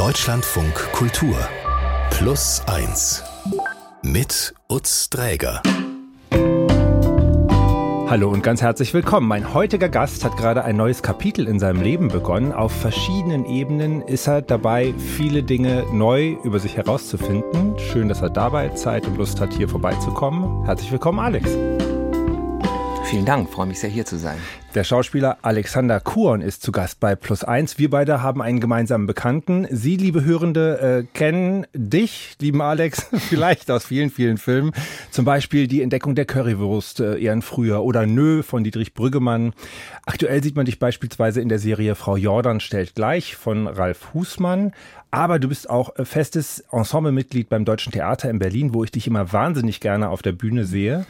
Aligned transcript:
Deutschlandfunk 0.00 0.74
Kultur 0.92 1.36
Plus 2.08 2.62
1 2.66 3.22
mit 4.00 4.54
Utz 4.66 5.10
Dräger. 5.10 5.60
Hallo 8.08 8.30
und 8.30 8.42
ganz 8.42 8.62
herzlich 8.62 8.94
willkommen. 8.94 9.28
Mein 9.28 9.52
heutiger 9.52 9.90
Gast 9.90 10.24
hat 10.24 10.38
gerade 10.38 10.64
ein 10.64 10.78
neues 10.78 11.02
Kapitel 11.02 11.46
in 11.46 11.58
seinem 11.58 11.82
Leben 11.82 12.08
begonnen. 12.08 12.54
Auf 12.54 12.72
verschiedenen 12.72 13.44
Ebenen 13.44 14.00
ist 14.00 14.26
er 14.26 14.40
dabei, 14.40 14.94
viele 14.96 15.42
Dinge 15.42 15.84
neu 15.92 16.38
über 16.44 16.60
sich 16.60 16.78
herauszufinden. 16.78 17.78
Schön, 17.78 18.08
dass 18.08 18.22
er 18.22 18.30
dabei 18.30 18.70
Zeit 18.70 19.06
und 19.06 19.18
Lust 19.18 19.38
hat, 19.38 19.52
hier 19.52 19.68
vorbeizukommen. 19.68 20.64
Herzlich 20.64 20.90
willkommen, 20.90 21.18
Alex. 21.18 21.50
Vielen 23.04 23.26
Dank, 23.26 23.50
freue 23.50 23.66
mich 23.66 23.80
sehr 23.80 23.90
hier 23.90 24.06
zu 24.06 24.16
sein. 24.16 24.38
Der 24.76 24.84
Schauspieler 24.84 25.38
Alexander 25.42 25.98
Kuhn 25.98 26.40
ist 26.40 26.62
zu 26.62 26.70
Gast 26.70 27.00
bei 27.00 27.16
Plus 27.16 27.42
Eins. 27.42 27.76
Wir 27.78 27.90
beide 27.90 28.22
haben 28.22 28.40
einen 28.40 28.60
gemeinsamen 28.60 29.08
Bekannten. 29.08 29.66
Sie, 29.68 29.96
liebe 29.96 30.24
Hörende, 30.24 30.78
äh, 30.78 31.04
kennen 31.12 31.66
dich, 31.74 32.36
lieben 32.40 32.62
Alex, 32.62 33.08
vielleicht 33.28 33.68
aus 33.68 33.84
vielen, 33.84 34.10
vielen 34.10 34.38
Filmen. 34.38 34.70
Zum 35.10 35.24
Beispiel 35.24 35.66
die 35.66 35.82
Entdeckung 35.82 36.14
der 36.14 36.24
Currywurst, 36.24 37.00
äh, 37.00 37.18
eher 37.18 37.32
ein 37.32 37.42
früher, 37.42 37.82
oder 37.82 38.06
Nö 38.06 38.44
von 38.44 38.62
Dietrich 38.62 38.94
Brüggemann. 38.94 39.54
Aktuell 40.06 40.40
sieht 40.40 40.54
man 40.54 40.66
dich 40.66 40.78
beispielsweise 40.78 41.40
in 41.40 41.48
der 41.48 41.58
Serie 41.58 41.96
Frau 41.96 42.16
Jordan 42.16 42.60
stellt 42.60 42.94
gleich 42.94 43.34
von 43.34 43.66
Ralf 43.66 44.14
Husmann. 44.14 44.70
Aber 45.10 45.40
du 45.40 45.48
bist 45.48 45.68
auch 45.68 45.96
äh, 45.96 46.04
festes 46.04 46.60
Ensemblemitglied 46.70 47.48
beim 47.48 47.64
Deutschen 47.64 47.92
Theater 47.92 48.30
in 48.30 48.38
Berlin, 48.38 48.74
wo 48.74 48.84
ich 48.84 48.92
dich 48.92 49.06
immer 49.06 49.32
wahnsinnig 49.32 49.80
gerne 49.80 50.08
auf 50.08 50.22
der 50.22 50.32
Bühne 50.32 50.64
sehe. 50.64 51.04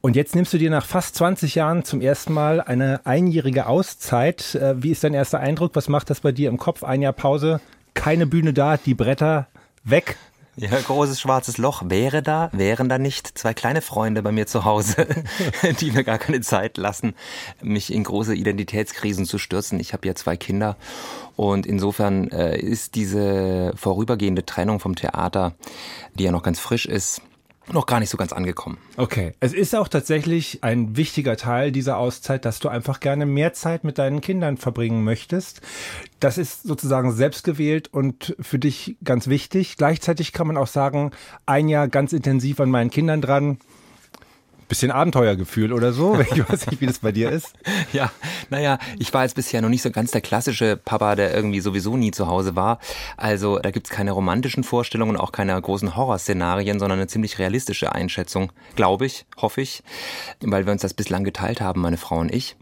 Und 0.00 0.16
jetzt 0.16 0.34
nimmst 0.34 0.52
du 0.52 0.58
dir 0.58 0.70
nach 0.70 0.84
fast 0.84 1.14
20 1.14 1.54
Jahren 1.54 1.84
zum 1.84 2.00
ersten 2.00 2.32
Mal 2.32 2.60
eine 2.60 3.03
einjährige 3.04 3.66
Auszeit. 3.66 4.54
Äh, 4.54 4.82
wie 4.82 4.90
ist 4.90 5.04
dein 5.04 5.14
erster 5.14 5.40
Eindruck? 5.40 5.72
Was 5.74 5.88
macht 5.88 6.10
das 6.10 6.20
bei 6.20 6.32
dir 6.32 6.48
im 6.48 6.58
Kopf? 6.58 6.82
Ein 6.82 7.02
Jahr 7.02 7.12
Pause, 7.12 7.60
keine 7.94 8.26
Bühne 8.26 8.52
da, 8.52 8.76
die 8.76 8.94
Bretter 8.94 9.46
weg. 9.84 10.16
Ja, 10.56 10.70
großes 10.70 11.20
schwarzes 11.20 11.58
Loch 11.58 11.82
wäre 11.86 12.22
da, 12.22 12.48
wären 12.52 12.88
da 12.88 12.96
nicht 12.96 13.36
zwei 13.36 13.54
kleine 13.54 13.82
Freunde 13.82 14.22
bei 14.22 14.30
mir 14.30 14.46
zu 14.46 14.64
Hause, 14.64 15.08
die 15.80 15.90
mir 15.90 16.04
gar 16.04 16.18
keine 16.18 16.42
Zeit 16.42 16.76
lassen, 16.76 17.14
mich 17.60 17.92
in 17.92 18.04
große 18.04 18.36
Identitätskrisen 18.36 19.26
zu 19.26 19.38
stürzen. 19.38 19.80
Ich 19.80 19.92
habe 19.92 20.06
ja 20.06 20.14
zwei 20.14 20.36
Kinder 20.36 20.76
und 21.34 21.66
insofern 21.66 22.30
äh, 22.30 22.56
ist 22.56 22.94
diese 22.94 23.72
vorübergehende 23.74 24.46
Trennung 24.46 24.78
vom 24.78 24.94
Theater, 24.94 25.54
die 26.14 26.22
ja 26.22 26.30
noch 26.30 26.44
ganz 26.44 26.60
frisch 26.60 26.86
ist, 26.86 27.20
noch 27.72 27.86
gar 27.86 28.00
nicht 28.00 28.10
so 28.10 28.16
ganz 28.16 28.32
angekommen. 28.32 28.78
Okay. 28.96 29.32
Es 29.40 29.52
ist 29.52 29.74
auch 29.74 29.88
tatsächlich 29.88 30.62
ein 30.62 30.96
wichtiger 30.96 31.36
Teil 31.36 31.72
dieser 31.72 31.96
Auszeit, 31.96 32.44
dass 32.44 32.58
du 32.58 32.68
einfach 32.68 33.00
gerne 33.00 33.26
mehr 33.26 33.52
Zeit 33.52 33.84
mit 33.84 33.98
deinen 33.98 34.20
Kindern 34.20 34.56
verbringen 34.56 35.02
möchtest. 35.04 35.60
Das 36.20 36.38
ist 36.38 36.64
sozusagen 36.64 37.12
selbstgewählt 37.12 37.88
und 37.88 38.36
für 38.40 38.58
dich 38.58 38.96
ganz 39.02 39.28
wichtig. 39.28 39.76
Gleichzeitig 39.76 40.32
kann 40.32 40.46
man 40.46 40.56
auch 40.56 40.66
sagen, 40.66 41.12
ein 41.46 41.68
Jahr 41.68 41.88
ganz 41.88 42.12
intensiv 42.12 42.60
an 42.60 42.70
meinen 42.70 42.90
Kindern 42.90 43.20
dran 43.20 43.58
bisschen 44.68 44.90
Abenteuergefühl 44.90 45.72
oder 45.72 45.92
so. 45.92 46.18
Ich 46.34 46.48
weiß 46.48 46.66
nicht, 46.66 46.80
wie 46.80 46.86
das 46.86 46.98
bei 46.98 47.12
dir 47.12 47.30
ist. 47.30 47.52
Ja, 47.92 48.10
naja, 48.50 48.78
ich 48.98 49.12
war 49.14 49.22
jetzt 49.22 49.36
bisher 49.36 49.62
noch 49.62 49.68
nicht 49.68 49.82
so 49.82 49.90
ganz 49.90 50.10
der 50.10 50.20
klassische 50.20 50.76
Papa, 50.76 51.14
der 51.14 51.34
irgendwie 51.34 51.60
sowieso 51.60 51.96
nie 51.96 52.10
zu 52.10 52.26
Hause 52.26 52.56
war. 52.56 52.80
Also 53.16 53.58
da 53.58 53.70
gibt's 53.70 53.90
keine 53.90 54.10
romantischen 54.12 54.64
Vorstellungen, 54.64 55.16
auch 55.16 55.30
keine 55.30 55.60
großen 55.60 55.94
Horrorszenarien, 55.96 56.80
sondern 56.80 56.98
eine 56.98 57.06
ziemlich 57.06 57.38
realistische 57.38 57.92
Einschätzung, 57.92 58.50
glaube 58.74 59.06
ich, 59.06 59.26
hoffe 59.36 59.60
ich, 59.60 59.82
weil 60.40 60.66
wir 60.66 60.72
uns 60.72 60.82
das 60.82 60.94
bislang 60.94 61.22
geteilt 61.24 61.60
haben, 61.60 61.82
meine 61.82 61.98
Frau 61.98 62.18
und 62.18 62.34
ich. 62.34 62.56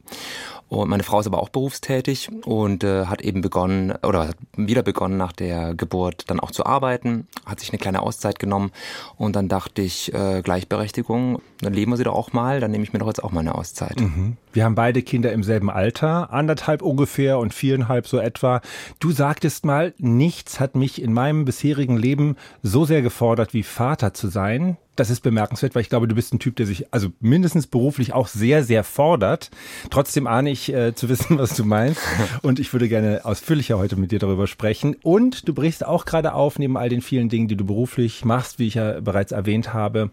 Und 0.73 0.89
meine 0.89 1.03
Frau 1.03 1.21
ist 1.21 1.27
aber 1.27 1.43
auch 1.43 1.51
berufstätig 1.51 2.31
und 2.47 2.83
äh, 2.83 3.05
hat 3.05 3.21
eben 3.21 3.43
begonnen 3.43 3.93
oder 4.03 4.29
hat 4.29 4.37
wieder 4.57 4.83
begonnen 4.83 5.19
nach 5.19 5.33
der 5.33 5.75
Geburt 5.75 6.31
dann 6.31 6.41
auch 6.41 6.51
zu 6.51 6.65
arbeiten, 6.65 7.29
hat 7.45 7.61
sich 7.61 7.69
eine 7.69 7.79
kleine 7.79 8.01
Auszeit 8.01 8.39
genommen 8.39 8.73
und 9.19 9.37
dann 9.37 9.49
dachte 9.49 9.83
ich, 9.83 10.15
äh, 10.15 10.41
Gleichberechtigung, 10.41 11.43
dann 11.61 11.75
leben 11.75 11.93
wir 11.93 11.99
sie 11.99 12.05
doch 12.05 12.15
auch 12.15 12.33
mal, 12.33 12.59
dann 12.61 12.71
nehme 12.71 12.85
ich 12.85 12.95
mir 12.95 13.01
doch 13.01 13.07
jetzt 13.07 13.23
auch 13.23 13.33
mal 13.33 13.41
eine 13.41 13.55
Auszeit. 13.55 14.01
Mhm. 14.01 14.39
Wir 14.55 14.65
haben 14.65 14.75
beide 14.75 15.03
Kinder 15.03 15.31
im 15.33 15.43
selben 15.43 15.69
Alter, 15.69 16.33
anderthalb 16.33 16.81
ungefähr 16.81 17.39
und 17.39 17.53
viereinhalb 17.53 18.09
so 18.09 18.19
etwa. 18.19 18.63
Du 18.99 19.11
sagtest 19.11 19.67
mal, 19.67 19.93
nichts 19.99 20.59
hat 20.59 20.75
mich 20.75 21.03
in 21.03 21.13
meinem 21.13 21.45
bisherigen 21.45 21.99
Leben 21.99 22.37
so 22.63 22.87
sehr 22.87 23.03
gefordert, 23.03 23.53
wie 23.53 23.63
Vater 23.63 24.15
zu 24.15 24.29
sein. 24.29 24.79
Das 24.95 25.09
ist 25.09 25.21
bemerkenswert, 25.21 25.75
weil 25.75 25.83
ich 25.83 25.89
glaube, 25.89 26.07
du 26.07 26.15
bist 26.15 26.35
ein 26.35 26.39
Typ, 26.39 26.57
der 26.57 26.67
sich 26.67 26.93
also 26.93 27.09
mindestens 27.21 27.67
beruflich 27.67 28.13
auch 28.13 28.29
sehr, 28.29 28.63
sehr 28.63 28.85
fordert. 28.85 29.51
Trotzdem 29.89 30.27
ahne 30.27 30.51
ich 30.51 30.73
äh, 30.73 30.95
zu 30.95 31.09
wissen, 31.09 31.39
was 31.39 31.57
du 31.57 31.65
meinst. 31.65 32.03
Und 32.43 32.59
ich 32.59 32.73
würde 32.73 32.89
gerne 32.89 33.25
ausführlicher 33.25 33.79
heute 33.79 33.97
mit 33.97 34.13
dir 34.13 34.19
darüber 34.19 34.47
sprechen. 34.47 34.97
Und 35.03 35.49
du 35.49 35.55
brichst 35.55 35.87
auch 35.87 36.05
gerade 36.05 36.35
auf, 36.35 36.59
neben 36.59 36.77
all 36.77 36.91
den 36.91 37.01
vielen 37.01 37.31
Dingen, 37.31 37.49
die 37.49 37.57
du 37.57 37.65
beruflich 37.65 38.25
machst, 38.25 38.59
wie 38.59 38.67
ich 38.67 38.75
ja 38.75 39.01
bereits 39.01 39.33
erwähnt 39.33 39.73
habe, 39.73 40.11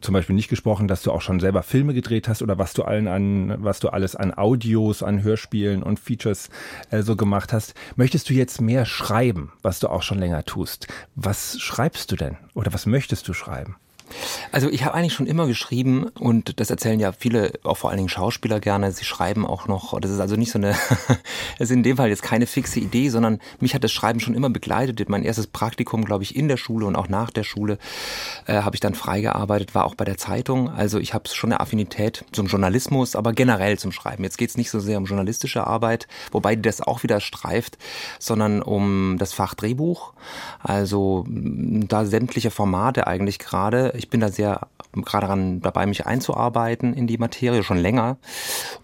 zum 0.00 0.12
Beispiel 0.12 0.36
nicht 0.36 0.48
gesprochen, 0.48 0.88
dass 0.88 1.02
du 1.02 1.10
auch 1.10 1.20
schon 1.20 1.40
selber 1.40 1.62
Filme 1.62 1.94
gedreht 1.94 2.28
hast 2.28 2.42
oder 2.42 2.58
was 2.58 2.72
du 2.72 2.82
allen 2.84 3.08
an, 3.08 3.54
was 3.62 3.80
du 3.80 3.88
alles 3.88 4.14
an 4.14 4.32
Audios, 4.32 5.02
an 5.02 5.22
Hörspielen 5.22 5.82
und 5.82 5.98
Features 5.98 6.50
äh, 6.90 7.02
so 7.02 7.16
gemacht 7.16 7.52
hast. 7.52 7.74
Möchtest 7.96 8.30
du 8.30 8.34
jetzt 8.34 8.60
mehr 8.60 8.84
schreiben, 8.84 9.52
was 9.62 9.80
du 9.80 9.88
auch 9.88 10.02
schon 10.02 10.18
länger 10.18 10.44
tust? 10.44 10.86
Was 11.14 11.58
schreibst 11.60 12.12
du 12.12 12.16
denn? 12.16 12.36
Oder 12.54 12.72
was 12.72 12.86
möchtest 12.86 13.26
du 13.28 13.32
schreiben? 13.32 13.76
Also 14.52 14.68
ich 14.68 14.84
habe 14.84 14.94
eigentlich 14.94 15.14
schon 15.14 15.26
immer 15.26 15.46
geschrieben 15.46 16.08
und 16.18 16.60
das 16.60 16.70
erzählen 16.70 17.00
ja 17.00 17.12
viele, 17.12 17.52
auch 17.62 17.76
vor 17.76 17.90
allen 17.90 17.98
Dingen 17.98 18.08
Schauspieler 18.08 18.60
gerne. 18.60 18.92
Sie 18.92 19.04
schreiben 19.04 19.46
auch 19.46 19.68
noch. 19.68 19.98
Das 20.00 20.10
ist 20.10 20.20
also 20.20 20.36
nicht 20.36 20.50
so 20.52 20.58
eine, 20.58 20.72
das 21.58 21.68
ist 21.68 21.70
in 21.70 21.82
dem 21.82 21.96
Fall 21.96 22.08
jetzt 22.08 22.22
keine 22.22 22.46
fixe 22.46 22.80
Idee, 22.80 23.08
sondern 23.08 23.40
mich 23.60 23.74
hat 23.74 23.84
das 23.84 23.92
Schreiben 23.92 24.20
schon 24.20 24.34
immer 24.34 24.50
begleitet. 24.50 25.08
Mein 25.08 25.22
erstes 25.22 25.46
Praktikum, 25.46 26.04
glaube 26.04 26.22
ich, 26.22 26.36
in 26.36 26.48
der 26.48 26.56
Schule 26.56 26.86
und 26.86 26.96
auch 26.96 27.08
nach 27.08 27.30
der 27.30 27.44
Schule 27.44 27.78
äh, 28.46 28.62
habe 28.62 28.76
ich 28.76 28.80
dann 28.80 28.94
freigearbeitet, 28.94 29.74
war 29.74 29.84
auch 29.84 29.94
bei 29.94 30.04
der 30.04 30.16
Zeitung. 30.16 30.70
Also 30.70 30.98
ich 30.98 31.14
habe 31.14 31.28
schon 31.28 31.52
eine 31.52 31.60
Affinität 31.60 32.24
zum 32.32 32.46
Journalismus, 32.46 33.16
aber 33.16 33.32
generell 33.32 33.78
zum 33.78 33.92
Schreiben. 33.92 34.24
Jetzt 34.24 34.38
geht 34.38 34.50
es 34.50 34.56
nicht 34.56 34.70
so 34.70 34.80
sehr 34.80 34.98
um 34.98 35.04
journalistische 35.04 35.66
Arbeit, 35.66 36.08
wobei 36.32 36.56
das 36.56 36.80
auch 36.80 37.02
wieder 37.02 37.20
streift, 37.20 37.78
sondern 38.18 38.62
um 38.62 39.16
das 39.18 39.32
Fach 39.32 39.54
Drehbuch. 39.54 40.12
Also 40.60 41.24
da 41.28 42.04
sämtliche 42.04 42.50
Formate 42.50 43.06
eigentlich 43.06 43.38
gerade 43.38 43.92
ich 43.98 44.08
bin 44.08 44.20
da 44.20 44.30
sehr 44.30 44.68
gerade 44.92 45.26
daran 45.26 45.60
dabei, 45.60 45.86
mich 45.86 46.06
einzuarbeiten 46.06 46.94
in 46.94 47.06
die 47.06 47.18
Materie 47.18 47.62
schon 47.62 47.78
länger. 47.78 48.16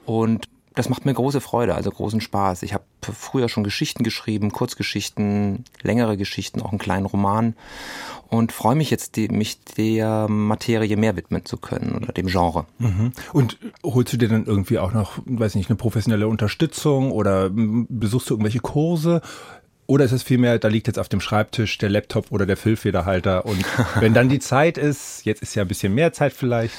Und 0.04 0.48
das 0.74 0.88
macht 0.88 1.06
mir 1.06 1.14
große 1.14 1.40
Freude, 1.40 1.74
also 1.74 1.90
großen 1.90 2.20
Spaß. 2.20 2.64
Ich 2.64 2.74
habe 2.74 2.84
früher 3.00 3.48
schon 3.48 3.62
Geschichten 3.62 4.02
geschrieben, 4.02 4.50
Kurzgeschichten, 4.50 5.64
längere 5.82 6.16
Geschichten, 6.16 6.60
auch 6.60 6.70
einen 6.70 6.80
kleinen 6.80 7.06
Roman 7.06 7.54
und 8.28 8.50
freue 8.50 8.74
mich 8.74 8.90
jetzt, 8.90 9.14
die, 9.14 9.28
mich 9.28 9.60
der 9.76 10.28
Materie 10.28 10.96
mehr 10.96 11.16
widmen 11.16 11.44
zu 11.44 11.58
können 11.58 11.94
oder 11.94 12.12
dem 12.12 12.26
Genre. 12.26 12.66
Mhm. 12.78 13.12
Und 13.32 13.58
holst 13.84 14.12
du 14.12 14.16
dir 14.16 14.28
dann 14.28 14.46
irgendwie 14.46 14.80
auch 14.80 14.92
noch, 14.92 15.20
weiß 15.24 15.54
nicht, 15.54 15.70
eine 15.70 15.76
professionelle 15.76 16.26
Unterstützung 16.26 17.12
oder 17.12 17.50
besuchst 17.52 18.28
du 18.28 18.34
irgendwelche 18.34 18.60
Kurse? 18.60 19.20
Oder 19.86 20.06
ist 20.06 20.12
es 20.12 20.22
vielmehr, 20.22 20.58
da 20.58 20.68
liegt 20.68 20.86
jetzt 20.86 20.98
auf 20.98 21.10
dem 21.10 21.20
Schreibtisch 21.20 21.76
der 21.76 21.90
Laptop 21.90 22.32
oder 22.32 22.46
der 22.46 22.56
Füllfederhalter 22.56 23.44
und 23.44 23.64
wenn 24.00 24.14
dann 24.14 24.30
die 24.30 24.38
Zeit 24.38 24.78
ist, 24.78 25.26
jetzt 25.26 25.42
ist 25.42 25.54
ja 25.54 25.62
ein 25.62 25.68
bisschen 25.68 25.94
mehr 25.94 26.12
Zeit 26.12 26.32
vielleicht. 26.32 26.74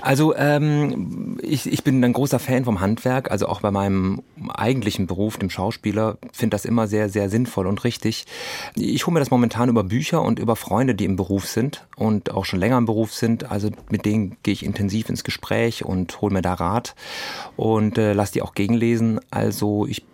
Also 0.00 0.34
ähm, 0.34 1.38
ich, 1.40 1.72
ich 1.72 1.84
bin 1.84 2.02
ein 2.04 2.12
großer 2.12 2.40
Fan 2.40 2.64
vom 2.64 2.80
Handwerk, 2.80 3.30
also 3.30 3.46
auch 3.46 3.60
bei 3.60 3.70
meinem 3.70 4.22
eigentlichen 4.48 5.06
Beruf, 5.06 5.38
dem 5.38 5.50
Schauspieler, 5.50 6.18
finde 6.32 6.54
das 6.54 6.64
immer 6.64 6.88
sehr, 6.88 7.08
sehr 7.08 7.30
sinnvoll 7.30 7.68
und 7.68 7.84
richtig. 7.84 8.26
Ich 8.74 9.06
hole 9.06 9.14
mir 9.14 9.20
das 9.20 9.30
momentan 9.30 9.68
über 9.68 9.84
Bücher 9.84 10.22
und 10.22 10.40
über 10.40 10.56
Freunde, 10.56 10.96
die 10.96 11.04
im 11.04 11.14
Beruf 11.14 11.46
sind 11.46 11.86
und 11.94 12.32
auch 12.32 12.44
schon 12.44 12.58
länger 12.58 12.78
im 12.78 12.86
Beruf 12.86 13.12
sind. 13.12 13.52
Also 13.52 13.70
mit 13.88 14.04
denen 14.04 14.36
gehe 14.42 14.54
ich 14.54 14.64
intensiv 14.64 15.08
ins 15.08 15.22
Gespräch 15.22 15.84
und 15.84 16.20
hole 16.20 16.32
mir 16.32 16.42
da 16.42 16.54
Rat 16.54 16.96
und 17.56 17.98
äh, 17.98 18.14
lass 18.14 18.32
die 18.32 18.42
auch 18.42 18.54
gegenlesen. 18.54 19.20
Also 19.30 19.86
ich 19.86 20.04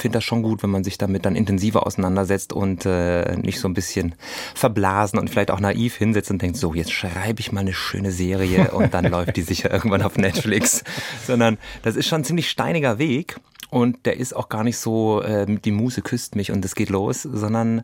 finde 0.00 0.18
das 0.18 0.24
schon 0.24 0.42
gut, 0.42 0.62
wenn 0.62 0.70
man 0.70 0.84
sich 0.84 0.98
damit 0.98 1.24
dann 1.24 1.36
intensiver 1.36 1.86
auseinandersetzt 1.86 2.52
und 2.52 2.86
äh, 2.86 3.36
nicht 3.36 3.60
so 3.60 3.68
ein 3.68 3.74
bisschen 3.74 4.14
verblasen 4.54 5.18
und 5.18 5.30
vielleicht 5.30 5.50
auch 5.50 5.60
naiv 5.60 5.96
hinsetzt 5.96 6.30
und 6.30 6.42
denkt, 6.42 6.56
so, 6.56 6.74
jetzt 6.74 6.92
schreibe 6.92 7.40
ich 7.40 7.52
mal 7.52 7.60
eine 7.60 7.72
schöne 7.72 8.10
Serie 8.10 8.70
und 8.72 8.94
dann 8.94 9.04
läuft 9.10 9.36
die 9.36 9.42
sicher 9.42 9.70
irgendwann 9.70 10.02
auf 10.02 10.16
Netflix. 10.16 10.84
Sondern 11.26 11.58
das 11.82 11.96
ist 11.96 12.08
schon 12.08 12.22
ein 12.22 12.24
ziemlich 12.24 12.50
steiniger 12.50 12.98
Weg. 12.98 13.36
Und 13.70 14.04
der 14.04 14.16
ist 14.16 14.34
auch 14.34 14.48
gar 14.48 14.64
nicht 14.64 14.78
so, 14.78 15.22
äh, 15.22 15.46
die 15.46 15.70
Muse 15.70 16.02
küsst 16.02 16.34
mich 16.34 16.50
und 16.50 16.64
es 16.64 16.74
geht 16.74 16.90
los, 16.90 17.22
sondern 17.22 17.82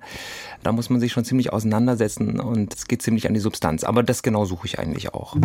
da 0.65 0.73
muss 0.73 0.91
man 0.91 0.99
sich 0.99 1.13
schon 1.13 1.25
ziemlich 1.25 1.53
auseinandersetzen 1.53 2.41
und 2.41 2.75
es 2.75 2.89
geht 2.89 3.03
ziemlich 3.03 3.29
an 3.29 3.35
die 3.35 3.41
Substanz. 3.41 3.85
Aber 3.85 4.03
das 4.03 4.25
genau 4.25 4.47
suche 4.47 4.67
ich 4.67 4.81
eigentlich 4.81 5.15
auch. 5.15 5.37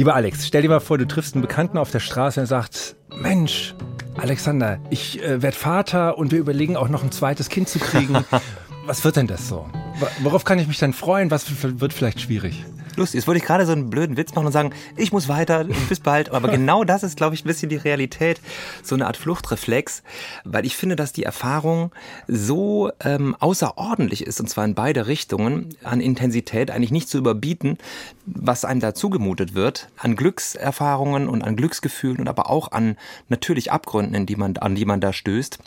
Lieber 0.00 0.14
Alex, 0.14 0.46
stell 0.46 0.62
dir 0.62 0.70
mal 0.70 0.80
vor, 0.80 0.96
du 0.96 1.06
triffst 1.06 1.34
einen 1.34 1.42
Bekannten 1.42 1.76
auf 1.76 1.90
der 1.90 2.00
Straße 2.00 2.40
und 2.40 2.46
sagt, 2.46 2.96
Mensch, 3.14 3.74
Alexander, 4.16 4.78
ich 4.88 5.22
äh, 5.22 5.42
werde 5.42 5.54
Vater 5.54 6.16
und 6.16 6.32
wir 6.32 6.38
überlegen 6.38 6.74
auch 6.74 6.88
noch 6.88 7.02
ein 7.02 7.12
zweites 7.12 7.50
Kind 7.50 7.68
zu 7.68 7.78
kriegen. 7.80 8.14
Was 8.86 9.04
wird 9.04 9.16
denn 9.16 9.26
das 9.26 9.46
so? 9.46 9.68
Worauf 10.22 10.44
kann 10.46 10.58
ich 10.58 10.66
mich 10.66 10.78
dann 10.78 10.94
freuen? 10.94 11.30
Was 11.30 11.44
wird 11.62 11.92
vielleicht 11.92 12.18
schwierig? 12.18 12.64
Lustig. 12.96 13.18
Jetzt 13.18 13.26
wollte 13.26 13.38
ich 13.38 13.44
gerade 13.44 13.66
so 13.66 13.72
einen 13.72 13.90
blöden 13.90 14.16
Witz 14.16 14.34
machen 14.34 14.46
und 14.46 14.52
sagen, 14.52 14.72
ich 14.96 15.12
muss 15.12 15.28
weiter 15.28 15.60
und 15.60 15.88
bis 15.88 16.00
bald. 16.00 16.30
Aber 16.30 16.48
genau 16.50 16.84
das 16.84 17.02
ist, 17.02 17.16
glaube 17.16 17.34
ich, 17.34 17.44
ein 17.44 17.48
bisschen 17.48 17.68
die 17.68 17.76
Realität. 17.76 18.40
So 18.82 18.94
eine 18.94 19.06
Art 19.06 19.16
Fluchtreflex. 19.16 20.02
Weil 20.44 20.66
ich 20.66 20.76
finde, 20.76 20.96
dass 20.96 21.12
die 21.12 21.24
Erfahrung 21.24 21.92
so 22.26 22.90
ähm, 23.04 23.36
außerordentlich 23.38 24.26
ist, 24.26 24.40
und 24.40 24.48
zwar 24.48 24.64
in 24.64 24.74
beide 24.74 25.06
Richtungen, 25.06 25.74
an 25.82 26.00
Intensität 26.00 26.70
eigentlich 26.70 26.90
nicht 26.90 27.08
zu 27.08 27.18
überbieten, 27.18 27.78
was 28.26 28.64
einem 28.64 28.80
da 28.80 28.94
zugemutet 28.94 29.54
wird, 29.54 29.88
an 29.96 30.16
Glückserfahrungen 30.16 31.28
und 31.28 31.42
an 31.42 31.56
Glücksgefühlen 31.56 32.18
und 32.18 32.28
aber 32.28 32.50
auch 32.50 32.72
an 32.72 32.96
natürlich 33.28 33.72
Abgründen, 33.72 34.14
in 34.14 34.26
die 34.26 34.36
man, 34.36 34.56
an 34.56 34.74
die 34.74 34.84
man 34.84 35.00
da 35.00 35.12
stößt 35.12 35.58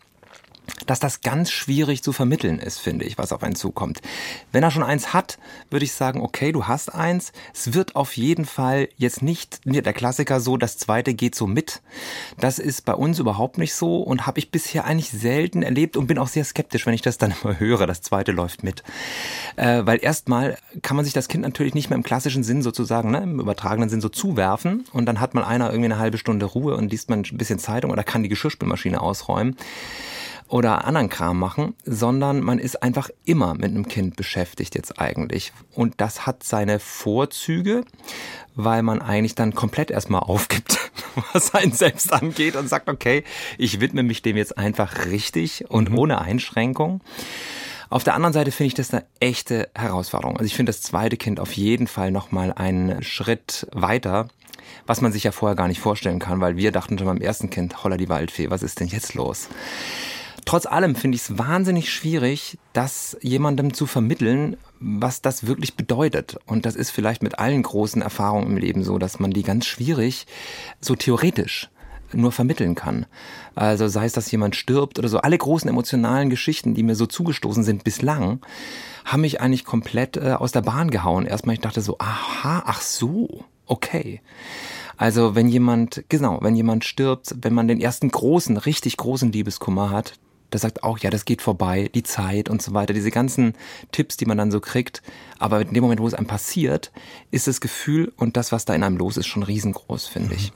dass 0.85 0.99
das 0.99 1.21
ganz 1.21 1.51
schwierig 1.51 2.03
zu 2.03 2.11
vermitteln 2.11 2.59
ist, 2.59 2.79
finde 2.79 3.05
ich, 3.05 3.17
was 3.17 3.31
auf 3.31 3.43
einen 3.43 3.55
zukommt. 3.55 4.01
Wenn 4.51 4.63
er 4.63 4.71
schon 4.71 4.83
eins 4.83 5.13
hat, 5.13 5.37
würde 5.69 5.85
ich 5.85 5.93
sagen, 5.93 6.21
okay, 6.21 6.51
du 6.51 6.67
hast 6.67 6.93
eins. 6.93 7.31
Es 7.53 7.73
wird 7.73 7.95
auf 7.95 8.17
jeden 8.17 8.45
Fall 8.45 8.89
jetzt 8.97 9.21
nicht 9.21 9.59
der 9.65 9.93
Klassiker 9.93 10.39
so, 10.39 10.57
das 10.57 10.77
zweite 10.77 11.13
geht 11.13 11.35
so 11.35 11.47
mit. 11.47 11.81
Das 12.39 12.59
ist 12.59 12.85
bei 12.85 12.93
uns 12.93 13.19
überhaupt 13.19 13.57
nicht 13.57 13.73
so 13.73 13.97
und 13.97 14.25
habe 14.27 14.39
ich 14.39 14.51
bisher 14.51 14.85
eigentlich 14.85 15.11
selten 15.11 15.63
erlebt 15.63 15.97
und 15.97 16.07
bin 16.07 16.17
auch 16.17 16.27
sehr 16.27 16.43
skeptisch, 16.43 16.85
wenn 16.85 16.93
ich 16.93 17.01
das 17.01 17.17
dann 17.17 17.33
immer 17.43 17.59
höre, 17.59 17.87
das 17.87 18.01
zweite 18.01 18.31
läuft 18.31 18.63
mit. 18.63 18.83
Äh, 19.55 19.85
weil 19.85 19.99
erstmal 20.01 20.57
kann 20.81 20.95
man 20.95 21.05
sich 21.05 21.13
das 21.13 21.27
Kind 21.27 21.43
natürlich 21.43 21.73
nicht 21.73 21.89
mehr 21.89 21.97
im 21.97 22.03
klassischen 22.03 22.43
Sinn 22.43 22.61
sozusagen, 22.61 23.11
ne, 23.11 23.23
im 23.23 23.39
übertragenen 23.39 23.89
Sinn 23.89 24.01
so 24.01 24.09
zuwerfen 24.09 24.85
und 24.91 25.05
dann 25.05 25.19
hat 25.19 25.33
man 25.33 25.43
einer 25.43 25.69
irgendwie 25.69 25.91
eine 25.91 25.99
halbe 25.99 26.17
Stunde 26.17 26.45
Ruhe 26.45 26.75
und 26.75 26.91
liest 26.91 27.09
man 27.09 27.19
ein 27.19 27.37
bisschen 27.37 27.59
Zeitung 27.59 27.91
oder 27.91 28.03
kann 28.03 28.23
die 28.23 28.29
Geschirrspülmaschine 28.29 29.01
ausräumen 29.01 29.55
oder 30.47 30.85
anderen 30.85 31.09
Kram 31.09 31.39
machen, 31.39 31.75
sondern 31.85 32.41
man 32.41 32.59
ist 32.59 32.83
einfach 32.83 33.09
immer 33.25 33.53
mit 33.53 33.65
einem 33.65 33.87
Kind 33.87 34.15
beschäftigt 34.15 34.75
jetzt 34.75 34.99
eigentlich. 34.99 35.53
Und 35.73 35.95
das 35.97 36.25
hat 36.25 36.43
seine 36.43 36.79
Vorzüge, 36.79 37.83
weil 38.55 38.83
man 38.83 39.01
eigentlich 39.01 39.35
dann 39.35 39.55
komplett 39.55 39.91
erstmal 39.91 40.21
aufgibt, 40.23 40.77
was 41.33 41.53
einen 41.53 41.71
selbst 41.71 42.11
angeht 42.13 42.55
und 42.55 42.69
sagt, 42.69 42.89
okay, 42.89 43.23
ich 43.57 43.79
widme 43.79 44.03
mich 44.03 44.21
dem 44.21 44.37
jetzt 44.37 44.57
einfach 44.57 45.05
richtig 45.05 45.69
und 45.69 45.91
mhm. 45.91 45.97
ohne 45.97 46.21
Einschränkung. 46.21 47.01
Auf 47.89 48.03
der 48.03 48.15
anderen 48.15 48.33
Seite 48.33 48.51
finde 48.51 48.67
ich 48.67 48.73
das 48.73 48.91
eine 48.91 49.05
echte 49.19 49.69
Herausforderung. 49.75 50.37
Also 50.37 50.47
ich 50.47 50.55
finde 50.55 50.71
das 50.71 50.81
zweite 50.81 51.15
Kind 51.15 51.39
auf 51.39 51.53
jeden 51.53 51.85
Fall 51.85 52.09
nochmal 52.09 52.51
einen 52.51 53.03
Schritt 53.03 53.67
weiter, 53.71 54.29
was 54.87 55.01
man 55.01 55.11
sich 55.11 55.23
ja 55.23 55.31
vorher 55.31 55.55
gar 55.55 55.67
nicht 55.67 55.79
vorstellen 55.79 56.17
kann, 56.17 56.41
weil 56.41 56.57
wir 56.57 56.71
dachten 56.71 56.97
schon 56.97 57.05
beim 57.05 57.21
ersten 57.21 57.51
Kind, 57.51 57.83
holla 57.83 57.97
die 57.97 58.09
Waldfee, 58.09 58.49
was 58.49 58.63
ist 58.63 58.79
denn 58.79 58.87
jetzt 58.87 59.13
los? 59.13 59.47
Trotz 60.45 60.65
allem 60.65 60.95
finde 60.95 61.15
ich 61.15 61.21
es 61.23 61.37
wahnsinnig 61.37 61.91
schwierig, 61.91 62.57
das 62.73 63.17
jemandem 63.21 63.73
zu 63.73 63.85
vermitteln, 63.85 64.57
was 64.79 65.21
das 65.21 65.47
wirklich 65.47 65.75
bedeutet. 65.75 66.37
Und 66.45 66.65
das 66.65 66.75
ist 66.75 66.91
vielleicht 66.91 67.23
mit 67.23 67.39
allen 67.39 67.63
großen 67.63 68.01
Erfahrungen 68.01 68.47
im 68.47 68.57
Leben 68.57 68.83
so, 68.83 68.97
dass 68.97 69.19
man 69.19 69.31
die 69.31 69.43
ganz 69.43 69.65
schwierig 69.65 70.27
so 70.81 70.95
theoretisch 70.95 71.69
nur 72.13 72.31
vermitteln 72.31 72.75
kann. 72.75 73.05
Also 73.55 73.87
sei 73.87 74.05
es, 74.05 74.13
dass 74.13 74.31
jemand 74.31 74.55
stirbt 74.55 74.99
oder 74.99 75.07
so. 75.07 75.19
Alle 75.19 75.37
großen 75.37 75.69
emotionalen 75.69 76.29
Geschichten, 76.29 76.73
die 76.75 76.83
mir 76.83 76.95
so 76.95 77.05
zugestoßen 77.05 77.63
sind 77.63 77.83
bislang, 77.83 78.39
haben 79.05 79.21
mich 79.21 79.41
eigentlich 79.41 79.65
komplett 79.65 80.17
äh, 80.17 80.33
aus 80.33 80.51
der 80.51 80.61
Bahn 80.61 80.91
gehauen. 80.91 81.25
Erstmal 81.25 81.55
ich 81.55 81.61
dachte 81.61 81.81
so, 81.81 81.97
aha, 81.99 82.63
ach 82.65 82.81
so, 82.81 83.45
okay. 83.65 84.21
Also 84.97 85.35
wenn 85.35 85.47
jemand, 85.47 86.03
genau, 86.09 86.39
wenn 86.41 86.55
jemand 86.55 86.85
stirbt, 86.85 87.35
wenn 87.41 87.53
man 87.53 87.67
den 87.67 87.81
ersten 87.81 88.09
großen, 88.09 88.57
richtig 88.57 88.97
großen 88.97 89.31
Liebeskummer 89.31 89.89
hat, 89.89 90.13
der 90.53 90.59
sagt 90.59 90.83
auch, 90.83 90.97
ja, 90.99 91.09
das 91.09 91.25
geht 91.25 91.41
vorbei, 91.41 91.89
die 91.93 92.03
Zeit 92.03 92.49
und 92.49 92.61
so 92.61 92.73
weiter, 92.73 92.93
diese 92.93 93.11
ganzen 93.11 93.53
Tipps, 93.91 94.17
die 94.17 94.25
man 94.25 94.37
dann 94.37 94.51
so 94.51 94.59
kriegt. 94.59 95.01
Aber 95.39 95.61
in 95.61 95.73
dem 95.73 95.83
Moment, 95.83 95.99
wo 95.99 96.07
es 96.07 96.13
einem 96.13 96.27
passiert, 96.27 96.91
ist 97.31 97.47
das 97.47 97.61
Gefühl 97.61 98.13
und 98.17 98.37
das, 98.37 98.51
was 98.51 98.65
da 98.65 98.73
in 98.73 98.83
einem 98.83 98.97
los 98.97 99.17
ist, 99.17 99.27
schon 99.27 99.43
riesengroß, 99.43 100.07
finde 100.07 100.35
ich. 100.35 100.53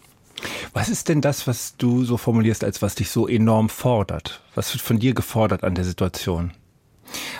Was 0.73 0.89
ist 0.89 1.09
denn 1.09 1.21
das, 1.21 1.47
was 1.47 1.75
du 1.77 2.03
so 2.03 2.17
formulierst, 2.17 2.63
als 2.63 2.81
was 2.81 2.95
dich 2.95 3.09
so 3.09 3.27
enorm 3.27 3.69
fordert? 3.69 4.41
Was 4.55 4.73
wird 4.73 4.83
von 4.83 4.99
dir 4.99 5.13
gefordert 5.13 5.63
an 5.63 5.75
der 5.75 5.83
Situation? 5.83 6.51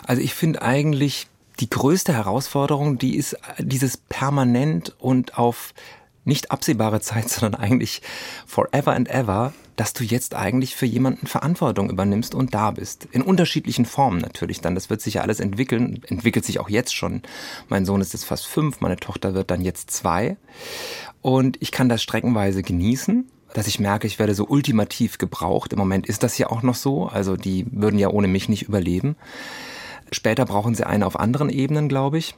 Also 0.06 0.22
ich 0.22 0.34
finde 0.34 0.62
eigentlich 0.62 1.28
die 1.60 1.70
größte 1.70 2.14
Herausforderung, 2.14 2.98
die 2.98 3.16
ist 3.16 3.38
dieses 3.60 3.98
permanent 3.98 4.96
und 5.00 5.38
auf 5.38 5.74
nicht 6.28 6.52
absehbare 6.52 7.02
Zeit, 7.02 7.30
sondern 7.30 7.60
eigentlich 7.60 8.02
forever 8.46 8.94
and 8.94 9.10
ever, 9.10 9.54
dass 9.76 9.94
du 9.94 10.04
jetzt 10.04 10.36
eigentlich 10.36 10.76
für 10.76 10.86
jemanden 10.86 11.28
Verantwortung 11.28 11.90
übernimmst 11.90 12.34
und 12.36 12.54
da 12.54 12.72
bist. 12.72 13.08
In 13.12 13.22
unterschiedlichen 13.22 13.86
Formen 13.86 14.20
natürlich 14.20 14.62
dann. 14.62 14.76
Das 14.76 14.90
wird 14.90 15.02
sich 15.02 15.16
ja 15.16 15.22
alles 15.22 15.40
entwickeln, 15.40 16.02
entwickelt 16.08 16.46
sich 16.46 16.60
auch 16.60 16.70
jetzt 16.70 16.96
schon. 16.96 17.22
Mein 17.70 17.86
Sohn 17.86 18.02
ist 18.02 18.14
jetzt 18.14 18.26
fast 18.26 18.48
fünf, 18.48 18.82
meine 18.82 18.98
Tochter 18.98 19.34
wird 19.34 19.52
dann 19.52 19.62
jetzt 19.62 19.92
zwei. 19.92 20.38
Und 21.22 21.58
ich 21.62 21.72
kann 21.72 21.90
das 21.90 22.02
streckenweise 22.02 22.64
genießen 22.64 23.32
dass 23.54 23.66
ich 23.66 23.80
merke, 23.80 24.06
ich 24.06 24.20
werde 24.20 24.36
so 24.36 24.46
ultimativ 24.46 25.18
gebraucht. 25.18 25.74
Im 25.74 25.80
Moment 25.80 26.06
ist 26.06 26.22
das 26.22 26.38
ja 26.38 26.52
auch 26.52 26.62
noch 26.62 26.76
so. 26.76 27.08
Also 27.08 27.36
die 27.38 27.66
würden 27.72 27.98
ja 27.98 28.10
ohne 28.10 28.28
mich 28.28 28.50
nicht 28.50 28.64
überleben. 28.64 29.16
Später 30.12 30.46
brauchen 30.46 30.76
sie 30.76 30.86
einen 30.86 31.02
auf 31.04 31.20
anderen 31.20 31.50
Ebenen, 31.50 31.90
glaube 31.90 32.18
ich. 32.18 32.36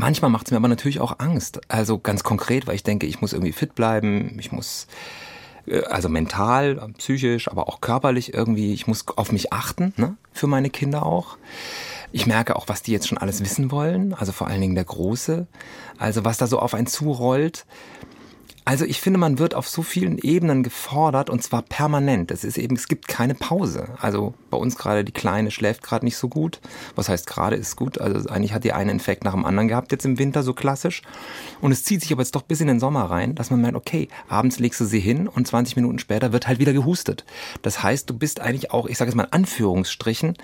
Manchmal 0.00 0.30
macht 0.30 0.46
es 0.46 0.52
mir 0.52 0.58
aber 0.58 0.68
natürlich 0.68 1.00
auch 1.00 1.18
Angst. 1.18 1.60
Also 1.66 1.98
ganz 1.98 2.22
konkret, 2.22 2.68
weil 2.68 2.76
ich 2.76 2.84
denke, 2.84 3.06
ich 3.06 3.20
muss 3.20 3.32
irgendwie 3.32 3.52
fit 3.52 3.74
bleiben, 3.74 4.38
ich 4.38 4.52
muss 4.52 4.86
äh, 5.66 5.82
also 5.86 6.08
mental, 6.08 6.76
psychisch, 6.98 7.50
aber 7.50 7.68
auch 7.68 7.80
körperlich 7.80 8.32
irgendwie, 8.32 8.72
ich 8.72 8.86
muss 8.86 9.04
auf 9.16 9.32
mich 9.32 9.52
achten, 9.52 9.92
ne? 9.96 10.16
für 10.32 10.46
meine 10.46 10.70
Kinder 10.70 11.04
auch. 11.04 11.36
Ich 12.12 12.26
merke 12.26 12.54
auch, 12.54 12.68
was 12.68 12.82
die 12.82 12.92
jetzt 12.92 13.08
schon 13.08 13.18
alles 13.18 13.40
wissen 13.40 13.72
wollen, 13.72 14.14
also 14.14 14.30
vor 14.30 14.46
allen 14.46 14.60
Dingen 14.60 14.76
der 14.76 14.84
Große. 14.84 15.48
Also 15.98 16.24
was 16.24 16.38
da 16.38 16.46
so 16.46 16.60
auf 16.60 16.74
einen 16.74 16.86
zurollt. 16.86 17.66
Also 18.68 18.84
ich 18.84 19.00
finde, 19.00 19.18
man 19.18 19.38
wird 19.38 19.54
auf 19.54 19.66
so 19.66 19.82
vielen 19.82 20.18
Ebenen 20.18 20.62
gefordert 20.62 21.30
und 21.30 21.42
zwar 21.42 21.62
permanent. 21.62 22.30
Es 22.30 22.44
ist 22.44 22.58
eben, 22.58 22.76
es 22.76 22.86
gibt 22.86 23.08
keine 23.08 23.34
Pause. 23.34 23.94
Also 23.98 24.34
bei 24.50 24.58
uns 24.58 24.76
gerade 24.76 25.04
die 25.04 25.12
Kleine 25.12 25.50
schläft 25.50 25.82
gerade 25.82 26.04
nicht 26.04 26.18
so 26.18 26.28
gut. 26.28 26.60
Was 26.94 27.08
heißt 27.08 27.26
gerade 27.26 27.56
ist 27.56 27.76
gut? 27.76 27.98
Also 27.98 28.28
eigentlich 28.28 28.52
hat 28.52 28.64
die 28.64 28.74
einen 28.74 28.90
Infekt 28.90 29.24
nach 29.24 29.32
dem 29.32 29.46
anderen 29.46 29.68
gehabt 29.68 29.90
jetzt 29.90 30.04
im 30.04 30.18
Winter 30.18 30.42
so 30.42 30.52
klassisch. 30.52 31.00
Und 31.62 31.72
es 31.72 31.82
zieht 31.82 32.02
sich 32.02 32.12
aber 32.12 32.20
jetzt 32.20 32.34
doch 32.34 32.42
bis 32.42 32.60
in 32.60 32.66
den 32.66 32.78
Sommer 32.78 33.04
rein, 33.04 33.34
dass 33.34 33.50
man 33.50 33.62
merkt, 33.62 33.74
okay, 33.74 34.08
abends 34.28 34.58
legst 34.58 34.80
du 34.80 34.84
sie 34.84 35.00
hin 35.00 35.28
und 35.28 35.48
20 35.48 35.74
Minuten 35.76 35.98
später 35.98 36.34
wird 36.34 36.46
halt 36.46 36.58
wieder 36.58 36.74
gehustet. 36.74 37.24
Das 37.62 37.82
heißt, 37.82 38.10
du 38.10 38.18
bist 38.18 38.40
eigentlich 38.40 38.70
auch, 38.70 38.84
ich 38.84 38.98
sage 38.98 39.08
jetzt 39.08 39.16
mal 39.16 39.24
in 39.24 39.32
Anführungsstrichen, 39.32 40.36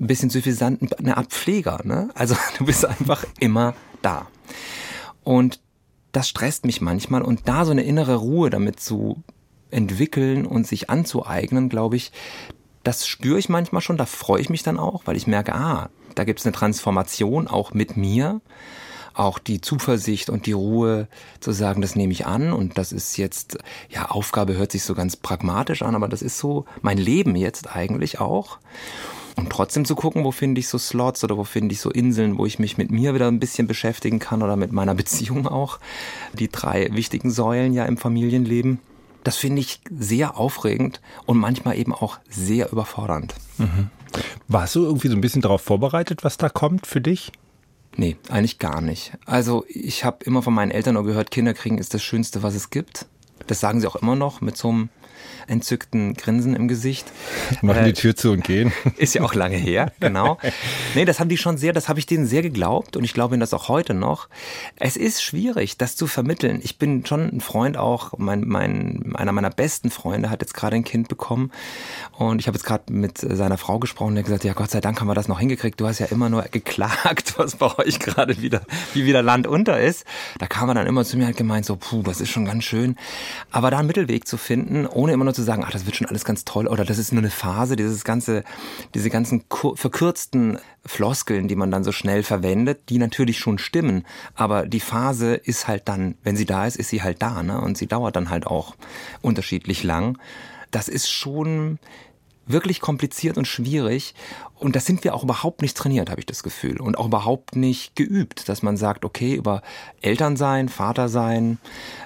ein 0.00 0.06
bisschen 0.08 0.30
suffisant, 0.30 0.98
eine 0.98 1.16
Art 1.16 1.28
Pfleger. 1.28 1.78
Ne? 1.84 2.08
Also 2.16 2.34
du 2.58 2.64
bist 2.64 2.84
einfach 2.84 3.24
immer 3.38 3.74
da. 4.02 4.26
Und 5.22 5.60
das 6.12 6.28
stresst 6.28 6.64
mich 6.64 6.80
manchmal 6.80 7.22
und 7.22 7.48
da 7.48 7.64
so 7.64 7.70
eine 7.70 7.82
innere 7.82 8.16
Ruhe 8.16 8.50
damit 8.50 8.80
zu 8.80 9.22
entwickeln 9.70 10.46
und 10.46 10.66
sich 10.66 10.90
anzueignen, 10.90 11.68
glaube 11.68 11.96
ich, 11.96 12.12
das 12.82 13.06
spüre 13.06 13.38
ich 13.38 13.48
manchmal 13.48 13.82
schon, 13.82 13.96
da 13.96 14.06
freue 14.06 14.40
ich 14.40 14.50
mich 14.50 14.62
dann 14.62 14.78
auch, 14.78 15.02
weil 15.04 15.16
ich 15.16 15.26
merke, 15.26 15.54
ah, 15.54 15.90
da 16.14 16.24
gibt 16.24 16.40
es 16.40 16.46
eine 16.46 16.54
Transformation 16.54 17.46
auch 17.46 17.72
mit 17.72 17.96
mir, 17.96 18.40
auch 19.12 19.38
die 19.38 19.60
Zuversicht 19.60 20.30
und 20.30 20.46
die 20.46 20.52
Ruhe 20.52 21.08
zu 21.40 21.52
sagen, 21.52 21.82
das 21.82 21.94
nehme 21.94 22.12
ich 22.12 22.26
an 22.26 22.52
und 22.52 22.78
das 22.78 22.92
ist 22.92 23.16
jetzt, 23.16 23.58
ja, 23.88 24.10
Aufgabe 24.10 24.54
hört 24.54 24.72
sich 24.72 24.82
so 24.82 24.94
ganz 24.94 25.16
pragmatisch 25.16 25.82
an, 25.82 25.94
aber 25.94 26.08
das 26.08 26.22
ist 26.22 26.38
so 26.38 26.64
mein 26.80 26.98
Leben 26.98 27.36
jetzt 27.36 27.74
eigentlich 27.74 28.20
auch. 28.20 28.58
Und 29.40 29.50
trotzdem 29.50 29.84
zu 29.84 29.94
gucken, 29.94 30.24
wo 30.24 30.32
finde 30.32 30.60
ich 30.60 30.68
so 30.68 30.78
Slots 30.78 31.24
oder 31.24 31.36
wo 31.36 31.44
finde 31.44 31.72
ich 31.72 31.80
so 31.80 31.90
Inseln, 31.90 32.38
wo 32.38 32.46
ich 32.46 32.58
mich 32.58 32.76
mit 32.76 32.90
mir 32.90 33.14
wieder 33.14 33.28
ein 33.28 33.40
bisschen 33.40 33.66
beschäftigen 33.66 34.18
kann 34.18 34.42
oder 34.42 34.56
mit 34.56 34.72
meiner 34.72 34.94
Beziehung 35.00 35.46
auch. 35.46 35.78
Die 36.34 36.48
drei 36.48 36.88
wichtigen 36.92 37.30
Säulen 37.30 37.72
ja 37.72 37.86
im 37.86 37.96
Familienleben. 37.96 38.78
Das 39.24 39.36
finde 39.36 39.60
ich 39.60 39.80
sehr 39.90 40.38
aufregend 40.38 41.00
und 41.26 41.38
manchmal 41.38 41.78
eben 41.78 41.94
auch 41.94 42.18
sehr 42.28 42.72
überfordernd. 42.72 43.34
Mhm. 43.58 43.90
Warst 44.48 44.74
du 44.74 44.84
irgendwie 44.84 45.08
so 45.08 45.14
ein 45.14 45.20
bisschen 45.20 45.42
darauf 45.42 45.60
vorbereitet, 45.60 46.24
was 46.24 46.36
da 46.36 46.48
kommt 46.48 46.86
für 46.86 47.00
dich? 47.00 47.32
Nee, 47.96 48.16
eigentlich 48.28 48.58
gar 48.58 48.80
nicht. 48.80 49.12
Also 49.26 49.64
ich 49.68 50.04
habe 50.04 50.24
immer 50.24 50.42
von 50.42 50.54
meinen 50.54 50.70
Eltern 50.70 50.94
nur 50.94 51.04
gehört, 51.04 51.30
Kinder 51.30 51.54
kriegen 51.54 51.78
ist 51.78 51.92
das 51.92 52.02
Schönste, 52.02 52.42
was 52.42 52.54
es 52.54 52.70
gibt. 52.70 53.06
Das 53.46 53.60
sagen 53.60 53.80
sie 53.80 53.86
auch 53.86 53.96
immer 53.96 54.16
noch 54.16 54.40
mit 54.40 54.56
so 54.56 54.68
einem 54.68 54.88
entzückten 55.46 56.14
Grinsen 56.14 56.54
im 56.54 56.68
Gesicht. 56.68 57.06
Machen 57.62 57.84
die 57.84 57.90
äh, 57.90 57.94
Tür 57.94 58.16
zu 58.16 58.30
und 58.32 58.44
gehen. 58.44 58.72
Ist 58.96 59.14
ja 59.14 59.22
auch 59.22 59.34
lange 59.34 59.56
her, 59.56 59.92
genau. 60.00 60.38
Nee, 60.94 61.04
das 61.04 61.20
haben 61.20 61.28
die 61.28 61.36
schon 61.36 61.58
sehr, 61.58 61.72
das 61.72 61.88
habe 61.88 61.98
ich 61.98 62.06
denen 62.06 62.26
sehr 62.26 62.42
geglaubt 62.42 62.96
und 62.96 63.04
ich 63.04 63.14
glaube 63.14 63.34
ihnen 63.34 63.40
das 63.40 63.54
auch 63.54 63.68
heute 63.68 63.94
noch. 63.94 64.28
Es 64.76 64.96
ist 64.96 65.22
schwierig, 65.22 65.76
das 65.76 65.96
zu 65.96 66.06
vermitteln. 66.06 66.60
Ich 66.62 66.78
bin 66.78 67.04
schon 67.04 67.28
ein 67.28 67.40
Freund 67.40 67.76
auch, 67.76 68.12
mein, 68.18 68.46
mein, 68.46 69.12
einer 69.14 69.32
meiner 69.32 69.50
besten 69.50 69.90
Freunde 69.90 70.30
hat 70.30 70.40
jetzt 70.42 70.54
gerade 70.54 70.76
ein 70.76 70.84
Kind 70.84 71.08
bekommen 71.08 71.50
und 72.12 72.40
ich 72.40 72.46
habe 72.46 72.56
jetzt 72.56 72.64
gerade 72.64 72.92
mit 72.92 73.18
seiner 73.18 73.58
Frau 73.58 73.78
gesprochen, 73.78 74.14
der 74.14 74.22
hat 74.22 74.26
gesagt, 74.26 74.44
ja 74.44 74.52
Gott 74.52 74.70
sei 74.70 74.80
Dank 74.80 75.00
haben 75.00 75.08
wir 75.08 75.14
das 75.14 75.28
noch 75.28 75.40
hingekriegt. 75.40 75.80
Du 75.80 75.86
hast 75.86 75.98
ja 75.98 76.06
immer 76.06 76.28
nur 76.28 76.42
geklagt, 76.42 77.34
was 77.38 77.56
bei 77.56 77.76
euch 77.78 77.98
gerade 77.98 78.40
wieder, 78.42 78.62
wie 78.94 79.04
wieder 79.04 79.22
Land 79.22 79.46
unter 79.46 79.80
ist. 79.80 80.04
Da 80.38 80.46
kam 80.46 80.68
er 80.68 80.74
dann 80.74 80.86
immer 80.86 81.04
zu 81.04 81.16
mir 81.16 81.24
und 81.24 81.30
hat 81.30 81.36
gemeint, 81.36 81.66
so, 81.66 81.76
puh, 81.76 82.02
das 82.02 82.20
ist 82.20 82.30
schon 82.30 82.44
ganz 82.44 82.64
schön. 82.64 82.96
Aber 83.50 83.70
da 83.70 83.78
einen 83.78 83.86
Mittelweg 83.86 84.26
zu 84.26 84.36
finden, 84.36 84.86
ohne 84.86 85.09
immer 85.12 85.24
nur 85.24 85.34
zu 85.34 85.42
sagen, 85.42 85.64
ach, 85.66 85.70
das 85.70 85.86
wird 85.86 85.96
schon 85.96 86.06
alles 86.06 86.24
ganz 86.24 86.44
toll 86.44 86.66
oder 86.66 86.84
das 86.84 86.98
ist 86.98 87.12
nur 87.12 87.22
eine 87.22 87.30
Phase, 87.30 87.76
dieses 87.76 88.04
ganze, 88.04 88.44
diese 88.94 89.10
ganzen 89.10 89.44
verkürzten 89.74 90.58
Floskeln, 90.84 91.48
die 91.48 91.56
man 91.56 91.70
dann 91.70 91.84
so 91.84 91.92
schnell 91.92 92.22
verwendet, 92.22 92.88
die 92.88 92.98
natürlich 92.98 93.38
schon 93.38 93.58
stimmen. 93.58 94.06
Aber 94.34 94.66
die 94.66 94.80
Phase 94.80 95.34
ist 95.34 95.68
halt 95.68 95.88
dann, 95.88 96.16
wenn 96.22 96.36
sie 96.36 96.46
da 96.46 96.66
ist, 96.66 96.76
ist 96.76 96.88
sie 96.88 97.02
halt 97.02 97.22
da, 97.22 97.42
ne? 97.42 97.60
Und 97.60 97.76
sie 97.76 97.86
dauert 97.86 98.16
dann 98.16 98.30
halt 98.30 98.46
auch 98.46 98.74
unterschiedlich 99.22 99.82
lang. 99.82 100.18
Das 100.70 100.88
ist 100.88 101.10
schon, 101.10 101.78
wirklich 102.46 102.80
kompliziert 102.80 103.38
und 103.38 103.46
schwierig. 103.46 104.14
Und 104.56 104.76
das 104.76 104.84
sind 104.84 105.04
wir 105.04 105.14
auch 105.14 105.24
überhaupt 105.24 105.62
nicht 105.62 105.76
trainiert, 105.76 106.10
habe 106.10 106.20
ich 106.20 106.26
das 106.26 106.42
Gefühl. 106.42 106.80
Und 106.80 106.98
auch 106.98 107.06
überhaupt 107.06 107.56
nicht 107.56 107.96
geübt, 107.96 108.48
dass 108.48 108.62
man 108.62 108.76
sagt, 108.76 109.04
okay, 109.04 109.34
über 109.34 109.62
Elternsein, 110.02 110.68
Vatersein 110.68 111.58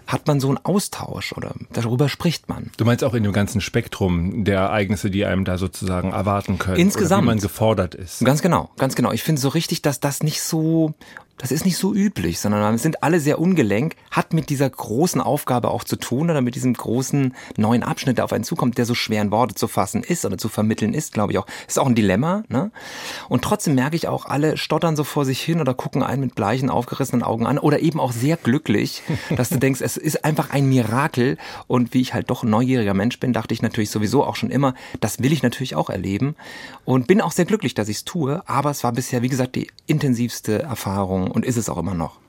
hat 0.07 0.27
man 0.27 0.39
so 0.39 0.49
einen 0.49 0.59
Austausch 0.59 1.33
oder 1.33 1.55
darüber 1.73 2.09
spricht 2.09 2.49
man. 2.49 2.71
Du 2.77 2.85
meinst 2.85 3.03
auch 3.03 3.15
in 3.15 3.25
dem 3.25 3.33
ganzen 3.33 3.61
Spektrum 3.61 4.45
der 4.45 4.61
Ereignisse, 4.61 5.11
die 5.11 5.25
einem 5.25 5.45
da 5.45 5.59
sozusagen 5.59 6.13
erwarten 6.13 6.59
können. 6.59 6.79
Insgesamt. 6.79 7.23
Oder 7.23 7.33
wie 7.33 7.37
man 7.37 7.41
gefordert 7.41 7.95
ist. 7.95 8.25
Ganz 8.25 8.41
genau, 8.41 8.71
ganz 8.77 8.95
genau. 8.95 9.11
Ich 9.11 9.25
finde 9.25 9.41
so 9.41 9.49
richtig, 9.49 9.83
dass 9.83 9.99
das 9.99 10.23
nicht 10.23 10.41
so 10.41 10.95
das 11.39 11.51
ist 11.51 11.65
nicht 11.65 11.77
so 11.77 11.93
üblich, 11.93 12.39
sondern 12.39 12.73
wir 12.73 12.79
sind 12.79 13.03
alle 13.03 13.19
sehr 13.19 13.41
ungelenk, 13.41 13.97
hat 14.11 14.33
mit 14.33 14.51
dieser 14.51 14.71
großen 14.71 15.21
Aufgabe 15.21 15.71
auch 15.71 15.83
zu 15.83 15.97
tun 15.97 16.31
oder 16.31 16.41
mit 16.41 16.55
diesem 16.55 16.75
großen 16.75 17.35
neuen 17.57 17.83
Abschnitt, 17.83 18.19
der 18.19 18.25
auf 18.25 18.33
einen 18.33 18.45
zukommt, 18.45 18.79
der 18.79 18.87
so 18.87 18.95
schwer 18.95 19.21
in 19.21 19.31
Worte 19.31 19.55
zu 19.55 19.67
fassen 19.67 20.03
ist 20.05 20.25
oder 20.25 20.39
zu 20.39 20.49
vermitteln 20.49 20.95
ist, 20.95 21.13
glaube 21.13 21.33
ich 21.33 21.39
auch. 21.39 21.47
Ist 21.67 21.79
auch 21.79 21.87
ein 21.87 21.97
Dilemma. 21.97 22.45
Ne? 22.49 22.71
Und 23.29 23.43
trotzdem 23.43 23.75
merke 23.75 23.97
ich 23.97 24.07
auch, 24.07 24.27
alle 24.27 24.57
stottern 24.57 24.95
so 24.95 25.03
vor 25.03 25.25
sich 25.25 25.41
hin 25.41 25.61
oder 25.61 25.75
gucken 25.75 26.03
einen 26.03 26.21
mit 26.21 26.35
bleichen, 26.35 26.71
aufgerissenen 26.71 27.25
Augen 27.25 27.47
an 27.47 27.59
oder 27.59 27.81
eben 27.81 27.99
auch 27.99 28.13
sehr 28.13 28.37
glücklich, 28.37 29.03
dass 29.37 29.49
du 29.49 29.59
denkst, 29.59 29.81
es 29.81 29.97
ist 29.97 30.25
einfach 30.25 30.51
ein 30.51 30.69
Mirakel. 30.69 31.37
Und 31.67 31.95
wie 31.95 32.01
ich 32.01 32.15
halt 32.15 32.31
doch 32.31 32.45
ein 32.45 32.51
neugieriger 32.51 32.95
Mensch 32.95 33.19
bin, 33.19 33.33
dachte 33.33 33.55
ich 33.55 33.63
natürlich 33.63 33.91
sowieso 33.91 34.25
auch 34.25 34.37
schon 34.37 34.51
immer, 34.51 34.75
das 35.01 35.21
will 35.23 35.33
ich 35.33 35.43
natürlich 35.43 35.75
auch 35.75 35.91
erleben 35.91 36.37
und 36.85 37.07
bin 37.07 37.21
auch 37.21 37.33
sehr 37.33 37.45
glücklich, 37.45 37.75
dass 37.75 37.89
ich 37.89 37.99
es 37.99 38.05
tue. 38.05 38.43
Aber 38.47 38.71
es 38.71 38.85
war 38.85 38.93
bisher, 38.93 39.23
wie 39.23 39.29
gesagt, 39.29 39.57
die 39.57 39.69
intensivste 39.87 40.63
Erfahrung 40.63 41.24
und 41.31 41.45
ist 41.45 41.57
es 41.57 41.69
auch 41.69 41.79
immer 41.79 41.95
noch. 41.95 42.21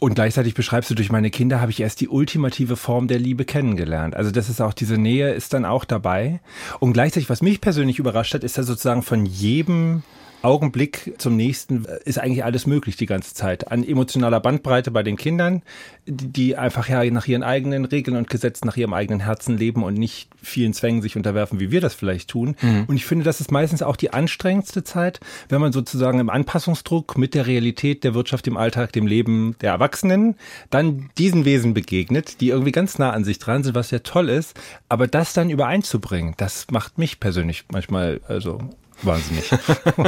Und 0.00 0.14
gleichzeitig 0.14 0.54
beschreibst 0.54 0.90
du, 0.90 0.94
durch 0.94 1.12
meine 1.12 1.30
Kinder 1.30 1.60
habe 1.60 1.70
ich 1.70 1.80
erst 1.80 2.00
die 2.00 2.08
ultimative 2.08 2.76
Form 2.76 3.06
der 3.06 3.18
Liebe 3.18 3.44
kennengelernt. 3.44 4.16
Also 4.16 4.30
das 4.30 4.48
ist 4.48 4.62
auch, 4.62 4.72
diese 4.72 4.96
Nähe 4.96 5.32
ist 5.34 5.52
dann 5.52 5.66
auch 5.66 5.84
dabei. 5.84 6.40
Und 6.78 6.94
gleichzeitig, 6.94 7.28
was 7.28 7.42
mich 7.42 7.60
persönlich 7.60 7.98
überrascht 7.98 8.32
hat, 8.32 8.42
ist 8.42 8.56
dass 8.56 8.66
sozusagen 8.66 9.02
von 9.02 9.26
jedem 9.26 10.02
Augenblick 10.42 11.14
zum 11.18 11.36
nächsten 11.36 11.84
ist 12.04 12.18
eigentlich 12.18 12.44
alles 12.44 12.66
möglich 12.66 12.96
die 12.96 13.06
ganze 13.06 13.34
Zeit. 13.34 13.70
An 13.70 13.86
emotionaler 13.86 14.40
Bandbreite 14.40 14.90
bei 14.90 15.02
den 15.02 15.16
Kindern, 15.16 15.62
die 16.06 16.56
einfach 16.56 16.88
ja 16.88 17.04
nach 17.10 17.26
ihren 17.26 17.42
eigenen 17.42 17.84
Regeln 17.84 18.16
und 18.16 18.30
Gesetzen, 18.30 18.66
nach 18.66 18.76
ihrem 18.76 18.94
eigenen 18.94 19.20
Herzen 19.20 19.56
leben 19.56 19.82
und 19.82 19.94
nicht 19.94 20.30
vielen 20.42 20.72
Zwängen 20.72 21.02
sich 21.02 21.16
unterwerfen, 21.16 21.60
wie 21.60 21.70
wir 21.70 21.80
das 21.80 21.94
vielleicht 21.94 22.30
tun. 22.30 22.56
Mhm. 22.60 22.84
Und 22.88 22.96
ich 22.96 23.04
finde, 23.04 23.24
das 23.24 23.40
ist 23.40 23.50
meistens 23.50 23.82
auch 23.82 23.96
die 23.96 24.12
anstrengendste 24.12 24.82
Zeit, 24.84 25.20
wenn 25.48 25.60
man 25.60 25.72
sozusagen 25.72 26.18
im 26.18 26.30
Anpassungsdruck 26.30 27.18
mit 27.18 27.34
der 27.34 27.46
Realität 27.46 28.04
der 28.04 28.14
Wirtschaft, 28.14 28.46
dem 28.46 28.56
Alltag, 28.56 28.92
dem 28.92 29.06
Leben 29.06 29.56
der 29.60 29.72
Erwachsenen 29.72 30.36
dann 30.70 31.10
diesen 31.18 31.44
Wesen 31.44 31.74
begegnet, 31.74 32.40
die 32.40 32.48
irgendwie 32.48 32.72
ganz 32.72 32.98
nah 32.98 33.10
an 33.10 33.24
sich 33.24 33.38
dran 33.38 33.62
sind, 33.62 33.74
was 33.74 33.90
ja 33.90 33.98
toll 34.00 34.28
ist. 34.28 34.58
Aber 34.88 35.06
das 35.06 35.32
dann 35.32 35.50
übereinzubringen, 35.50 36.34
das 36.36 36.66
macht 36.70 36.98
mich 36.98 37.20
persönlich 37.20 37.64
manchmal 37.70 38.20
also 38.26 38.58
wahnsinnig. 39.02 39.50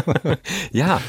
ja, 0.73 1.01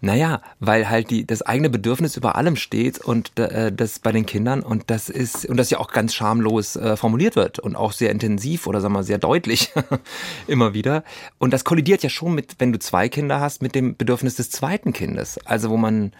naja, 0.00 0.40
weil 0.60 0.88
halt 0.88 1.10
die, 1.10 1.26
das 1.26 1.42
eigene 1.42 1.68
Bedürfnis 1.68 2.16
über 2.16 2.36
allem 2.36 2.56
steht 2.56 2.98
und 2.98 3.38
äh, 3.38 3.70
das 3.70 3.98
bei 3.98 4.12
den 4.12 4.24
Kindern 4.26 4.62
und 4.62 4.90
das 4.90 5.08
ist, 5.08 5.46
und 5.46 5.56
das 5.56 5.70
ja 5.70 5.78
auch 5.78 5.92
ganz 5.92 6.14
schamlos 6.14 6.76
äh, 6.76 6.96
formuliert 6.96 7.36
wird 7.36 7.58
und 7.58 7.76
auch 7.76 7.92
sehr 7.92 8.10
intensiv 8.10 8.66
oder 8.66 8.80
sagen 8.80 8.94
wir 8.94 9.02
sehr 9.02 9.18
deutlich 9.18 9.72
immer 10.46 10.72
wieder. 10.74 11.04
Und 11.38 11.52
das 11.52 11.64
kollidiert 11.64 12.02
ja 12.02 12.08
schon 12.08 12.34
mit, 12.34 12.56
wenn 12.58 12.72
du 12.72 12.78
zwei 12.78 13.08
Kinder 13.08 13.40
hast, 13.40 13.62
mit 13.62 13.74
dem 13.74 13.96
Bedürfnis 13.96 14.36
des 14.36 14.50
zweiten 14.50 14.92
Kindes. 14.92 15.38
Also 15.44 15.70
wo 15.70 15.76
man 15.76 16.12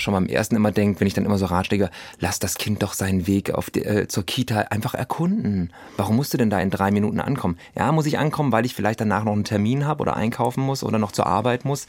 schon 0.00 0.14
beim 0.14 0.26
ersten 0.26 0.56
immer 0.56 0.72
denkt, 0.72 1.00
wenn 1.00 1.06
ich 1.06 1.14
dann 1.14 1.24
immer 1.24 1.38
so 1.38 1.46
Ratschläge, 1.46 1.90
lass 2.18 2.38
das 2.38 2.56
Kind 2.56 2.82
doch 2.82 2.92
seinen 2.92 3.26
Weg 3.26 3.52
auf 3.52 3.70
die, 3.70 3.84
äh, 3.84 4.08
zur 4.08 4.24
Kita 4.24 4.58
einfach 4.70 4.94
erkunden. 4.94 5.72
Warum 5.96 6.16
musst 6.16 6.34
du 6.34 6.38
denn 6.38 6.50
da 6.50 6.60
in 6.60 6.70
drei 6.70 6.90
Minuten 6.90 7.20
ankommen? 7.20 7.58
Ja, 7.74 7.90
muss 7.92 8.06
ich 8.06 8.18
ankommen, 8.18 8.52
weil 8.52 8.66
ich 8.66 8.74
vielleicht 8.74 9.00
danach 9.00 9.24
noch 9.24 9.32
einen 9.32 9.44
Termin 9.44 9.86
habe 9.86 10.02
oder 10.02 10.16
einkaufen 10.16 10.62
muss 10.62 10.82
oder 10.82 10.98
noch 10.98 11.12
zur 11.12 11.26
Arbeit 11.26 11.64
muss 11.64 11.86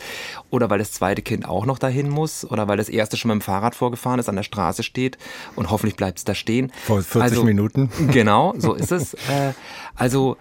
oder 0.49 0.69
weil 0.69 0.79
das 0.79 0.91
zweite 0.91 1.21
Kind 1.21 1.47
auch 1.47 1.65
noch 1.65 1.79
dahin 1.79 2.09
muss 2.09 2.45
oder 2.45 2.67
weil 2.67 2.77
das 2.77 2.89
erste 2.89 3.17
schon 3.17 3.29
mit 3.29 3.41
dem 3.41 3.41
Fahrrad 3.41 3.75
vorgefahren 3.75 4.19
ist, 4.19 4.29
an 4.29 4.35
der 4.35 4.43
Straße 4.43 4.83
steht 4.83 5.17
und 5.55 5.69
hoffentlich 5.69 5.95
bleibt 5.95 6.19
es 6.19 6.23
da 6.23 6.35
stehen. 6.35 6.71
Vor 6.85 7.01
40 7.01 7.21
also, 7.21 7.43
Minuten. 7.43 7.89
Genau, 8.07 8.53
so 8.57 8.73
ist 8.73 8.91
es. 8.91 9.13
Äh, 9.13 9.53
also 9.95 10.37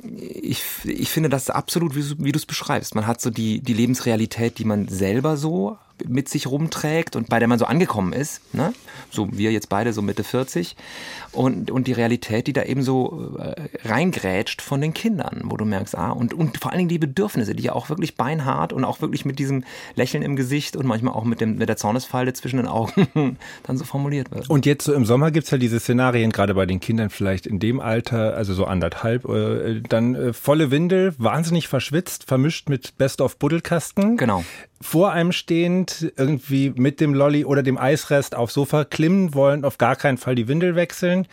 ich, 0.00 0.62
ich 0.84 1.10
finde 1.10 1.28
das 1.28 1.50
absolut, 1.50 1.96
wie, 1.96 2.24
wie 2.24 2.32
du 2.32 2.38
es 2.38 2.46
beschreibst. 2.46 2.94
Man 2.94 3.06
hat 3.06 3.20
so 3.20 3.30
die, 3.30 3.60
die 3.60 3.74
Lebensrealität, 3.74 4.58
die 4.58 4.64
man 4.64 4.88
selber 4.88 5.36
so 5.36 5.78
mit 6.06 6.28
sich 6.28 6.46
rumträgt 6.46 7.16
und 7.16 7.28
bei 7.28 7.38
der 7.38 7.48
man 7.48 7.58
so 7.58 7.64
angekommen 7.64 8.12
ist, 8.12 8.40
ne? 8.54 8.72
so 9.10 9.28
wir 9.32 9.52
jetzt 9.52 9.68
beide 9.68 9.92
so 9.92 10.02
Mitte 10.02 10.24
40 10.24 10.76
und, 11.32 11.70
und 11.70 11.86
die 11.86 11.92
Realität, 11.92 12.46
die 12.46 12.52
da 12.52 12.62
eben 12.62 12.82
so 12.82 13.36
äh, 13.38 13.88
reingrätscht 13.88 14.62
von 14.62 14.80
den 14.80 14.94
Kindern, 14.94 15.42
wo 15.44 15.56
du 15.56 15.64
merkst, 15.64 15.96
ah, 15.96 16.10
und, 16.10 16.34
und 16.34 16.58
vor 16.58 16.70
allen 16.70 16.78
Dingen 16.78 16.88
die 16.88 16.98
Bedürfnisse, 16.98 17.54
die 17.54 17.64
ja 17.64 17.72
auch 17.72 17.88
wirklich 17.88 18.16
beinhart 18.16 18.72
und 18.72 18.84
auch 18.84 19.00
wirklich 19.00 19.24
mit 19.24 19.38
diesem 19.38 19.64
Lächeln 19.94 20.22
im 20.22 20.36
Gesicht 20.36 20.76
und 20.76 20.86
manchmal 20.86 21.14
auch 21.14 21.24
mit, 21.24 21.40
dem, 21.40 21.56
mit 21.56 21.68
der 21.68 21.76
Zornesfalte 21.76 22.32
zwischen 22.32 22.58
den 22.58 22.66
Augen 22.66 23.36
dann 23.64 23.76
so 23.76 23.84
formuliert 23.84 24.30
wird. 24.30 24.48
Und 24.48 24.66
jetzt 24.66 24.84
so 24.84 24.92
im 24.92 25.04
Sommer 25.04 25.30
gibt's 25.30 25.50
ja 25.50 25.58
diese 25.58 25.80
Szenarien, 25.80 26.30
gerade 26.30 26.54
bei 26.54 26.66
den 26.66 26.80
Kindern 26.80 27.10
vielleicht 27.10 27.46
in 27.46 27.58
dem 27.58 27.80
Alter, 27.80 28.34
also 28.34 28.54
so 28.54 28.64
anderthalb, 28.64 29.24
äh, 29.28 29.80
dann 29.88 30.14
äh, 30.14 30.32
volle 30.32 30.70
Windel, 30.70 31.14
wahnsinnig 31.18 31.68
verschwitzt, 31.68 32.24
vermischt 32.24 32.68
mit 32.68 32.96
Best 32.98 33.20
of 33.20 33.38
Buddelkasten. 33.38 34.16
Genau 34.16 34.44
vor 34.80 35.10
einem 35.12 35.32
stehend, 35.32 36.12
irgendwie 36.16 36.70
mit 36.70 37.00
dem 37.00 37.12
Lolly 37.12 37.44
oder 37.44 37.62
dem 37.64 37.78
Eisrest 37.78 38.36
aufs 38.36 38.54
Sofa 38.54 38.84
klimmen 38.84 39.34
wollen, 39.34 39.64
auf 39.64 39.76
gar 39.76 39.96
keinen 39.96 40.18
Fall 40.18 40.36
die 40.36 40.46
Windel 40.46 40.76
wechseln. 40.76 41.26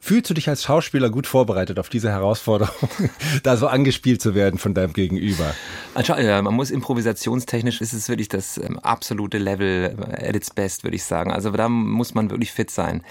Fühlst 0.00 0.30
du 0.30 0.34
dich 0.34 0.48
als 0.48 0.62
Schauspieler 0.62 1.10
gut 1.10 1.26
vorbereitet 1.26 1.78
auf 1.78 1.90
diese 1.90 2.10
Herausforderung, 2.10 2.88
da 3.42 3.56
so 3.56 3.66
angespielt 3.66 4.22
zu 4.22 4.34
werden 4.34 4.58
von 4.58 4.72
deinem 4.72 4.94
Gegenüber? 4.94 5.54
Also, 5.94 6.14
ja, 6.14 6.40
man 6.40 6.54
muss 6.54 6.70
improvisationstechnisch 6.70 7.80
ist 7.82 7.92
es 7.92 8.08
wirklich 8.08 8.28
das 8.28 8.56
ähm, 8.56 8.78
absolute 8.78 9.36
Level 9.36 9.94
at 10.10 10.34
its 10.34 10.50
best, 10.50 10.82
würde 10.82 10.96
ich 10.96 11.04
sagen. 11.04 11.30
Also 11.30 11.50
da 11.50 11.68
muss 11.68 12.14
man 12.14 12.30
wirklich 12.30 12.52
fit 12.52 12.70
sein. 12.70 13.02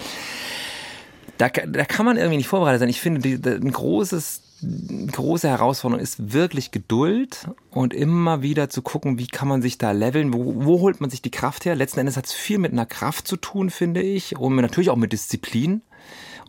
Da, 1.37 1.49
da 1.49 1.85
kann 1.85 2.05
man 2.05 2.17
irgendwie 2.17 2.37
nicht 2.37 2.47
vorbereitet 2.47 2.79
sein. 2.79 2.89
Ich 2.89 2.99
finde, 2.99 3.21
die, 3.21 3.47
ein 3.47 3.71
großes 3.71 4.41
große 4.61 5.47
Herausforderung 5.47 6.01
ist 6.01 6.33
wirklich 6.33 6.71
Geduld 6.71 7.47
und 7.69 7.93
immer 7.93 8.41
wieder 8.41 8.69
zu 8.69 8.81
gucken, 8.81 9.19
wie 9.19 9.27
kann 9.27 9.47
man 9.47 9.61
sich 9.61 9.77
da 9.77 9.91
leveln, 9.91 10.33
wo, 10.33 10.65
wo 10.65 10.79
holt 10.79 10.99
man 10.99 11.09
sich 11.09 11.21
die 11.21 11.31
Kraft 11.31 11.65
her. 11.65 11.75
Letzten 11.75 11.99
Endes 11.99 12.17
hat 12.17 12.25
es 12.25 12.33
viel 12.33 12.57
mit 12.57 12.71
einer 12.71 12.85
Kraft 12.85 13.27
zu 13.27 13.37
tun, 13.37 13.69
finde 13.69 14.01
ich, 14.01 14.37
und 14.37 14.55
natürlich 14.55 14.89
auch 14.89 14.95
mit 14.95 15.13
Disziplin 15.13 15.81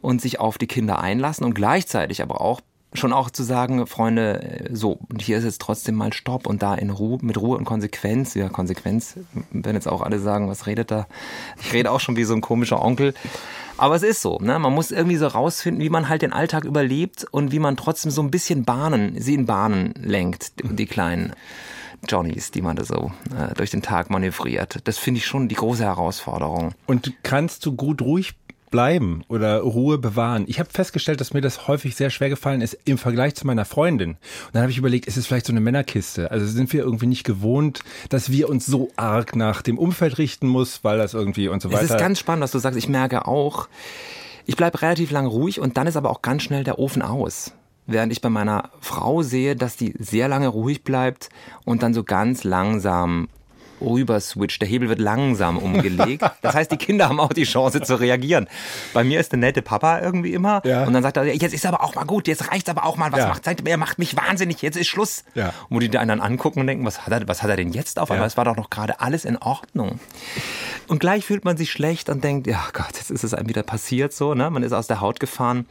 und 0.00 0.20
sich 0.22 0.40
auf 0.40 0.58
die 0.58 0.66
Kinder 0.66 1.00
einlassen 1.00 1.44
und 1.44 1.54
gleichzeitig 1.54 2.22
aber 2.22 2.40
auch 2.40 2.60
schon 2.95 3.12
auch 3.12 3.30
zu 3.30 3.42
sagen, 3.42 3.87
Freunde, 3.87 4.68
so, 4.73 4.99
und 5.11 5.21
hier 5.21 5.38
ist 5.38 5.45
jetzt 5.45 5.61
trotzdem 5.61 5.95
mal 5.95 6.12
Stopp 6.12 6.47
und 6.47 6.62
da 6.62 6.75
in 6.75 6.90
Ruhe, 6.90 7.18
mit 7.21 7.38
Ruhe 7.38 7.59
und 7.59 7.64
Konsequenz, 7.64 8.35
ja, 8.35 8.49
Konsequenz, 8.49 9.14
wenn 9.50 9.75
jetzt 9.75 9.88
auch 9.88 10.00
alle 10.00 10.18
sagen, 10.18 10.49
was 10.49 10.66
redet 10.66 10.90
da? 10.90 11.07
Ich 11.61 11.73
rede 11.73 11.90
auch 11.90 12.00
schon 12.00 12.16
wie 12.16 12.25
so 12.25 12.35
ein 12.35 12.40
komischer 12.40 12.83
Onkel. 12.83 13.14
Aber 13.76 13.95
es 13.95 14.02
ist 14.02 14.23
so, 14.23 14.38
ne? 14.38 14.59
Man 14.59 14.75
muss 14.75 14.90
irgendwie 14.90 15.16
so 15.16 15.28
rausfinden, 15.28 15.83
wie 15.83 15.90
man 15.90 16.09
halt 16.09 16.23
den 16.23 16.33
Alltag 16.33 16.64
überlebt 16.64 17.26
und 17.30 17.52
wie 17.52 17.61
man 17.61 17.76
trotzdem 17.76 18.11
so 18.11 18.23
ein 18.23 18.30
bisschen 18.30 18.64
Bahnen, 18.64 19.21
sie 19.21 19.35
in 19.35 19.47
Bahnen 19.47 19.95
lenkt, 19.97 20.52
die 20.64 20.87
kleinen. 20.87 21.33
Johnnies, 22.09 22.52
die 22.52 22.62
man 22.62 22.76
da 22.76 22.85
so 22.85 23.11
äh, 23.37 23.54
durch 23.54 23.71
den 23.71 23.83
Tag 23.83 24.09
manövriert. 24.09 24.80
Das 24.85 24.99
finde 24.99 25.18
ich 25.18 25.26
schon 25.26 25.49
die 25.49 25.57
große 25.57 25.83
Herausforderung. 25.83 26.75
Und 26.87 27.12
kannst 27.25 27.66
du 27.66 27.75
gut 27.75 28.02
ruhig 28.02 28.35
bleiben 28.70 29.25
oder 29.28 29.60
Ruhe 29.60 29.98
bewahren. 29.98 30.44
Ich 30.46 30.60
habe 30.60 30.70
festgestellt, 30.70 31.20
dass 31.20 31.34
mir 31.34 31.40
das 31.40 31.68
häufig 31.68 31.96
sehr 31.96 32.10
schwer 32.10 32.28
gefallen 32.28 32.60
ist 32.60 32.78
im 32.84 32.98
Vergleich 32.98 33.34
zu 33.34 33.46
meiner 33.46 33.64
Freundin. 33.64 34.10
Und 34.10 34.18
dann 34.52 34.62
habe 34.62 34.70
ich 34.70 34.78
überlegt, 34.78 35.06
ist 35.06 35.16
es 35.16 35.26
vielleicht 35.26 35.46
so 35.46 35.52
eine 35.52 35.60
Männerkiste? 35.60 36.30
Also 36.30 36.46
sind 36.46 36.72
wir 36.72 36.82
irgendwie 36.82 37.06
nicht 37.06 37.25
gewohnt, 37.25 37.80
dass 38.08 38.30
wir 38.30 38.48
uns 38.48 38.66
so 38.66 38.90
arg 38.96 39.37
nach 39.37 39.62
dem 39.62 39.78
Umfeld 39.78 40.18
richten 40.18 40.48
muss, 40.48 40.84
weil 40.84 40.98
das 40.98 41.14
irgendwie 41.14 41.48
und 41.48 41.62
so 41.62 41.70
weiter. 41.70 41.82
Es 41.82 41.90
ist 41.90 41.98
ganz 41.98 42.18
spannend, 42.18 42.42
was 42.42 42.52
du 42.52 42.58
sagst. 42.58 42.78
Ich 42.78 42.88
merke 42.88 43.26
auch, 43.26 43.68
ich 44.46 44.56
bleibe 44.56 44.80
relativ 44.80 45.10
lang 45.10 45.26
ruhig 45.26 45.60
und 45.60 45.76
dann 45.76 45.87
ist 45.87 45.96
aber 45.96 46.10
auch 46.10 46.22
ganz 46.22 46.42
schnell 46.42 46.64
der 46.64 46.78
Ofen 46.78 47.02
aus. 47.02 47.52
Während 47.87 48.12
ich 48.12 48.20
bei 48.20 48.28
meiner 48.28 48.70
Frau 48.80 49.22
sehe, 49.22 49.56
dass 49.56 49.76
die 49.76 49.94
sehr 49.98 50.28
lange 50.28 50.48
ruhig 50.48 50.84
bleibt 50.84 51.30
und 51.64 51.82
dann 51.82 51.94
so 51.94 52.04
ganz 52.04 52.44
langsam 52.44 53.28
rüber 53.80 54.20
switcht. 54.20 54.61
Der 54.61 54.68
Hebel 54.68 54.88
wird 54.88 54.99
langsam 54.99 55.58
umgelegt. 55.58 56.25
Das 56.42 56.54
heißt, 56.54 56.70
die 56.70 56.76
Kinder 56.76 57.08
haben 57.08 57.20
auch 57.20 57.32
die 57.32 57.44
Chance 57.44 57.80
zu 57.82 57.99
reagieren. 57.99 58.49
Bei 58.92 59.04
mir 59.04 59.20
ist 59.20 59.32
der 59.32 59.38
nette 59.38 59.62
Papa 59.62 60.00
irgendwie 60.00 60.32
immer. 60.32 60.62
Ja. 60.64 60.85
Und 60.85 60.92
dann 60.92 61.02
sagt 61.02 61.16
er, 61.16 61.25
jetzt 61.25 61.54
ist 61.54 61.66
aber 61.66 61.82
auch 61.82 61.94
mal 61.94 62.04
gut, 62.04 62.28
jetzt 62.28 62.50
reicht's 62.50 62.68
aber 62.68 62.85
auch 62.85 62.97
mal. 62.97 63.12
Was 63.12 63.20
ja. 63.20 63.28
macht 63.28 63.47
Er 63.66 63.76
macht 63.76 63.99
mich 63.99 64.16
wahnsinnig, 64.16 64.62
jetzt 64.62 64.76
ist 64.76 64.88
Schluss. 64.88 65.25
Ja. 65.35 65.49
Und 65.68 65.76
wo 65.76 65.78
die 65.78 65.97
anderen 65.99 66.20
angucken 66.20 66.61
und 66.61 66.66
denken, 66.66 66.85
was 66.85 67.06
hat 67.06 67.12
er, 67.12 67.26
was 67.28 67.42
hat 67.42 67.50
er 67.50 67.56
denn 67.56 67.73
jetzt 67.73 67.99
auf 67.99 68.11
einmal? 68.11 68.26
Es 68.26 68.37
war 68.37 68.44
doch 68.44 68.56
noch 68.56 68.70
gerade 68.70 69.00
alles 69.00 69.25
in 69.25 69.37
Ordnung. 69.38 70.00
Und 70.87 71.00
gleich 71.00 71.25
fühlt 71.25 71.44
man 71.44 71.56
sich 71.56 71.70
schlecht 71.70 72.08
und 72.08 72.25
denkt, 72.25 72.47
ja 72.47 72.62
Gott, 72.73 72.94
jetzt 72.94 73.11
ist 73.11 73.25
es 73.25 73.35
einem 73.35 73.49
wieder 73.49 73.62
passiert 73.62 74.12
so. 74.12 74.35
Ne? 74.35 74.50
Man 74.50 74.62
ist 74.62 74.73
aus 74.73 74.87
der 74.87 75.00
Haut 75.00 75.20
gefahren 75.20 75.66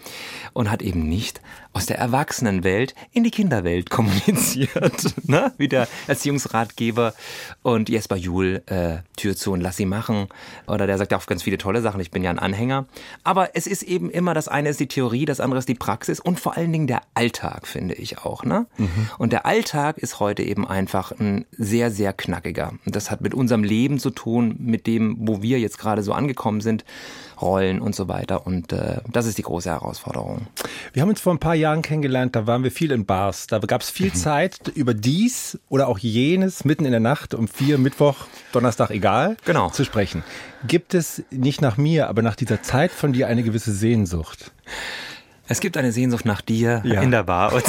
und 0.53 0.69
hat 0.69 0.81
eben 0.81 1.07
nicht 1.07 1.41
aus 1.77 1.85
der 1.85 1.99
Erwachsenenwelt 1.99 2.95
in 3.11 3.23
die 3.23 3.29
Kinderwelt 3.29 3.89
kommuniziert, 3.91 5.13
ne? 5.27 5.53
wie 5.57 5.67
der 5.67 5.87
Erziehungsratgeber 6.07 7.13
und 7.61 7.87
Jesper 7.87 8.15
Juhl, 8.15 8.63
äh, 8.65 8.97
Tür 9.15 9.35
zu 9.35 9.51
und 9.51 9.61
lass 9.61 9.77
sie 9.77 9.85
machen. 9.85 10.27
Oder 10.65 10.87
der 10.87 10.97
sagt 10.97 11.13
auch 11.13 11.23
ganz 11.27 11.43
viele 11.43 11.59
tolle 11.59 11.83
Sachen, 11.83 12.01
ich 12.01 12.09
bin 12.09 12.23
ja 12.23 12.31
ein 12.31 12.39
Anhänger. 12.39 12.87
Aber 13.23 13.55
es 13.55 13.67
ist 13.67 13.83
eben 13.83 14.09
immer, 14.09 14.33
das 14.33 14.47
eine 14.47 14.69
ist 14.69 14.79
die 14.79 14.87
Theorie, 14.87 15.25
das 15.25 15.39
andere 15.39 15.59
ist 15.59 15.69
die 15.69 15.75
Praxis 15.75 16.19
und 16.19 16.39
vor 16.39 16.57
allen 16.57 16.73
Dingen 16.73 16.87
der 16.87 17.01
Alltag, 17.13 17.67
finde 17.67 17.93
ich 17.93 18.17
auch. 18.17 18.43
Ne? 18.43 18.65
Mhm. 18.77 19.09
Und 19.19 19.31
der 19.31 19.45
Alltag 19.45 19.99
ist 19.99 20.19
heute 20.19 20.41
eben 20.41 20.67
einfach 20.67 21.11
ein 21.11 21.45
sehr, 21.51 21.91
sehr 21.91 22.11
knackiger. 22.11 22.73
Und 22.87 22.95
das 22.95 23.11
hat 23.11 23.21
mit 23.21 23.35
unserem 23.35 23.63
Leben 23.63 23.99
zu 23.99 24.09
tun, 24.09 24.55
mit 24.57 24.87
dem, 24.87 25.15
wo 25.19 25.43
wir 25.43 25.59
jetzt 25.59 25.77
gerade 25.77 26.01
so 26.01 26.13
angekommen 26.13 26.61
sind. 26.61 26.85
Rollen 27.41 27.79
und 27.79 27.95
so 27.95 28.07
weiter. 28.07 28.45
Und 28.45 28.71
äh, 28.73 28.97
das 29.11 29.25
ist 29.25 29.37
die 29.37 29.43
große 29.43 29.69
Herausforderung. 29.69 30.47
Wir 30.93 31.01
haben 31.01 31.09
uns 31.09 31.21
vor 31.21 31.33
ein 31.33 31.39
paar 31.39 31.55
Jahren 31.55 31.81
kennengelernt, 31.81 32.35
da 32.35 32.47
waren 32.47 32.63
wir 32.63 32.71
viel 32.71 32.91
in 32.91 33.05
Bars. 33.05 33.47
Da 33.47 33.59
gab 33.59 33.81
es 33.81 33.89
viel 33.89 34.07
mhm. 34.07 34.15
Zeit 34.15 34.67
über 34.75 34.93
dies 34.93 35.59
oder 35.69 35.87
auch 35.87 35.99
jenes 35.99 36.65
mitten 36.65 36.85
in 36.85 36.91
der 36.91 36.99
Nacht 36.99 37.33
um 37.33 37.47
vier, 37.47 37.77
Mittwoch, 37.77 38.27
Donnerstag, 38.51 38.91
egal, 38.91 39.37
genau. 39.45 39.69
zu 39.69 39.83
sprechen. 39.83 40.23
Gibt 40.67 40.93
es 40.93 41.23
nicht 41.31 41.61
nach 41.61 41.77
mir, 41.77 42.09
aber 42.09 42.21
nach 42.21 42.35
dieser 42.35 42.61
Zeit 42.61 42.91
von 42.91 43.13
dir 43.13 43.27
eine 43.27 43.43
gewisse 43.43 43.71
Sehnsucht? 43.71 44.51
Es 45.47 45.59
gibt 45.59 45.77
eine 45.77 45.91
Sehnsucht 45.91 46.25
nach 46.25 46.41
dir 46.41 46.81
ja. 46.83 47.01
in 47.01 47.11
der 47.11 47.23
Bar. 47.23 47.53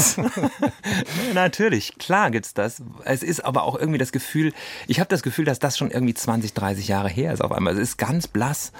Natürlich, 1.35 1.99
klar 1.99 2.31
gibt's 2.31 2.55
das. 2.55 2.83
Es 3.05 3.23
ist 3.23 3.45
aber 3.45 3.63
auch 3.63 3.79
irgendwie 3.79 3.99
das 3.99 4.13
Gefühl, 4.13 4.53
ich 4.87 5.01
habe 5.01 5.09
das 5.09 5.23
Gefühl, 5.23 5.45
dass 5.45 5.59
das 5.59 5.79
schon 5.79 5.91
irgendwie 5.91 6.15
20, 6.15 6.55
30 6.55 6.89
Jahre 6.89 7.09
her 7.09 7.33
ist 7.33 7.43
auf 7.43 7.53
einmal. 7.53 7.75
Es 7.75 7.81
ist 7.81 7.97
ganz 7.97 8.27
blass, 8.27 8.73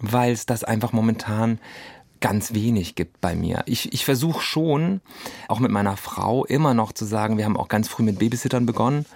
weil 0.00 0.32
es 0.32 0.46
das 0.46 0.64
einfach 0.64 0.92
momentan 0.92 1.58
ganz 2.20 2.52
wenig 2.52 2.94
gibt 2.94 3.20
bei 3.20 3.34
mir. 3.34 3.62
Ich, 3.66 3.92
ich 3.92 4.04
versuche 4.04 4.42
schon, 4.42 5.00
auch 5.48 5.58
mit 5.58 5.70
meiner 5.70 5.96
Frau 5.96 6.44
immer 6.44 6.74
noch 6.74 6.92
zu 6.92 7.04
sagen, 7.04 7.38
wir 7.38 7.46
haben 7.46 7.56
auch 7.56 7.68
ganz 7.68 7.88
früh 7.88 8.02
mit 8.02 8.18
Babysittern 8.18 8.66
begonnen 8.66 9.06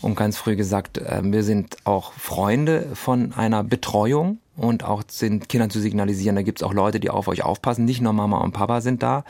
und 0.00 0.16
ganz 0.16 0.36
früh 0.36 0.56
gesagt, 0.56 0.98
äh, 0.98 1.20
wir 1.22 1.44
sind 1.44 1.76
auch 1.84 2.12
Freunde 2.12 2.88
von 2.94 3.32
einer 3.32 3.62
Betreuung 3.62 4.38
und 4.58 4.84
auch 4.84 5.02
sind 5.08 5.48
Kindern 5.48 5.70
zu 5.70 5.80
signalisieren, 5.80 6.36
da 6.36 6.42
gibt's 6.42 6.62
auch 6.62 6.74
Leute, 6.74 7.00
die 7.00 7.10
auf 7.10 7.28
euch 7.28 7.42
aufpassen. 7.42 7.84
Nicht 7.84 8.00
nur 8.00 8.12
Mama 8.12 8.38
und 8.38 8.52
Papa 8.52 8.80
sind 8.80 9.02
da, 9.02 9.24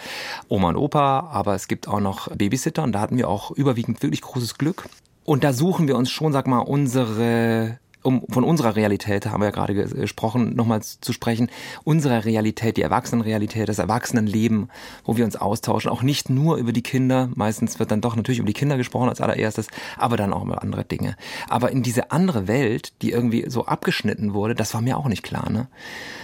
Oma 0.49 0.71
und 0.71 0.77
Opa, 0.77 1.29
aber 1.31 1.55
es 1.55 1.69
gibt 1.69 1.87
auch 1.87 2.01
noch 2.01 2.35
Babysitter 2.35 2.83
und 2.83 2.93
da 2.93 3.01
hatten 3.01 3.17
wir 3.17 3.29
auch 3.29 3.51
überwiegend 3.51 4.03
wirklich 4.03 4.23
großes 4.23 4.59
Glück. 4.59 4.89
Und 5.25 5.45
da 5.45 5.53
suchen 5.53 5.87
wir 5.89 5.97
uns 5.97 6.11
schon, 6.11 6.33
sag 6.33 6.47
mal, 6.47 6.61
unsere 6.61 7.79
um 8.03 8.25
von 8.29 8.45
unserer 8.45 8.77
Realität, 8.77 9.27
haben 9.27 9.41
wir 9.41 9.47
ja 9.47 9.51
gerade 9.51 9.75
gesprochen, 9.75 10.55
nochmal 10.55 10.83
zu 10.83 11.13
sprechen, 11.13 11.51
unsere 11.85 12.25
Realität, 12.25 12.77
die 12.77 12.83
Erwachsenenrealität, 12.83 13.69
das 13.69 13.79
Erwachsenenleben, 13.79 14.71
wo 15.05 15.17
wir 15.17 15.25
uns 15.25 15.37
austauschen, 15.37 15.91
auch 15.91 16.03
nicht 16.03 16.31
nur 16.31 16.57
über 16.57 16.73
die 16.73 16.83
Kinder, 16.83 17.31
meistens 17.35 17.79
wird 17.79 17.91
dann 17.91 18.01
doch 18.01 18.17
natürlich 18.17 18.39
über 18.39 18.47
die 18.47 18.53
Kinder 18.53 18.77
gesprochen 18.77 19.09
als 19.09 19.21
allererstes, 19.21 19.67
aber 19.97 20.17
dann 20.17 20.33
auch 20.33 20.45
über 20.45 20.63
andere 20.63 20.85
Dinge. 20.85 21.17
Aber 21.49 21.71
in 21.71 21.83
diese 21.83 22.11
andere 22.11 22.49
Welt, 22.49 22.93
die 23.03 23.11
irgendwie 23.11 23.47
so 23.49 23.67
abgeschnitten 23.67 24.35
wurde, 24.35 24.55
das 24.55 24.75
war 24.75 24.81
mir 24.81 24.97
auch 24.97 25.09
nicht 25.09 25.23
klar. 25.23 25.51
Ne? 25.51 25.69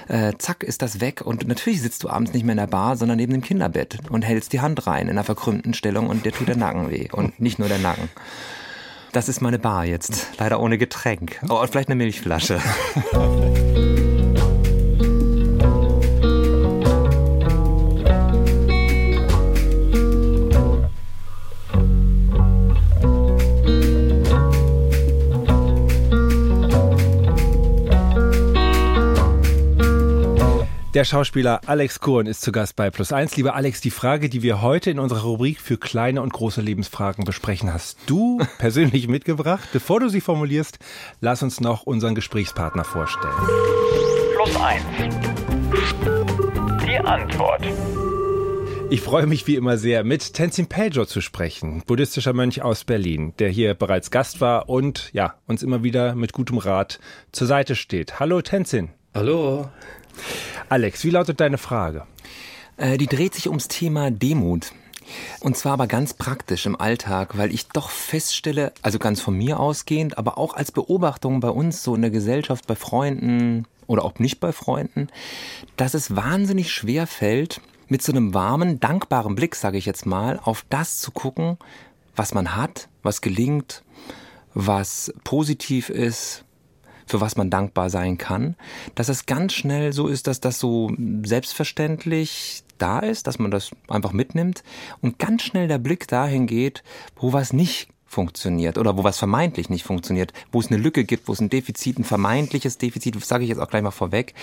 Äh, 0.09 0.33
zack, 0.39 0.63
ist 0.63 0.83
das 0.83 1.01
weg 1.01 1.23
und 1.23 1.47
natürlich 1.47 1.83
sitzt 1.83 2.05
du 2.05 2.09
abends 2.09 2.33
nicht 2.33 2.45
mehr 2.45 2.53
in 2.53 2.59
der 2.59 2.67
Bar, 2.67 2.97
sondern 2.97 3.17
neben 3.17 3.33
dem 3.33 3.43
Kinderbett 3.43 3.99
und 4.11 4.23
hältst 4.23 4.53
die 4.53 4.61
Hand 4.61 4.87
rein 4.87 5.05
in 5.05 5.11
einer 5.11 5.25
verkrümmten 5.25 5.75
Stellung 5.75 6.09
und 6.09 6.25
dir 6.25 6.33
tut 6.33 6.49
der 6.49 6.57
Nacken 6.57 6.91
weh 6.91 7.09
und 7.11 7.41
nicht 7.41 7.59
nur 7.59 7.69
der 7.69 7.79
Nacken. 7.79 8.09
Das 9.15 9.29
ist 9.29 9.41
meine 9.41 9.61
Bar 9.61 9.85
jetzt. 9.85 10.27
Leider 10.39 10.59
ohne 10.59 10.77
Getränk. 10.77 11.41
Oh, 11.49 11.65
vielleicht 11.69 11.89
eine 11.89 11.95
Milchflasche. 11.95 12.59
Der 30.95 31.05
Schauspieler 31.05 31.61
Alex 31.67 31.99
Kuhn 31.99 32.25
ist 32.25 32.43
zu 32.43 32.53
Gast 32.53 32.77
bei 32.77 32.89
Plus 32.89 33.13
Eins. 33.13 33.35
Lieber 33.35 33.57
Alex, 33.57 33.81
die 33.81 33.91
Frage, 33.91 34.29
die 34.29 34.45
wir 34.45 34.63
heute 34.63 34.93
in 34.93 35.01
unserer 35.01 35.23
Rubrik 35.23 35.61
für 35.61 35.77
kleine 35.77 36.23
und 36.23 36.33
große 36.33 36.61
Lebensfragen 36.61 37.25
besprechen, 37.25 37.75
hast 37.75 37.99
du 38.07 38.41
persönlich 38.59 39.09
mitgebracht. 39.09 39.69
Bevor 39.73 39.99
du 39.99 40.09
sie 40.09 40.21
formulierst, 40.21 40.79
lass 41.21 41.43
uns 41.43 41.61
noch 41.61 41.83
unseren 41.83 42.15
Gesprächspartner 42.15 42.85
vorstellen. 42.85 43.35
Plus 44.37 44.57
Eins. 44.57 44.85
Die 46.87 46.99
Antwort. 46.99 47.67
Ich 48.89 49.01
freue 49.01 49.27
mich 49.27 49.49
wie 49.49 49.57
immer 49.57 49.79
sehr, 49.79 50.05
mit 50.05 50.33
Tenzin 50.35 50.69
Peljo 50.69 51.07
zu 51.07 51.21
sprechen, 51.21 51.83
buddhistischer 51.89 52.35
Mönch 52.35 52.63
aus 52.63 52.85
Berlin, 52.85 53.35
der 53.41 53.49
hier 53.49 53.75
bereits 53.75 54.13
Gast 54.13 54.41
war 54.41 54.69
und 54.69 55.11
ja, 55.13 55.35
uns 55.49 55.65
immer 55.65 55.83
wieder 55.83 56.15
mit 56.15 56.33
gutem 56.33 56.59
Rat 56.59 57.01
zur 57.33 57.49
Seite 57.49 57.75
steht. 57.75 58.21
Hallo 58.21 58.43
Tenzin. 58.43 58.91
Hallo. 59.13 59.69
Alex, 60.69 61.05
wie 61.05 61.11
lautet 61.11 61.41
deine 61.41 61.59
Frage? 61.59 62.07
Äh, 62.77 62.99
die 62.99 63.07
dreht 63.07 63.35
sich 63.35 63.49
ums 63.49 63.69
Thema 63.69 64.11
Demut. 64.11 64.73
Und 65.41 65.57
zwar 65.57 65.75
aber 65.75 65.87
ganz 65.87 66.15
praktisch 66.15 66.67
im 66.67 66.81
Alltag, 66.81 67.37
weil 67.37 67.53
ich 67.53 67.69
doch 67.69 67.91
feststelle, 67.91 68.73
also 68.83 68.99
ganz 68.99 69.21
von 69.21 69.37
mir 69.37 69.61
ausgehend, 69.61 70.17
aber 70.17 70.39
auch 70.39 70.55
als 70.55 70.73
Beobachtung 70.73 71.41
bei 71.41 71.51
uns 71.51 71.83
so 71.83 71.95
in 71.95 72.01
der 72.01 72.11
Gesellschaft, 72.11 72.67
bei 72.67 72.75
Freunden 72.75 73.67
oder 73.87 74.05
auch 74.05 74.19
nicht 74.19 74.41
bei 74.41 74.53
Freunden, 74.53 75.09
dass 75.77 75.95
es 75.95 76.17
wahnsinnig 76.17 76.73
schwer 76.73 77.07
fällt, 77.07 77.61
mit 77.89 78.03
so 78.03 78.13
einem 78.13 78.33
warmen, 78.33 78.81
dankbaren 78.81 79.35
Blick, 79.35 79.55
sage 79.57 79.77
ich 79.77 79.85
jetzt 79.85 80.07
mal, 80.07 80.41
auf 80.43 80.65
das 80.71 81.01
zu 81.01 81.11
gucken, 81.11 81.59
was 82.17 82.33
man 82.33 82.57
hat, 82.57 82.89
was 83.03 83.21
gelingt, 83.21 83.83
was 84.55 85.13
positiv 85.23 85.91
ist, 85.91 86.44
für 87.07 87.21
was 87.21 87.37
man 87.37 87.51
dankbar 87.51 87.91
sein 87.91 88.19
kann, 88.19 88.57
dass 88.95 89.09
es 89.09 89.27
ganz 89.27 89.53
schnell 89.53 89.93
so 89.93 90.09
ist, 90.09 90.27
dass 90.27 90.41
das 90.41 90.59
so 90.59 90.91
selbstverständlich 91.25 92.65
da 92.79 92.99
ist, 92.99 93.27
dass 93.27 93.39
man 93.39 93.51
das 93.51 93.71
einfach 93.89 94.13
mitnimmt 94.13 94.63
und 95.01 95.19
ganz 95.19 95.43
schnell 95.43 95.69
der 95.69 95.79
Blick 95.79 96.09
dahin 96.09 96.47
geht, 96.47 96.83
wo 97.17 97.33
was 97.33 97.53
nicht 97.53 97.89
funktioniert 98.15 98.79
oder 98.79 98.97
wo 98.97 99.03
was 99.03 99.19
vermeintlich 99.19 99.69
nicht 99.69 99.85
funktioniert, 99.85 100.33
wo 100.53 100.61
es 100.61 100.69
eine 100.69 100.77
Lücke 100.77 101.05
gibt, 101.05 101.27
wo 101.27 101.33
es 101.33 101.41
ein 101.41 101.51
Defizit, 101.51 101.99
ein 101.99 102.05
vermeintliches 102.05 102.79
Defizit, 102.79 103.23
sage 103.25 103.43
ich 103.43 103.51
jetzt 103.51 103.59
auch 103.59 103.69
gleich 103.69 103.83
mal 103.83 103.91
vorweg, 103.91 104.35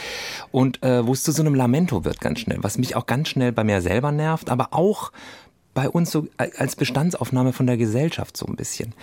und 0.51 0.83
äh, 0.83 1.07
wo 1.07 1.13
es 1.13 1.23
zu 1.23 1.31
so 1.31 1.41
einem 1.41 1.55
Lamento 1.55 2.03
wird 2.03 2.19
ganz 2.19 2.39
schnell, 2.39 2.57
was 2.61 2.77
mich 2.77 2.95
auch 2.95 3.05
ganz 3.05 3.29
schnell 3.29 3.53
bei 3.53 3.63
mir 3.63 3.81
selber 3.81 4.11
nervt, 4.11 4.49
aber 4.49 4.69
auch 4.71 5.11
bei 5.73 5.89
uns 5.89 6.11
so 6.11 6.27
als 6.37 6.75
Bestandsaufnahme 6.75 7.53
von 7.53 7.65
der 7.65 7.77
Gesellschaft 7.77 8.35
so 8.35 8.45
ein 8.45 8.57
bisschen. 8.57 8.93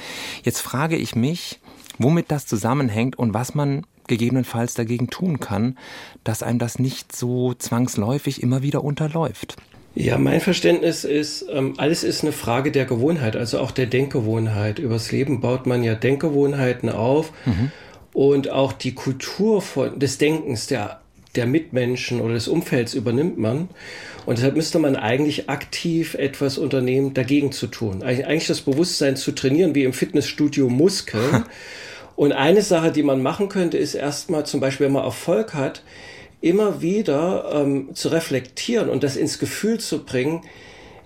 Jetzt 0.43 0.61
frage 0.61 0.97
ich 0.97 1.17
mich, 1.17 1.61
womit 1.99 2.31
das 2.31 2.47
zusammenhängt 2.47 3.19
und 3.19 3.35
was 3.35 3.55
man 3.55 3.85
gegebenenfalls 4.09 4.75
dagegen 4.75 5.09
tun 5.09 5.39
kann, 5.39 5.79
dass 6.25 6.43
einem 6.43 6.59
das 6.59 6.79
nicht 6.79 7.15
so 7.15 7.55
zwangsläufig 7.55 8.43
immer 8.43 8.63
wieder 8.63 8.83
unterläuft. 8.83 9.57
Ja, 9.95 10.17
mein 10.19 10.41
Verständnis 10.41 11.05
ist, 11.05 11.47
ähm, 11.53 11.75
alles 11.77 12.05
ist 12.05 12.23
eine 12.23 12.33
Frage 12.33 12.71
der 12.71 12.85
Gewohnheit, 12.85 13.37
also 13.37 13.59
auch 13.59 13.71
der 13.71 13.87
Denkgewohnheit. 13.87 14.79
Übers 14.79 15.13
Leben 15.13 15.41
baut 15.41 15.67
man 15.67 15.83
ja 15.83 15.95
Denkgewohnheiten 15.95 16.89
auf 16.89 17.33
mhm. 17.47 17.73
und 18.13 18.51
auch 18.51 18.73
die 18.73 18.95
Kultur 18.95 19.61
von, 19.61 19.99
des 19.99 20.19
Denkens 20.19 20.69
der, 20.69 21.01
der 21.35 21.47
Mitmenschen 21.47 22.21
oder 22.21 22.35
des 22.35 22.49
Umfelds 22.49 22.95
übernimmt 22.95 23.39
man. 23.39 23.69
Und 24.25 24.39
deshalb 24.39 24.57
müsste 24.57 24.79
man 24.79 24.95
eigentlich 24.95 25.49
aktiv 25.49 26.15
etwas 26.15 26.59
unternehmen, 26.59 27.13
dagegen 27.15 27.51
zu 27.51 27.67
tun. 27.67 28.03
Eigentlich 28.03 28.47
das 28.47 28.61
Bewusstsein 28.61 29.17
zu 29.17 29.33
trainieren, 29.33 29.75
wie 29.75 29.85
im 29.85 29.93
Fitnessstudio 29.93 30.69
Muskeln. 30.69 31.45
Und 32.19 32.33
eine 32.33 32.63
Sache, 32.63 32.91
die 32.91 33.05
man 33.05 33.23
machen 33.23 33.49
könnte, 33.49 33.79
ist 33.79 33.95
erstmal 33.95 34.45
zum 34.45 34.59
Beispiel, 34.59 34.87
wenn 34.87 34.93
man 34.93 35.05
Erfolg 35.05 35.55
hat, 35.55 35.85
immer 36.41 36.83
wieder 36.83 37.49
ähm, 37.55 37.95
zu 37.95 38.09
reflektieren 38.09 38.89
und 38.91 39.05
das 39.05 39.15
ins 39.15 39.39
Gefühl 39.39 39.79
zu 39.79 40.05
bringen, 40.05 40.43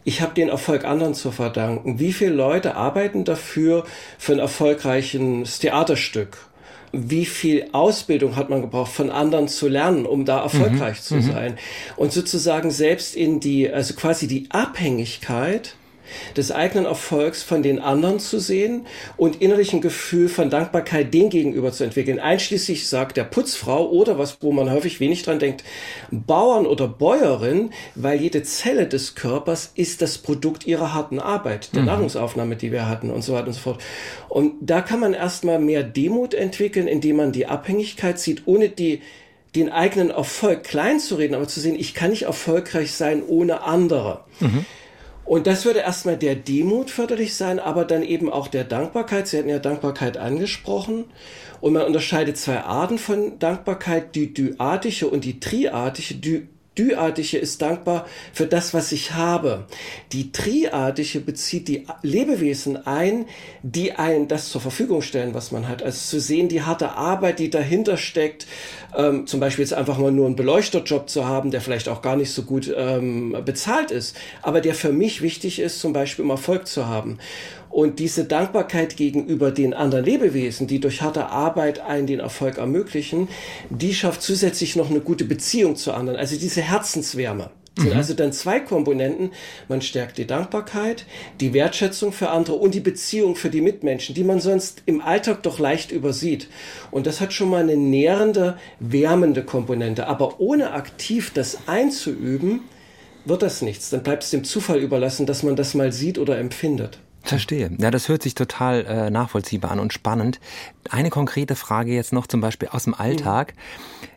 ich 0.04 0.22
habe 0.22 0.32
den 0.32 0.48
Erfolg 0.48 0.86
anderen 0.86 1.12
zu 1.12 1.30
verdanken. 1.30 1.98
Wie 1.98 2.14
viele 2.14 2.32
Leute 2.32 2.76
arbeiten 2.76 3.24
dafür 3.24 3.84
für 4.16 4.32
ein 4.32 4.38
erfolgreiches 4.38 5.58
Theaterstück? 5.58 6.38
Wie 6.92 7.26
viel 7.26 7.68
Ausbildung 7.72 8.36
hat 8.36 8.48
man 8.48 8.62
gebraucht, 8.62 8.92
von 8.92 9.10
anderen 9.10 9.48
zu 9.48 9.68
lernen, 9.68 10.06
um 10.06 10.24
da 10.24 10.42
erfolgreich 10.42 10.96
mhm. 10.96 11.02
zu 11.02 11.14
mhm. 11.16 11.22
sein? 11.30 11.58
Und 11.96 12.14
sozusagen 12.14 12.70
selbst 12.70 13.16
in 13.16 13.38
die, 13.38 13.70
also 13.70 13.92
quasi 13.92 14.26
die 14.26 14.46
Abhängigkeit 14.48 15.76
des 16.36 16.52
eigenen 16.52 16.84
Erfolgs 16.84 17.42
von 17.42 17.62
den 17.62 17.78
anderen 17.78 18.18
zu 18.18 18.38
sehen 18.38 18.86
und 19.16 19.40
innerlich 19.40 19.72
ein 19.72 19.80
Gefühl 19.80 20.28
von 20.28 20.50
Dankbarkeit 20.50 21.12
dem 21.12 21.30
gegenüber 21.30 21.72
zu 21.72 21.84
entwickeln. 21.84 22.18
Einschließlich 22.18 22.88
sagt 22.88 23.16
der 23.16 23.24
Putzfrau 23.24 23.88
oder 23.90 24.18
was, 24.18 24.38
wo 24.40 24.52
man 24.52 24.70
häufig 24.70 25.00
wenig 25.00 25.22
dran 25.22 25.38
denkt, 25.38 25.64
Bauern 26.10 26.66
oder 26.66 26.88
Bäuerin, 26.88 27.70
weil 27.94 28.20
jede 28.20 28.42
Zelle 28.42 28.86
des 28.86 29.14
Körpers 29.14 29.72
ist 29.74 30.02
das 30.02 30.18
Produkt 30.18 30.66
ihrer 30.66 30.94
harten 30.94 31.18
Arbeit, 31.18 31.74
der 31.74 31.82
mhm. 31.82 31.88
Nahrungsaufnahme, 31.88 32.56
die 32.56 32.72
wir 32.72 32.88
hatten 32.88 33.10
und 33.10 33.22
so 33.22 33.34
weiter 33.34 33.48
und 33.48 33.54
so 33.54 33.60
fort. 33.60 33.82
Und 34.28 34.54
da 34.60 34.80
kann 34.80 35.00
man 35.00 35.14
erstmal 35.14 35.58
mehr 35.58 35.82
Demut 35.82 36.34
entwickeln, 36.34 36.86
indem 36.86 37.16
man 37.16 37.32
die 37.32 37.46
Abhängigkeit 37.46 38.18
sieht, 38.18 38.42
ohne 38.46 38.68
die 38.68 39.00
den 39.54 39.70
eigenen 39.70 40.10
Erfolg 40.10 40.64
klein 40.64 40.98
zu 40.98 41.16
reden, 41.16 41.34
aber 41.34 41.46
zu 41.46 41.60
sehen, 41.60 41.76
ich 41.78 41.94
kann 41.94 42.10
nicht 42.10 42.22
erfolgreich 42.22 42.92
sein 42.92 43.22
ohne 43.22 43.62
andere. 43.62 44.24
Mhm. 44.40 44.64
Und 45.24 45.46
das 45.46 45.64
würde 45.64 45.80
erstmal 45.80 46.16
der 46.16 46.34
Demut 46.34 46.90
förderlich 46.90 47.34
sein, 47.36 47.58
aber 47.58 47.84
dann 47.84 48.02
eben 48.02 48.30
auch 48.30 48.48
der 48.48 48.64
Dankbarkeit. 48.64 49.28
Sie 49.28 49.38
hatten 49.38 49.48
ja 49.48 49.58
Dankbarkeit 49.58 50.16
angesprochen. 50.16 51.04
Und 51.60 51.74
man 51.74 51.86
unterscheidet 51.86 52.36
zwei 52.36 52.60
Arten 52.60 52.98
von 52.98 53.38
Dankbarkeit, 53.38 54.14
die 54.16 54.34
dyadische 54.34 55.08
und 55.08 55.24
die 55.24 55.38
triadische. 55.38 56.16
Die 56.16 56.48
Dyadische 56.78 57.36
ist 57.36 57.60
dankbar 57.60 58.06
für 58.32 58.46
das, 58.46 58.72
was 58.72 58.92
ich 58.92 59.12
habe. 59.12 59.66
Die 60.12 60.32
Triadische 60.32 61.20
bezieht 61.20 61.68
die 61.68 61.86
Lebewesen 62.02 62.86
ein, 62.86 63.26
die 63.62 63.92
ein 63.92 64.26
das 64.26 64.48
zur 64.48 64.62
Verfügung 64.62 65.02
stellen, 65.02 65.34
was 65.34 65.52
man 65.52 65.68
hat. 65.68 65.82
Also 65.82 65.98
zu 65.98 66.20
sehen, 66.20 66.48
die 66.48 66.62
harte 66.62 66.92
Arbeit, 66.92 67.38
die 67.40 67.50
dahinter 67.50 67.98
steckt, 67.98 68.46
ähm, 68.96 69.26
zum 69.26 69.40
Beispiel 69.40 69.64
jetzt 69.64 69.74
einfach 69.74 69.98
mal 69.98 70.12
nur 70.12 70.26
einen 70.26 70.36
Beleuchterjob 70.36 71.10
zu 71.10 71.26
haben, 71.26 71.50
der 71.50 71.60
vielleicht 71.60 71.88
auch 71.88 72.00
gar 72.00 72.16
nicht 72.16 72.32
so 72.32 72.42
gut 72.42 72.72
ähm, 72.74 73.36
bezahlt 73.44 73.90
ist, 73.90 74.16
aber 74.40 74.60
der 74.60 74.74
für 74.74 74.92
mich 74.92 75.20
wichtig 75.20 75.58
ist, 75.58 75.80
zum 75.80 75.92
Beispiel 75.92 76.24
um 76.24 76.30
Erfolg 76.30 76.66
zu 76.66 76.86
haben. 76.86 77.18
Und 77.72 78.00
diese 78.00 78.24
Dankbarkeit 78.24 78.98
gegenüber 78.98 79.50
den 79.50 79.72
anderen 79.72 80.04
Lebewesen, 80.04 80.66
die 80.66 80.78
durch 80.78 81.00
harte 81.00 81.30
Arbeit 81.30 81.80
einen 81.80 82.06
den 82.06 82.20
Erfolg 82.20 82.58
ermöglichen, 82.58 83.28
die 83.70 83.94
schafft 83.94 84.20
zusätzlich 84.20 84.76
noch 84.76 84.90
eine 84.90 85.00
gute 85.00 85.24
Beziehung 85.24 85.76
zu 85.76 85.92
anderen. 85.92 86.18
Also 86.18 86.36
diese 86.36 86.60
Herzenswärme. 86.60 87.50
Das 87.74 87.84
sind 87.84 87.92
mhm. 87.94 87.98
also 87.98 88.12
dann 88.12 88.32
zwei 88.34 88.60
Komponenten. 88.60 89.30
Man 89.68 89.80
stärkt 89.80 90.18
die 90.18 90.26
Dankbarkeit, 90.26 91.06
die 91.40 91.54
Wertschätzung 91.54 92.12
für 92.12 92.28
andere 92.28 92.56
und 92.56 92.74
die 92.74 92.80
Beziehung 92.80 93.36
für 93.36 93.48
die 93.48 93.62
Mitmenschen, 93.62 94.14
die 94.14 94.24
man 94.24 94.40
sonst 94.40 94.82
im 94.84 95.00
Alltag 95.00 95.42
doch 95.42 95.58
leicht 95.58 95.92
übersieht. 95.92 96.48
Und 96.90 97.06
das 97.06 97.22
hat 97.22 97.32
schon 97.32 97.48
mal 97.48 97.62
eine 97.62 97.78
nährende, 97.78 98.58
wärmende 98.80 99.44
Komponente. 99.44 100.08
Aber 100.08 100.40
ohne 100.40 100.72
aktiv 100.72 101.30
das 101.32 101.66
einzuüben, 101.66 102.60
wird 103.24 103.40
das 103.40 103.62
nichts. 103.62 103.88
Dann 103.88 104.02
bleibt 104.02 104.24
es 104.24 104.30
dem 104.30 104.44
Zufall 104.44 104.80
überlassen, 104.80 105.24
dass 105.24 105.42
man 105.42 105.56
das 105.56 105.72
mal 105.72 105.90
sieht 105.90 106.18
oder 106.18 106.38
empfindet. 106.38 106.98
Verstehe. 107.22 107.70
Ja, 107.78 107.90
das 107.90 108.08
hört 108.08 108.22
sich 108.22 108.34
total 108.34 108.84
äh, 108.84 109.10
nachvollziehbar 109.10 109.70
an 109.70 109.80
und 109.80 109.92
spannend. 109.92 110.40
Eine 110.90 111.10
konkrete 111.10 111.54
Frage 111.54 111.92
jetzt 111.92 112.12
noch 112.12 112.26
zum 112.26 112.40
Beispiel 112.40 112.68
aus 112.68 112.84
dem 112.84 112.94
Alltag. 112.94 113.54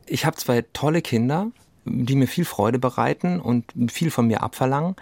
Ich 0.07 0.25
habe 0.25 0.37
zwei 0.37 0.63
tolle 0.73 1.01
Kinder, 1.01 1.47
die 1.85 2.15
mir 2.15 2.27
viel 2.27 2.45
Freude 2.45 2.79
bereiten 2.79 3.39
und 3.39 3.65
viel 3.91 4.09
von 4.09 4.25
mir 4.27 4.41
abverlangen. 4.41 4.95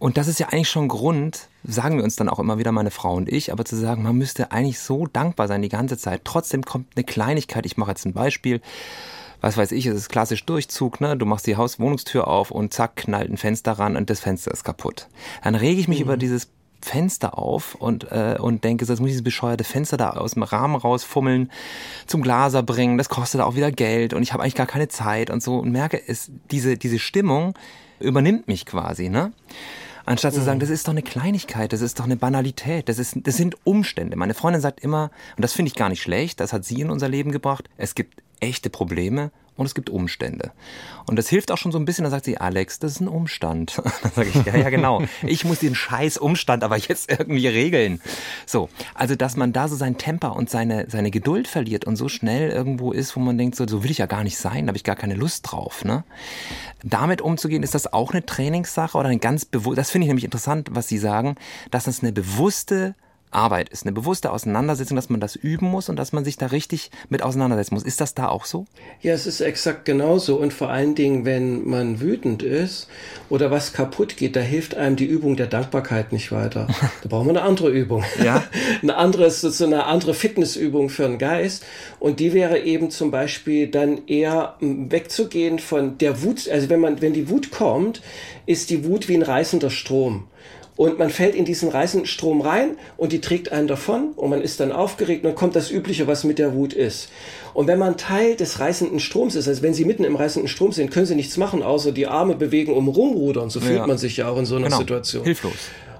Und 0.00 0.16
das 0.16 0.26
ist 0.26 0.40
ja 0.40 0.48
eigentlich 0.48 0.68
schon 0.68 0.88
Grund, 0.88 1.48
sagen 1.62 1.96
wir 1.96 2.04
uns 2.04 2.16
dann 2.16 2.28
auch 2.28 2.40
immer 2.40 2.58
wieder, 2.58 2.72
meine 2.72 2.90
Frau 2.90 3.14
und 3.14 3.28
ich, 3.28 3.52
aber 3.52 3.64
zu 3.64 3.76
sagen, 3.76 4.02
man 4.02 4.16
müsste 4.16 4.50
eigentlich 4.50 4.80
so 4.80 5.06
dankbar 5.06 5.46
sein 5.46 5.62
die 5.62 5.68
ganze 5.68 5.96
Zeit. 5.96 6.22
Trotzdem 6.24 6.64
kommt 6.64 6.88
eine 6.96 7.04
Kleinigkeit. 7.04 7.66
Ich 7.66 7.76
mache 7.76 7.90
jetzt 7.90 8.04
ein 8.04 8.14
Beispiel 8.14 8.60
was 9.44 9.58
weiß 9.58 9.72
ich, 9.72 9.84
es 9.84 9.94
ist 9.94 10.08
klassisch 10.08 10.46
Durchzug, 10.46 11.02
ne? 11.02 11.18
Du 11.18 11.26
machst 11.26 11.46
die 11.46 11.56
Hauswohnungstür 11.56 12.26
auf 12.28 12.50
und 12.50 12.72
zack, 12.72 12.96
knallt 12.96 13.30
ein 13.30 13.36
Fenster 13.36 13.72
ran 13.72 13.94
und 13.94 14.08
das 14.08 14.20
Fenster 14.20 14.50
ist 14.50 14.64
kaputt. 14.64 15.08
Dann 15.42 15.54
rege 15.54 15.78
ich 15.78 15.86
mich 15.86 15.98
mhm. 15.98 16.04
über 16.04 16.16
dieses 16.16 16.48
Fenster 16.84 17.38
auf 17.38 17.74
und, 17.76 18.12
äh, 18.12 18.36
und 18.38 18.62
denke, 18.62 18.84
jetzt 18.84 19.00
muss 19.00 19.08
ich 19.08 19.14
dieses 19.14 19.24
bescheuerte 19.24 19.64
Fenster 19.64 19.96
da 19.96 20.10
aus 20.10 20.32
dem 20.32 20.42
Rahmen 20.42 20.76
rausfummeln, 20.76 21.50
zum 22.06 22.22
Glaser 22.22 22.62
bringen, 22.62 22.98
das 22.98 23.08
kostet 23.08 23.40
auch 23.40 23.56
wieder 23.56 23.72
Geld 23.72 24.12
und 24.12 24.22
ich 24.22 24.32
habe 24.32 24.42
eigentlich 24.42 24.54
gar 24.54 24.66
keine 24.66 24.88
Zeit 24.88 25.30
und 25.30 25.42
so 25.42 25.58
und 25.58 25.72
merke, 25.72 26.00
es, 26.06 26.30
diese, 26.50 26.76
diese 26.76 26.98
Stimmung 26.98 27.54
übernimmt 28.00 28.48
mich 28.48 28.66
quasi, 28.66 29.08
ne? 29.08 29.32
Anstatt 30.06 30.34
zu 30.34 30.42
sagen, 30.42 30.58
mhm. 30.58 30.60
das 30.60 30.68
ist 30.68 30.86
doch 30.86 30.92
eine 30.92 31.00
Kleinigkeit, 31.00 31.72
das 31.72 31.80
ist 31.80 31.98
doch 31.98 32.04
eine 32.04 32.16
Banalität, 32.18 32.90
das, 32.90 32.98
ist, 32.98 33.16
das 33.22 33.38
sind 33.38 33.56
Umstände. 33.64 34.16
Meine 34.16 34.34
Freundin 34.34 34.60
sagt 34.60 34.80
immer, 34.80 35.10
und 35.36 35.42
das 35.42 35.54
finde 35.54 35.70
ich 35.70 35.74
gar 35.74 35.88
nicht 35.88 36.02
schlecht, 36.02 36.40
das 36.40 36.52
hat 36.52 36.66
sie 36.66 36.82
in 36.82 36.90
unser 36.90 37.08
Leben 37.08 37.32
gebracht, 37.32 37.70
es 37.78 37.94
gibt 37.94 38.22
echte 38.40 38.68
Probleme 38.68 39.30
und 39.56 39.66
es 39.66 39.74
gibt 39.74 39.90
Umstände. 39.90 40.52
Und 41.06 41.16
das 41.16 41.28
hilft 41.28 41.52
auch 41.52 41.58
schon 41.58 41.70
so 41.70 41.78
ein 41.78 41.84
bisschen, 41.84 42.04
da 42.04 42.10
sagt 42.10 42.24
sie, 42.24 42.38
Alex, 42.38 42.78
das 42.78 42.92
ist 42.92 43.00
ein 43.00 43.08
Umstand. 43.08 43.80
Dann 44.02 44.12
sage 44.12 44.30
ich, 44.30 44.44
ja, 44.46 44.56
ja, 44.56 44.70
genau. 44.70 45.02
Ich 45.22 45.44
muss 45.44 45.60
den 45.60 45.74
scheiß 45.74 46.18
Umstand 46.18 46.64
aber 46.64 46.76
jetzt 46.76 47.10
irgendwie 47.10 47.46
regeln. 47.46 48.00
So, 48.46 48.68
also 48.94 49.14
dass 49.14 49.36
man 49.36 49.52
da 49.52 49.68
so 49.68 49.76
sein 49.76 49.98
Temper 49.98 50.34
und 50.34 50.50
seine, 50.50 50.86
seine 50.88 51.10
Geduld 51.10 51.46
verliert 51.46 51.84
und 51.84 51.96
so 51.96 52.08
schnell 52.08 52.50
irgendwo 52.50 52.92
ist, 52.92 53.14
wo 53.16 53.20
man 53.20 53.38
denkt, 53.38 53.56
so, 53.56 53.66
so 53.66 53.84
will 53.84 53.90
ich 53.90 53.98
ja 53.98 54.06
gar 54.06 54.24
nicht 54.24 54.38
sein, 54.38 54.66
da 54.66 54.70
habe 54.70 54.78
ich 54.78 54.84
gar 54.84 54.96
keine 54.96 55.14
Lust 55.14 55.50
drauf. 55.50 55.84
Ne? 55.84 56.04
Damit 56.82 57.20
umzugehen, 57.20 57.62
ist 57.62 57.74
das 57.74 57.92
auch 57.92 58.12
eine 58.12 58.24
Trainingssache 58.24 58.96
oder 58.98 59.08
ein 59.08 59.20
ganz 59.20 59.44
bewusst, 59.44 59.78
das 59.78 59.90
finde 59.90 60.06
ich 60.06 60.08
nämlich 60.08 60.24
interessant, 60.24 60.68
was 60.72 60.88
Sie 60.88 60.98
sagen, 60.98 61.36
dass 61.70 61.84
das 61.84 62.02
eine 62.02 62.12
bewusste 62.12 62.94
Arbeit 63.34 63.68
ist, 63.68 63.84
eine 63.84 63.92
bewusste 63.92 64.30
Auseinandersetzung, 64.30 64.96
dass 64.96 65.10
man 65.10 65.20
das 65.20 65.36
üben 65.36 65.66
muss 65.66 65.88
und 65.88 65.96
dass 65.96 66.12
man 66.12 66.24
sich 66.24 66.36
da 66.36 66.46
richtig 66.46 66.90
mit 67.08 67.22
auseinandersetzen 67.22 67.74
muss. 67.74 67.82
Ist 67.82 68.00
das 68.00 68.14
da 68.14 68.28
auch 68.28 68.44
so? 68.44 68.66
Ja, 69.02 69.12
es 69.12 69.26
ist 69.26 69.40
exakt 69.40 69.84
genauso. 69.84 70.36
Und 70.36 70.52
vor 70.52 70.70
allen 70.70 70.94
Dingen, 70.94 71.24
wenn 71.24 71.68
man 71.68 72.00
wütend 72.00 72.42
ist 72.42 72.88
oder 73.28 73.50
was 73.50 73.72
kaputt 73.72 74.16
geht, 74.16 74.36
da 74.36 74.40
hilft 74.40 74.76
einem 74.76 74.96
die 74.96 75.06
Übung 75.06 75.36
der 75.36 75.46
Dankbarkeit 75.46 76.12
nicht 76.12 76.32
weiter. 76.32 76.68
Da 77.02 77.08
brauchen 77.08 77.26
wir 77.26 77.30
eine 77.30 77.42
andere 77.42 77.70
Übung. 77.70 78.04
Ja. 78.22 78.44
eine 78.82 78.96
andere, 78.96 79.30
so 79.30 79.64
eine 79.64 79.84
andere 79.84 80.14
Fitnessübung 80.14 80.88
für 80.88 81.02
den 81.02 81.18
Geist. 81.18 81.64
Und 81.98 82.20
die 82.20 82.32
wäre 82.32 82.60
eben 82.60 82.90
zum 82.90 83.10
Beispiel 83.10 83.68
dann 83.68 84.06
eher 84.06 84.56
wegzugehen 84.60 85.58
von 85.58 85.98
der 85.98 86.22
Wut. 86.22 86.48
Also 86.48 86.70
wenn 86.70 86.80
man, 86.80 87.02
wenn 87.02 87.12
die 87.12 87.28
Wut 87.28 87.50
kommt, 87.50 88.00
ist 88.46 88.70
die 88.70 88.84
Wut 88.84 89.08
wie 89.08 89.16
ein 89.16 89.22
reißender 89.22 89.70
Strom 89.70 90.28
und 90.76 90.98
man 90.98 91.10
fällt 91.10 91.34
in 91.34 91.44
diesen 91.44 91.68
reißenden 91.68 92.06
Strom 92.06 92.40
rein 92.40 92.76
und 92.96 93.12
die 93.12 93.20
trägt 93.20 93.52
einen 93.52 93.68
davon 93.68 94.12
und 94.16 94.30
man 94.30 94.42
ist 94.42 94.58
dann 94.58 94.72
aufgeregt 94.72 95.24
und 95.24 95.30
dann 95.30 95.36
kommt 95.36 95.54
das 95.54 95.70
Übliche, 95.70 96.06
was 96.06 96.24
mit 96.24 96.38
der 96.38 96.54
Wut 96.54 96.72
ist. 96.72 97.10
Und 97.52 97.68
wenn 97.68 97.78
man 97.78 97.96
Teil 97.96 98.34
des 98.34 98.58
reißenden 98.58 98.98
Stroms 98.98 99.36
ist, 99.36 99.46
also 99.46 99.62
wenn 99.62 99.74
Sie 99.74 99.84
mitten 99.84 100.02
im 100.02 100.16
reißenden 100.16 100.48
Strom 100.48 100.72
sind, 100.72 100.90
können 100.90 101.06
Sie 101.06 101.14
nichts 101.14 101.36
machen, 101.36 101.62
außer 101.62 101.92
die 101.92 102.08
Arme 102.08 102.34
bewegen, 102.34 102.72
um 102.72 102.88
rumrudern. 102.88 103.50
So 103.50 103.60
fühlt 103.60 103.78
ja. 103.78 103.86
man 103.86 103.98
sich 103.98 104.16
ja 104.16 104.28
auch 104.28 104.38
in 104.38 104.46
so 104.46 104.56
einer 104.56 104.66
genau. 104.66 104.78
Situation. 104.78 105.24
Hilflos. 105.24 105.52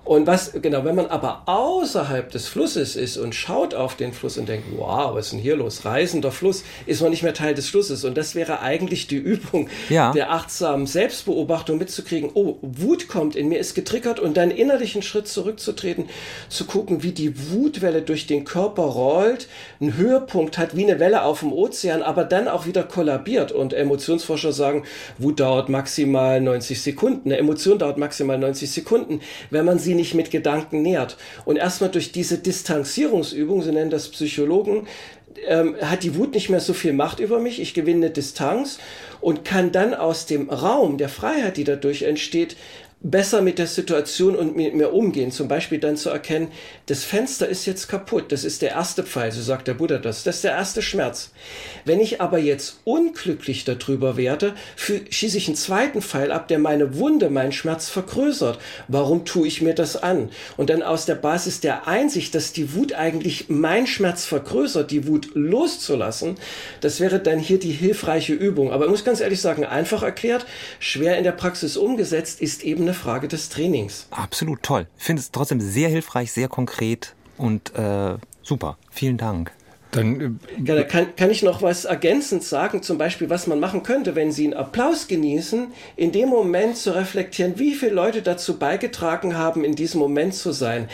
Und 0.04 0.26
was, 0.26 0.52
genau, 0.60 0.84
wenn 0.84 0.94
man 0.94 1.06
aber 1.06 1.42
außerhalb 1.46 2.30
des 2.30 2.46
Flusses 2.46 2.94
ist 2.94 3.16
und 3.16 3.34
schaut 3.34 3.74
auf 3.74 3.96
den 3.96 4.12
Fluss 4.12 4.36
und 4.36 4.48
denkt, 4.48 4.66
wow, 4.76 5.14
was 5.14 5.26
ist 5.26 5.32
denn 5.32 5.40
hier 5.40 5.56
los? 5.56 5.86
Reisender 5.86 6.30
Fluss, 6.30 6.62
ist 6.84 7.00
man 7.00 7.10
nicht 7.10 7.22
mehr 7.22 7.32
Teil 7.32 7.54
des 7.54 7.70
Flusses. 7.70 8.04
Und 8.04 8.18
das 8.18 8.34
wäre 8.34 8.60
eigentlich 8.60 9.06
die 9.06 9.16
Übung 9.16 9.68
ja. 9.88 10.12
der 10.12 10.30
achtsamen 10.30 10.86
Selbstbeobachtung 10.86 11.78
mitzukriegen, 11.78 12.30
oh, 12.34 12.58
Wut 12.60 13.08
kommt 13.08 13.34
in 13.34 13.48
mir, 13.48 13.58
ist 13.58 13.74
getriggert 13.74 14.20
und 14.20 14.36
dann 14.36 14.50
innerlich 14.50 14.94
einen 14.94 15.02
Schritt 15.02 15.26
zurückzutreten, 15.26 16.10
zu 16.50 16.66
gucken, 16.66 17.02
wie 17.02 17.12
die 17.12 17.50
Wutwelle 17.50 18.02
durch 18.02 18.26
den 18.26 18.44
Körper 18.44 18.82
rollt, 18.82 19.48
einen 19.80 19.96
Höhepunkt 19.96 20.58
hat, 20.58 20.76
wie 20.76 20.84
eine 20.84 21.00
Welle 21.00 21.22
auf 21.22 21.40
dem 21.40 21.52
Ozean, 21.52 22.02
aber 22.02 22.24
dann 22.24 22.46
auch 22.46 22.66
wieder 22.66 22.82
kollabiert. 22.82 23.52
Und 23.52 23.72
Emotionsforscher 23.72 24.52
sagen, 24.52 24.84
Wut 25.16 25.40
dauert 25.40 25.70
maximal 25.70 26.42
90 26.42 26.82
Sekunden. 26.82 27.30
Eine 27.30 27.38
Emotion 27.38 27.78
dauert 27.78 27.96
maximal 27.96 28.38
90 28.38 28.70
Sekunden. 28.70 29.20
Wenn 29.48 29.64
man 29.64 29.78
sie 29.78 29.93
sie 29.94 30.00
nicht 30.00 30.14
mit 30.14 30.30
Gedanken 30.30 30.82
nährt. 30.82 31.16
Und 31.44 31.56
erstmal 31.56 31.90
durch 31.90 32.12
diese 32.12 32.38
Distanzierungsübung, 32.38 33.62
so 33.62 33.70
nennen 33.70 33.90
das 33.90 34.08
Psychologen, 34.08 34.86
ähm, 35.48 35.76
hat 35.80 36.02
die 36.02 36.16
Wut 36.16 36.34
nicht 36.34 36.48
mehr 36.48 36.60
so 36.60 36.72
viel 36.72 36.92
Macht 36.92 37.20
über 37.20 37.38
mich. 37.38 37.60
Ich 37.60 37.74
gewinne 37.74 38.10
Distanz 38.10 38.78
und 39.20 39.44
kann 39.44 39.72
dann 39.72 39.94
aus 39.94 40.26
dem 40.26 40.50
Raum 40.50 40.98
der 40.98 41.08
Freiheit, 41.08 41.56
die 41.56 41.64
dadurch 41.64 42.02
entsteht, 42.02 42.56
besser 43.04 43.42
mit 43.42 43.58
der 43.58 43.66
Situation 43.66 44.34
und 44.34 44.56
mit 44.56 44.74
mir 44.74 44.92
umgehen. 44.92 45.30
Zum 45.30 45.46
Beispiel 45.46 45.78
dann 45.78 45.96
zu 45.96 46.08
erkennen, 46.08 46.48
das 46.86 47.04
Fenster 47.04 47.46
ist 47.46 47.66
jetzt 47.66 47.86
kaputt. 47.86 48.32
Das 48.32 48.44
ist 48.44 48.62
der 48.62 48.70
erste 48.70 49.04
Pfeil, 49.04 49.30
so 49.30 49.42
sagt 49.42 49.68
der 49.68 49.74
Buddha 49.74 49.98
das. 49.98 50.24
Das 50.24 50.36
ist 50.36 50.44
der 50.44 50.52
erste 50.52 50.80
Schmerz. 50.80 51.30
Wenn 51.84 52.00
ich 52.00 52.22
aber 52.22 52.38
jetzt 52.38 52.80
unglücklich 52.84 53.64
darüber 53.64 54.16
werde, 54.16 54.54
schieße 55.10 55.36
ich 55.36 55.48
einen 55.48 55.56
zweiten 55.56 56.00
Pfeil 56.00 56.32
ab, 56.32 56.48
der 56.48 56.58
meine 56.58 56.96
Wunde, 56.96 57.28
meinen 57.28 57.52
Schmerz 57.52 57.90
vergrößert. 57.90 58.58
Warum 58.88 59.26
tue 59.26 59.46
ich 59.46 59.60
mir 59.60 59.74
das 59.74 60.02
an? 60.02 60.30
Und 60.56 60.70
dann 60.70 60.82
aus 60.82 61.04
der 61.04 61.14
Basis 61.14 61.60
der 61.60 61.86
Einsicht, 61.86 62.34
dass 62.34 62.54
die 62.54 62.74
Wut 62.74 62.94
eigentlich 62.94 63.46
mein 63.48 63.86
Schmerz 63.86 64.24
vergrößert, 64.24 64.90
die 64.90 65.06
Wut 65.06 65.28
loszulassen, 65.34 66.36
das 66.80 67.00
wäre 67.00 67.20
dann 67.20 67.38
hier 67.38 67.58
die 67.58 67.72
hilfreiche 67.72 68.32
Übung. 68.32 68.72
Aber 68.72 68.86
ich 68.86 68.90
muss 68.90 69.04
ganz 69.04 69.20
ehrlich 69.20 69.42
sagen, 69.42 69.66
einfach 69.66 70.02
erklärt, 70.02 70.46
schwer 70.78 71.18
in 71.18 71.24
der 71.24 71.32
Praxis 71.32 71.76
umgesetzt, 71.76 72.40
ist 72.40 72.64
eben 72.64 72.82
eine 72.82 72.93
Frage 72.94 73.28
des 73.28 73.48
Trainings. 73.48 74.06
Absolut 74.10 74.62
toll. 74.62 74.86
Ich 74.98 75.04
finde 75.04 75.20
es 75.20 75.30
trotzdem 75.30 75.60
sehr 75.60 75.88
hilfreich, 75.88 76.32
sehr 76.32 76.48
konkret 76.48 77.14
und 77.36 77.74
äh, 77.74 78.16
super. 78.42 78.78
Vielen 78.90 79.16
Dank. 79.16 79.52
Dann, 79.94 80.20
äh, 80.20 80.30
ja, 80.64 80.74
da 80.74 80.82
kann, 80.82 81.14
kann 81.16 81.30
ich 81.30 81.42
noch 81.42 81.62
was 81.62 81.84
ergänzend 81.84 82.42
sagen, 82.42 82.82
zum 82.82 82.98
Beispiel, 82.98 83.30
was 83.30 83.46
man 83.46 83.60
machen 83.60 83.82
könnte, 83.82 84.14
wenn 84.14 84.32
Sie 84.32 84.44
einen 84.44 84.54
Applaus 84.54 85.06
genießen, 85.06 85.68
in 85.96 86.12
dem 86.12 86.28
Moment 86.28 86.76
zu 86.76 86.94
reflektieren, 86.94 87.58
wie 87.58 87.74
viele 87.74 87.92
Leute 87.92 88.22
dazu 88.22 88.58
beigetragen 88.58 89.36
haben, 89.36 89.64
in 89.64 89.74
diesem 89.74 90.00
Moment 90.00 90.34
zu 90.34 90.52
sein. 90.52 90.88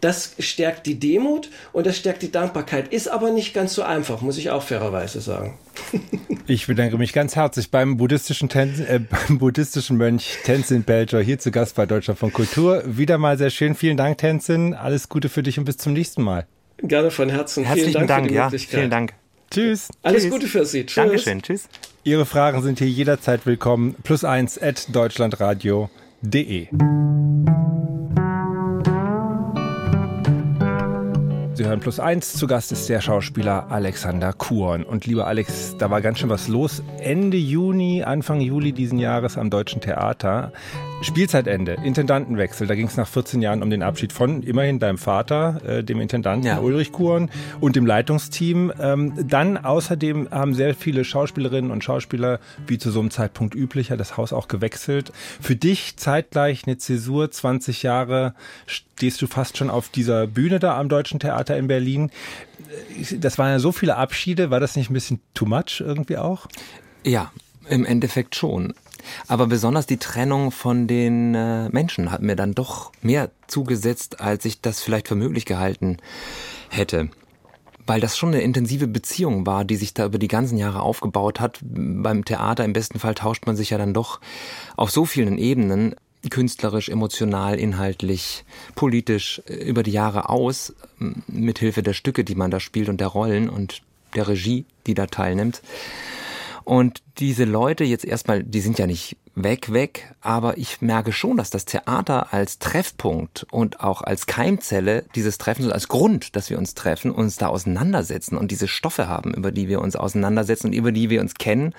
Das 0.00 0.34
stärkt 0.38 0.86
die 0.86 0.98
Demut 0.98 1.50
und 1.72 1.86
das 1.86 1.96
stärkt 1.96 2.22
die 2.22 2.32
Dankbarkeit. 2.32 2.92
Ist 2.92 3.08
aber 3.08 3.30
nicht 3.30 3.54
ganz 3.54 3.74
so 3.74 3.82
einfach, 3.82 4.20
muss 4.20 4.38
ich 4.38 4.50
auch 4.50 4.62
fairerweise 4.62 5.20
sagen. 5.20 5.58
Ich 6.46 6.66
bedanke 6.66 6.98
mich 6.98 7.14
ganz 7.14 7.36
herzlich 7.36 7.70
beim 7.70 7.96
buddhistischen, 7.96 8.50
Ten 8.50 8.78
äh, 8.86 9.00
beim 9.28 9.38
buddhistischen 9.38 9.96
Mönch 9.96 10.36
Tenzin 10.44 10.82
Belcher 10.82 11.22
hier 11.22 11.38
zu 11.38 11.50
Gast 11.50 11.74
bei 11.74 11.86
Deutschland 11.86 12.18
von 12.18 12.34
Kultur. 12.34 12.82
Wieder 12.84 13.16
mal 13.16 13.38
sehr 13.38 13.48
schön. 13.48 13.74
Vielen 13.74 13.96
Dank, 13.96 14.18
Tenzin. 14.18 14.74
Alles 14.74 15.08
Gute 15.08 15.30
für 15.30 15.42
dich 15.42 15.58
und 15.58 15.64
bis 15.64 15.78
zum 15.78 15.94
nächsten 15.94 16.22
Mal. 16.22 16.46
Gerne 16.88 17.10
von 17.10 17.30
Herzen. 17.30 17.64
Herzlichen 17.64 17.92
vielen 17.92 18.06
Dank, 18.06 18.28
Dank 18.28 18.52
ja. 18.52 18.58
Vielen 18.58 18.90
Dank. 18.90 19.14
Tschüss. 19.50 19.88
Alles 20.02 20.22
Tschüss. 20.22 20.32
Gute 20.32 20.46
für 20.46 20.66
Sie. 20.66 20.84
Tschüss. 20.84 20.94
Dankeschön. 20.94 21.42
Tschüss. 21.42 21.68
Ihre 22.02 22.26
Fragen 22.26 22.62
sind 22.62 22.78
hier 22.78 22.88
jederzeit 22.88 23.46
willkommen. 23.46 23.96
Plus 24.02 24.24
eins 24.24 24.60
at 24.60 24.94
deutschlandradio.de. 24.94 26.68
Sie 31.54 31.64
hören 31.64 31.80
plus 31.80 32.00
eins. 32.00 32.34
Zu 32.34 32.46
Gast 32.46 32.72
ist 32.72 32.88
der 32.88 33.00
Schauspieler 33.00 33.70
Alexander 33.70 34.32
Kuhn. 34.32 34.82
Und 34.82 35.06
lieber 35.06 35.26
Alex, 35.26 35.76
da 35.78 35.88
war 35.88 36.02
ganz 36.02 36.18
schön 36.18 36.28
was 36.28 36.48
los. 36.48 36.82
Ende 36.98 37.36
Juni, 37.38 38.02
Anfang 38.02 38.40
Juli 38.40 38.72
diesen 38.72 38.98
Jahres 38.98 39.38
am 39.38 39.50
Deutschen 39.50 39.80
Theater 39.80 40.52
Spielzeitende, 41.04 41.76
Intendantenwechsel. 41.84 42.66
Da 42.66 42.74
ging 42.74 42.86
es 42.86 42.96
nach 42.96 43.06
14 43.06 43.42
Jahren 43.42 43.62
um 43.62 43.68
den 43.68 43.82
Abschied 43.82 44.12
von 44.12 44.42
immerhin 44.42 44.78
deinem 44.78 44.96
Vater, 44.96 45.60
äh, 45.66 45.84
dem 45.84 46.00
Intendanten 46.00 46.46
ja. 46.46 46.58
Ulrich 46.58 46.92
Kuhn 46.92 47.30
und 47.60 47.76
dem 47.76 47.84
Leitungsteam. 47.84 48.72
Ähm, 48.80 49.12
dann 49.28 49.58
außerdem 49.58 50.30
haben 50.30 50.54
sehr 50.54 50.74
viele 50.74 51.04
Schauspielerinnen 51.04 51.70
und 51.70 51.84
Schauspieler, 51.84 52.40
wie 52.66 52.78
zu 52.78 52.90
so 52.90 53.00
einem 53.00 53.10
Zeitpunkt 53.10 53.54
üblicher, 53.54 53.96
das 53.98 54.16
Haus 54.16 54.32
auch 54.32 54.48
gewechselt. 54.48 55.12
Für 55.40 55.56
dich 55.56 55.96
zeitgleich 55.96 56.66
eine 56.66 56.78
Zäsur, 56.78 57.30
20 57.30 57.82
Jahre 57.82 58.34
stehst 58.66 59.20
du 59.20 59.26
fast 59.26 59.58
schon 59.58 59.68
auf 59.68 59.90
dieser 59.90 60.26
Bühne 60.26 60.58
da 60.58 60.78
am 60.78 60.88
Deutschen 60.88 61.20
Theater 61.20 61.58
in 61.58 61.66
Berlin. 61.66 62.10
Das 63.18 63.36
waren 63.36 63.50
ja 63.50 63.58
so 63.58 63.72
viele 63.72 63.96
Abschiede. 63.96 64.50
War 64.50 64.60
das 64.60 64.74
nicht 64.74 64.90
ein 64.90 64.94
bisschen 64.94 65.20
too 65.34 65.44
much 65.44 65.80
irgendwie 65.80 66.16
auch? 66.16 66.46
Ja, 67.04 67.30
im 67.68 67.84
Endeffekt 67.84 68.36
schon. 68.36 68.72
Aber 69.28 69.46
besonders 69.46 69.86
die 69.86 69.96
Trennung 69.96 70.50
von 70.50 70.86
den 70.86 71.34
äh, 71.34 71.68
Menschen 71.70 72.10
hat 72.10 72.22
mir 72.22 72.36
dann 72.36 72.54
doch 72.54 72.92
mehr 73.02 73.30
zugesetzt, 73.46 74.20
als 74.20 74.44
ich 74.44 74.60
das 74.60 74.80
vielleicht 74.80 75.08
für 75.08 75.14
möglich 75.14 75.46
gehalten 75.46 75.98
hätte. 76.68 77.10
Weil 77.86 78.00
das 78.00 78.16
schon 78.16 78.30
eine 78.30 78.40
intensive 78.40 78.86
Beziehung 78.88 79.46
war, 79.46 79.64
die 79.64 79.76
sich 79.76 79.92
da 79.92 80.06
über 80.06 80.18
die 80.18 80.28
ganzen 80.28 80.56
Jahre 80.56 80.80
aufgebaut 80.80 81.38
hat. 81.38 81.60
Beim 81.62 82.24
Theater 82.24 82.64
im 82.64 82.72
besten 82.72 82.98
Fall 82.98 83.14
tauscht 83.14 83.46
man 83.46 83.56
sich 83.56 83.70
ja 83.70 83.78
dann 83.78 83.92
doch 83.92 84.20
auf 84.76 84.90
so 84.90 85.04
vielen 85.04 85.36
Ebenen 85.36 85.94
künstlerisch, 86.30 86.88
emotional, 86.88 87.58
inhaltlich, 87.58 88.44
politisch 88.74 89.42
äh, 89.46 89.54
über 89.54 89.82
die 89.82 89.92
Jahre 89.92 90.28
aus, 90.28 90.74
mithilfe 91.26 91.82
der 91.82 91.92
Stücke, 91.92 92.24
die 92.24 92.34
man 92.34 92.50
da 92.50 92.60
spielt 92.60 92.88
und 92.88 93.00
der 93.00 93.08
Rollen 93.08 93.48
und 93.48 93.82
der 94.14 94.28
Regie, 94.28 94.64
die 94.86 94.94
da 94.94 95.06
teilnimmt. 95.06 95.62
Und 96.64 97.02
diese 97.18 97.44
Leute 97.44 97.84
jetzt 97.84 98.04
erstmal, 98.04 98.42
die 98.42 98.60
sind 98.60 98.78
ja 98.78 98.86
nicht 98.86 99.16
weg, 99.34 99.72
weg, 99.72 100.14
aber 100.20 100.58
ich 100.58 100.80
merke 100.80 101.12
schon, 101.12 101.36
dass 101.36 101.50
das 101.50 101.64
Theater 101.64 102.32
als 102.32 102.58
Treffpunkt 102.58 103.46
und 103.50 103.80
auch 103.80 104.00
als 104.02 104.26
Keimzelle 104.26 105.04
dieses 105.14 105.38
Treffens, 105.38 105.70
als 105.70 105.88
Grund, 105.88 106.36
dass 106.36 106.50
wir 106.50 106.58
uns 106.58 106.74
treffen, 106.74 107.10
uns 107.10 107.36
da 107.36 107.48
auseinandersetzen 107.48 108.36
und 108.36 108.50
diese 108.50 108.68
Stoffe 108.68 109.08
haben, 109.08 109.34
über 109.34 109.50
die 109.50 109.68
wir 109.68 109.80
uns 109.80 109.96
auseinandersetzen 109.96 110.68
und 110.68 110.72
über 110.72 110.92
die 110.92 111.10
wir 111.10 111.20
uns 111.20 111.34
kennen, 111.34 111.74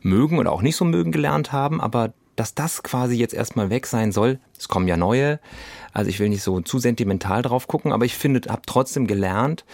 mögen 0.00 0.38
oder 0.38 0.52
auch 0.52 0.62
nicht 0.62 0.76
so 0.76 0.84
mögen 0.84 1.12
gelernt 1.12 1.52
haben, 1.52 1.80
aber 1.80 2.14
dass 2.36 2.54
das 2.54 2.82
quasi 2.82 3.16
jetzt 3.16 3.34
erstmal 3.34 3.70
weg 3.70 3.86
sein 3.86 4.12
soll. 4.12 4.38
Es 4.58 4.68
kommen 4.68 4.88
ja 4.88 4.96
neue. 4.96 5.40
Also 5.92 6.10
ich 6.10 6.18
will 6.18 6.28
nicht 6.28 6.42
so 6.42 6.60
zu 6.60 6.78
sentimental 6.78 7.42
drauf 7.42 7.68
gucken, 7.68 7.92
aber 7.92 8.04
ich 8.04 8.14
finde, 8.14 8.50
habe 8.50 8.62
trotzdem 8.66 9.06
gelernt, 9.06 9.64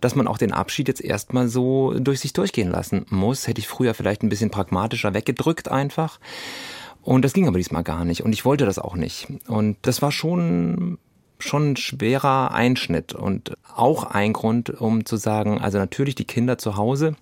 dass 0.00 0.14
man 0.14 0.26
auch 0.26 0.38
den 0.38 0.52
Abschied 0.52 0.88
jetzt 0.88 1.02
erstmal 1.02 1.48
so 1.48 1.92
durch 1.98 2.20
sich 2.20 2.32
durchgehen 2.32 2.70
lassen 2.70 3.06
muss. 3.10 3.46
Hätte 3.46 3.60
ich 3.60 3.68
früher 3.68 3.94
vielleicht 3.94 4.22
ein 4.22 4.28
bisschen 4.28 4.50
pragmatischer 4.50 5.14
weggedrückt 5.14 5.68
einfach. 5.68 6.18
Und 7.02 7.24
das 7.24 7.34
ging 7.34 7.46
aber 7.46 7.58
diesmal 7.58 7.84
gar 7.84 8.04
nicht. 8.04 8.22
Und 8.22 8.32
ich 8.32 8.44
wollte 8.44 8.66
das 8.66 8.78
auch 8.78 8.96
nicht. 8.96 9.28
Und 9.46 9.76
das 9.82 10.02
war 10.02 10.12
schon 10.12 10.98
schon 11.38 11.72
ein 11.72 11.76
schwerer 11.76 12.52
Einschnitt 12.52 13.12
und 13.12 13.52
auch 13.74 14.04
ein 14.04 14.32
Grund, 14.32 14.70
um 14.70 15.04
zu 15.04 15.16
sagen, 15.16 15.60
also 15.60 15.76
natürlich 15.76 16.14
die 16.14 16.24
Kinder 16.24 16.56
zu 16.56 16.76
Hause, 16.76 17.14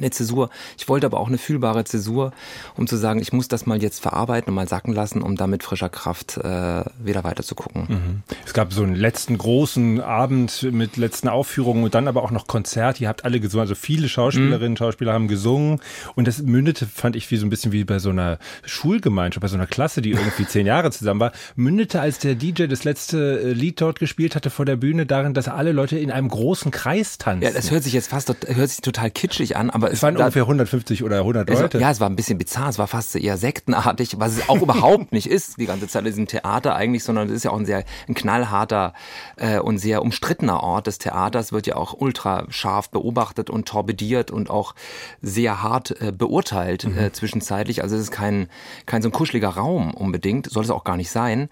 eine 0.00 0.10
Zäsur. 0.10 0.50
Ich 0.78 0.88
wollte 0.88 1.06
aber 1.06 1.20
auch 1.20 1.28
eine 1.28 1.38
fühlbare 1.38 1.84
Zäsur, 1.84 2.32
um 2.76 2.86
zu 2.86 2.96
sagen, 2.96 3.20
ich 3.20 3.32
muss 3.32 3.48
das 3.48 3.66
mal 3.66 3.80
jetzt 3.82 4.00
verarbeiten 4.00 4.48
und 4.48 4.54
mal 4.54 4.68
sacken 4.68 4.92
lassen, 4.92 5.22
um 5.22 5.36
da 5.36 5.46
mit 5.46 5.62
frischer 5.62 5.88
Kraft 5.88 6.36
äh, 6.38 6.84
wieder 6.98 7.24
weiter 7.24 7.42
zu 7.42 7.54
gucken. 7.54 7.86
Mhm. 7.88 8.22
Es 8.46 8.54
gab 8.54 8.72
so 8.72 8.82
einen 8.82 8.94
letzten 8.94 9.38
großen 9.38 10.00
Abend 10.00 10.66
mit 10.70 10.96
letzten 10.96 11.28
Aufführungen 11.28 11.84
und 11.84 11.94
dann 11.94 12.08
aber 12.08 12.22
auch 12.22 12.30
noch 12.30 12.46
Konzert. 12.46 13.00
Ihr 13.00 13.08
habt 13.08 13.24
alle 13.24 13.40
gesungen, 13.40 13.62
also 13.62 13.74
viele 13.74 14.08
Schauspielerinnen, 14.08 14.72
mhm. 14.72 14.76
Schauspieler 14.76 15.12
haben 15.12 15.28
gesungen 15.28 15.80
und 16.14 16.26
das 16.26 16.42
mündete, 16.42 16.86
fand 16.86 17.16
ich, 17.16 17.30
wie 17.30 17.36
so 17.36 17.46
ein 17.46 17.50
bisschen 17.50 17.72
wie 17.72 17.84
bei 17.84 17.98
so 17.98 18.10
einer 18.10 18.38
Schulgemeinschaft, 18.64 19.42
bei 19.42 19.48
so 19.48 19.56
einer 19.56 19.66
Klasse, 19.66 20.02
die 20.02 20.10
irgendwie 20.10 20.46
zehn 20.46 20.66
Jahre 20.66 20.90
zusammen 20.90 21.20
war, 21.20 21.32
mündete, 21.56 22.00
als 22.00 22.18
der 22.18 22.34
DJ 22.34 22.66
das 22.66 22.84
letzte 22.84 23.40
äh, 23.40 23.52
Lied 23.52 23.80
dort 23.80 23.98
gespielt 23.98 24.34
hatte 24.34 24.50
vor 24.50 24.64
der 24.64 24.76
Bühne, 24.76 25.06
darin, 25.06 25.34
dass 25.34 25.48
alle 25.48 25.72
Leute 25.72 25.98
in 25.98 26.10
einem 26.10 26.28
großen 26.28 26.70
Kreis 26.70 27.18
tanzen. 27.18 27.42
Ja, 27.42 27.50
das 27.50 27.70
hört 27.70 27.84
sich 27.84 27.92
jetzt 27.92 28.08
fast, 28.08 28.34
hört 28.46 28.70
sich 28.70 28.80
total 28.80 29.10
kitschig 29.10 29.56
an, 29.56 29.70
aber 29.70 29.89
es 29.90 30.02
waren 30.02 30.14
da, 30.14 30.24
ungefähr 30.24 30.42
150 30.42 31.02
oder 31.04 31.18
100 31.18 31.48
Leute. 31.48 31.78
Es, 31.78 31.82
ja, 31.82 31.90
es 31.90 32.00
war 32.00 32.08
ein 32.08 32.16
bisschen 32.16 32.38
bizarr, 32.38 32.68
es 32.68 32.78
war 32.78 32.86
fast 32.86 33.14
eher 33.16 33.36
sektenartig, 33.36 34.18
was 34.18 34.36
es 34.36 34.48
auch 34.48 34.60
überhaupt 34.60 35.12
nicht 35.12 35.28
ist, 35.28 35.58
die 35.58 35.66
ganze 35.66 35.88
Zeit 35.88 36.00
in 36.02 36.06
diesem 36.06 36.26
Theater 36.26 36.74
eigentlich, 36.74 37.04
sondern 37.04 37.28
es 37.28 37.34
ist 37.34 37.44
ja 37.44 37.50
auch 37.50 37.58
ein 37.58 37.66
sehr 37.66 37.84
ein 38.08 38.14
knallharter 38.14 38.94
äh, 39.36 39.58
und 39.58 39.78
sehr 39.78 40.02
umstrittener 40.02 40.62
Ort 40.62 40.86
des 40.86 40.98
Theaters, 40.98 41.52
wird 41.52 41.66
ja 41.66 41.76
auch 41.76 41.94
ultra 41.98 42.46
scharf 42.48 42.90
beobachtet 42.90 43.50
und 43.50 43.66
torpediert 43.68 44.30
und 44.30 44.50
auch 44.50 44.74
sehr 45.22 45.62
hart 45.62 46.00
äh, 46.00 46.12
beurteilt 46.12 46.84
mhm. 46.84 46.98
äh, 46.98 47.12
zwischenzeitlich. 47.12 47.82
Also 47.82 47.96
es 47.96 48.02
ist 48.02 48.10
kein, 48.10 48.48
kein 48.86 49.02
so 49.02 49.08
ein 49.08 49.12
kuscheliger 49.12 49.50
Raum 49.50 49.94
unbedingt, 49.94 50.50
soll 50.50 50.64
es 50.64 50.70
auch 50.70 50.84
gar 50.84 50.96
nicht 50.96 51.10
sein. 51.10 51.48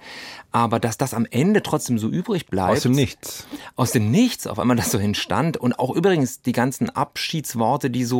Aber 0.51 0.81
dass 0.81 0.97
das 0.97 1.13
am 1.13 1.27
Ende 1.31 1.63
trotzdem 1.63 1.99
so 1.99 2.09
übrig 2.09 2.47
bleibt. 2.47 2.79
Aus 2.79 2.83
dem 2.83 2.93
Nichts. 2.93 3.47
Aus 3.77 3.93
dem 3.93 4.11
Nichts, 4.11 4.47
auf 4.47 4.59
einmal 4.59 4.77
das 4.77 4.91
so 4.91 4.99
hinstand. 4.99 5.57
Und 5.57 5.79
auch 5.79 5.95
übrigens 5.95 6.41
die 6.41 6.53
ganzen 6.53 6.89
Abschiedsworte, 6.91 7.91
die 7.91 8.05
so 8.05 8.18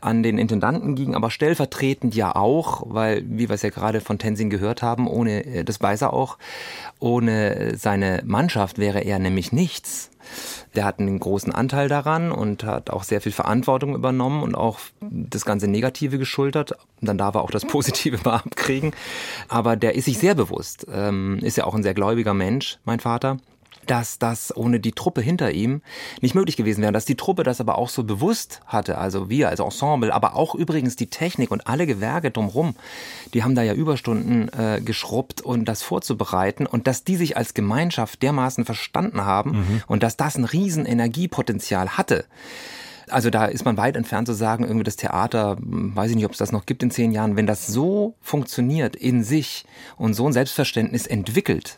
an 0.00 0.22
den 0.22 0.38
Intendanten 0.38 0.94
gingen, 0.94 1.14
aber 1.14 1.30
stellvertretend 1.30 2.14
ja 2.14 2.34
auch, 2.34 2.82
weil, 2.86 3.24
wie 3.26 3.48
wir 3.48 3.54
es 3.54 3.62
ja 3.62 3.70
gerade 3.70 4.00
von 4.00 4.18
Tenzin 4.18 4.50
gehört 4.50 4.82
haben, 4.82 5.06
ohne, 5.06 5.44
äh, 5.44 5.64
das 5.64 5.80
weiß 5.80 6.02
er 6.02 6.12
auch, 6.12 6.38
ohne 6.98 7.76
seine 7.76 8.22
Mannschaft 8.24 8.78
wäre 8.78 9.00
er 9.00 9.18
nämlich 9.18 9.52
nichts. 9.52 10.10
Der 10.74 10.84
hat 10.84 11.00
einen 11.00 11.18
großen 11.18 11.52
Anteil 11.52 11.88
daran 11.88 12.30
und 12.30 12.62
hat 12.64 12.90
auch 12.90 13.02
sehr 13.02 13.20
viel 13.20 13.32
Verantwortung 13.32 13.94
übernommen 13.94 14.42
und 14.42 14.54
auch 14.54 14.78
das 15.00 15.44
ganze 15.44 15.66
Negative 15.66 16.18
geschultert. 16.18 16.74
Dann 17.00 17.18
darf 17.18 17.34
er 17.34 17.42
auch 17.42 17.50
das 17.50 17.64
Positive 17.66 18.18
mal 18.24 18.36
abkriegen. 18.36 18.92
Aber 19.48 19.76
der 19.76 19.94
ist 19.94 20.04
sich 20.04 20.18
sehr 20.18 20.34
bewusst, 20.34 20.86
ähm, 20.92 21.38
ist 21.42 21.56
ja 21.56 21.64
auch 21.64 21.74
ein 21.74 21.82
sehr 21.82 21.94
gläubiger 21.94 22.34
Mensch, 22.34 22.78
mein 22.84 23.00
Vater 23.00 23.38
dass 23.86 24.18
das 24.18 24.54
ohne 24.56 24.80
die 24.80 24.92
Truppe 24.92 25.20
hinter 25.20 25.52
ihm 25.52 25.82
nicht 26.20 26.34
möglich 26.34 26.56
gewesen 26.56 26.82
wäre. 26.82 26.92
Dass 26.92 27.04
die 27.04 27.16
Truppe 27.16 27.42
das 27.42 27.60
aber 27.60 27.78
auch 27.78 27.88
so 27.88 28.04
bewusst 28.04 28.60
hatte, 28.66 28.98
also 28.98 29.30
wir 29.30 29.48
als 29.48 29.60
Ensemble, 29.60 30.12
aber 30.12 30.36
auch 30.36 30.54
übrigens 30.54 30.96
die 30.96 31.08
Technik 31.08 31.50
und 31.50 31.66
alle 31.66 31.86
Gewerke 31.86 32.30
drumherum, 32.30 32.76
die 33.34 33.42
haben 33.42 33.54
da 33.54 33.62
ja 33.62 33.72
Überstunden 33.72 34.48
äh, 34.48 34.80
geschrubbt 34.80 35.40
und 35.40 35.60
um 35.60 35.64
das 35.64 35.82
vorzubereiten 35.82 36.66
und 36.66 36.86
dass 36.86 37.04
die 37.04 37.16
sich 37.16 37.36
als 37.36 37.54
Gemeinschaft 37.54 38.22
dermaßen 38.22 38.64
verstanden 38.64 39.24
haben 39.24 39.50
mhm. 39.50 39.82
und 39.86 40.02
dass 40.02 40.16
das 40.16 40.36
ein 40.36 40.44
riesen 40.44 40.86
Energiepotenzial 40.86 41.98
hatte. 41.98 42.24
Also 43.08 43.28
da 43.30 43.46
ist 43.46 43.64
man 43.64 43.76
weit 43.76 43.96
entfernt 43.96 44.28
zu 44.28 44.34
sagen, 44.34 44.64
irgendwie 44.64 44.84
das 44.84 44.96
Theater, 44.96 45.56
hm, 45.56 45.94
weiß 45.94 46.10
ich 46.10 46.16
nicht, 46.16 46.24
ob 46.24 46.32
es 46.32 46.38
das 46.38 46.52
noch 46.52 46.66
gibt 46.66 46.82
in 46.82 46.90
zehn 46.90 47.12
Jahren, 47.12 47.36
wenn 47.36 47.46
das 47.46 47.66
so 47.66 48.14
funktioniert 48.20 48.96
in 48.96 49.22
sich 49.24 49.64
und 49.96 50.14
so 50.14 50.26
ein 50.26 50.32
Selbstverständnis 50.32 51.06
entwickelt, 51.06 51.76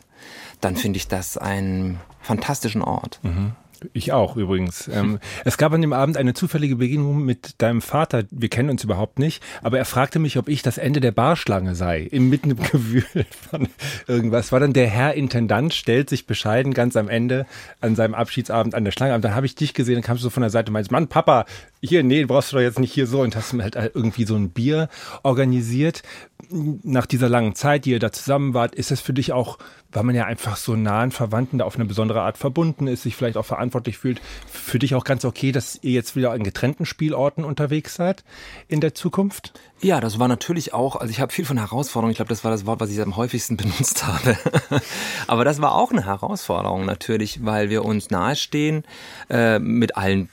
dann 0.63 0.75
finde 0.75 0.97
ich 0.97 1.07
das 1.07 1.37
einen 1.37 1.99
fantastischen 2.21 2.81
Ort. 2.81 3.19
Mhm. 3.23 3.53
Ich 3.93 4.11
auch 4.11 4.37
übrigens. 4.37 4.87
Ähm, 4.87 5.19
es 5.45 5.57
gab 5.57 5.73
an 5.73 5.81
dem 5.81 5.93
Abend 5.93 6.17
eine 6.17 6.33
zufällige 6.33 6.77
Begegnung 6.77 7.23
mit 7.25 7.61
deinem 7.61 7.81
Vater. 7.81 8.23
Wir 8.31 8.49
kennen 8.49 8.69
uns 8.69 8.83
überhaupt 8.83 9.19
nicht, 9.19 9.43
aber 9.61 9.77
er 9.77 9.85
fragte 9.85 10.19
mich, 10.19 10.37
ob 10.37 10.47
ich 10.47 10.61
das 10.61 10.77
Ende 10.77 10.99
der 11.01 11.11
Barschlange 11.11 11.75
sei, 11.75 12.01
im 12.01 12.29
mitten 12.29 12.51
im 12.51 12.57
Gewühl 12.57 13.05
von 13.49 13.67
irgendwas. 14.07 14.51
War 14.51 14.59
dann 14.59 14.73
der 14.73 14.87
Herr 14.87 15.13
Intendant, 15.13 15.73
stellt 15.73 16.09
sich 16.09 16.25
bescheiden 16.25 16.73
ganz 16.73 16.95
am 16.95 17.09
Ende 17.09 17.45
an 17.81 17.95
seinem 17.95 18.13
Abschiedsabend 18.13 18.75
an 18.75 18.85
der 18.85 18.91
Schlange. 18.91 19.15
Und 19.15 19.23
dann 19.23 19.35
habe 19.35 19.45
ich 19.45 19.55
dich 19.55 19.73
gesehen, 19.73 19.95
dann 19.95 20.03
kamst 20.03 20.23
du 20.23 20.27
so 20.27 20.29
von 20.29 20.41
der 20.41 20.49
Seite 20.49 20.69
und 20.69 20.73
meinst, 20.73 20.91
Mann, 20.91 21.07
Papa, 21.07 21.45
hier, 21.81 22.03
nee, 22.03 22.25
brauchst 22.25 22.51
du 22.51 22.57
doch 22.57 22.63
jetzt 22.63 22.79
nicht 22.79 22.93
hier 22.93 23.07
so. 23.07 23.21
Und 23.21 23.35
hast 23.35 23.53
mir 23.53 23.63
halt 23.63 23.75
irgendwie 23.75 24.25
so 24.25 24.35
ein 24.35 24.51
Bier 24.51 24.89
organisiert. 25.23 26.03
Nach 26.49 27.05
dieser 27.05 27.29
langen 27.29 27.55
Zeit, 27.55 27.85
die 27.85 27.91
ihr 27.91 27.99
da 27.99 28.11
zusammen 28.11 28.53
wart, 28.53 28.75
ist 28.75 28.91
das 28.91 29.01
für 29.01 29.13
dich 29.13 29.33
auch 29.33 29.57
weil 29.93 30.03
man 30.03 30.15
ja 30.15 30.25
einfach 30.25 30.57
so 30.57 30.75
nahen 30.75 31.11
Verwandten 31.11 31.59
da 31.59 31.65
auf 31.65 31.75
eine 31.75 31.85
besondere 31.85 32.21
Art 32.21 32.37
verbunden 32.37 32.87
ist, 32.87 33.03
sich 33.03 33.15
vielleicht 33.15 33.37
auch 33.37 33.45
verantwortlich 33.45 33.72
verantwortlich 33.73 33.97
fühlt. 33.97 34.21
Für 34.47 34.79
dich 34.79 34.95
auch 34.95 35.03
ganz 35.03 35.25
okay, 35.25 35.51
dass 35.51 35.79
ihr 35.81 35.91
jetzt 35.91 36.15
wieder 36.15 36.31
an 36.31 36.43
getrennten 36.43 36.85
Spielorten 36.85 37.43
unterwegs 37.43 37.95
seid 37.95 38.23
in 38.67 38.81
der 38.81 38.93
Zukunft? 38.93 39.53
Ja, 39.81 39.99
das 39.99 40.19
war 40.19 40.27
natürlich 40.27 40.73
auch, 40.73 40.95
also 40.95 41.11
ich 41.11 41.19
habe 41.19 41.33
viel 41.33 41.45
von 41.45 41.57
Herausforderung, 41.57 42.11
ich 42.11 42.17
glaube, 42.17 42.29
das 42.29 42.43
war 42.43 42.51
das 42.51 42.65
Wort, 42.65 42.79
was 42.79 42.91
ich 42.91 43.01
am 43.01 43.17
häufigsten 43.17 43.57
benutzt 43.63 44.05
habe. 44.05 44.37
Aber 45.27 45.43
das 45.43 45.61
war 45.61 45.75
auch 45.75 45.91
eine 45.91 46.05
Herausforderung 46.05 46.85
natürlich, 46.85 47.43
weil 47.43 47.69
wir 47.69 47.83
uns 47.83 48.09
nahestehen 48.09 48.83
äh, 49.29 49.59
mit 49.59 49.97
allen 49.97 50.29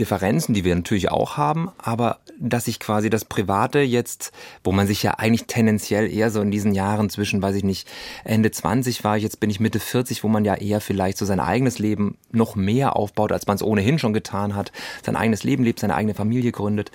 Differenzen, 0.00 0.54
die 0.54 0.64
wir 0.64 0.74
natürlich 0.74 1.10
auch 1.10 1.36
haben, 1.36 1.70
aber 1.78 2.18
dass 2.38 2.64
sich 2.64 2.80
quasi 2.80 3.10
das 3.10 3.26
Private 3.26 3.80
jetzt, 3.80 4.32
wo 4.64 4.72
man 4.72 4.86
sich 4.86 5.02
ja 5.02 5.12
eigentlich 5.18 5.44
tendenziell 5.46 6.10
eher 6.10 6.30
so 6.30 6.40
in 6.40 6.50
diesen 6.50 6.74
Jahren 6.74 7.10
zwischen, 7.10 7.42
weiß 7.42 7.54
ich 7.54 7.64
nicht, 7.64 7.86
Ende 8.24 8.50
20 8.50 9.04
war 9.04 9.18
ich, 9.18 9.22
jetzt 9.22 9.40
bin 9.40 9.50
ich 9.50 9.60
Mitte 9.60 9.78
40, 9.78 10.24
wo 10.24 10.28
man 10.28 10.44
ja 10.46 10.54
eher 10.54 10.80
vielleicht 10.80 11.18
so 11.18 11.26
sein 11.26 11.38
eigenes 11.38 11.78
Leben 11.78 12.16
noch 12.32 12.56
mehr 12.56 12.96
aufbaut, 12.96 13.30
als 13.30 13.46
man 13.46 13.56
es 13.56 13.62
ohnehin 13.62 13.98
schon 13.98 14.14
getan 14.14 14.56
hat, 14.56 14.72
sein 15.04 15.16
eigenes 15.16 15.44
Leben 15.44 15.64
lebt, 15.64 15.80
seine 15.80 15.94
eigene 15.94 16.14
Familie 16.14 16.50
gründet, 16.50 16.90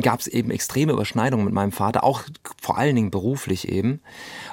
gab 0.00 0.20
es 0.20 0.26
eben 0.26 0.50
extreme 0.50 0.92
Überschneidungen 0.92 1.44
mit 1.44 1.54
meinem 1.54 1.72
Vater, 1.72 2.02
auch 2.02 2.22
vor 2.60 2.78
allen 2.78 2.96
Dingen 2.96 3.10
beruflich 3.10 3.68
eben. 3.68 4.00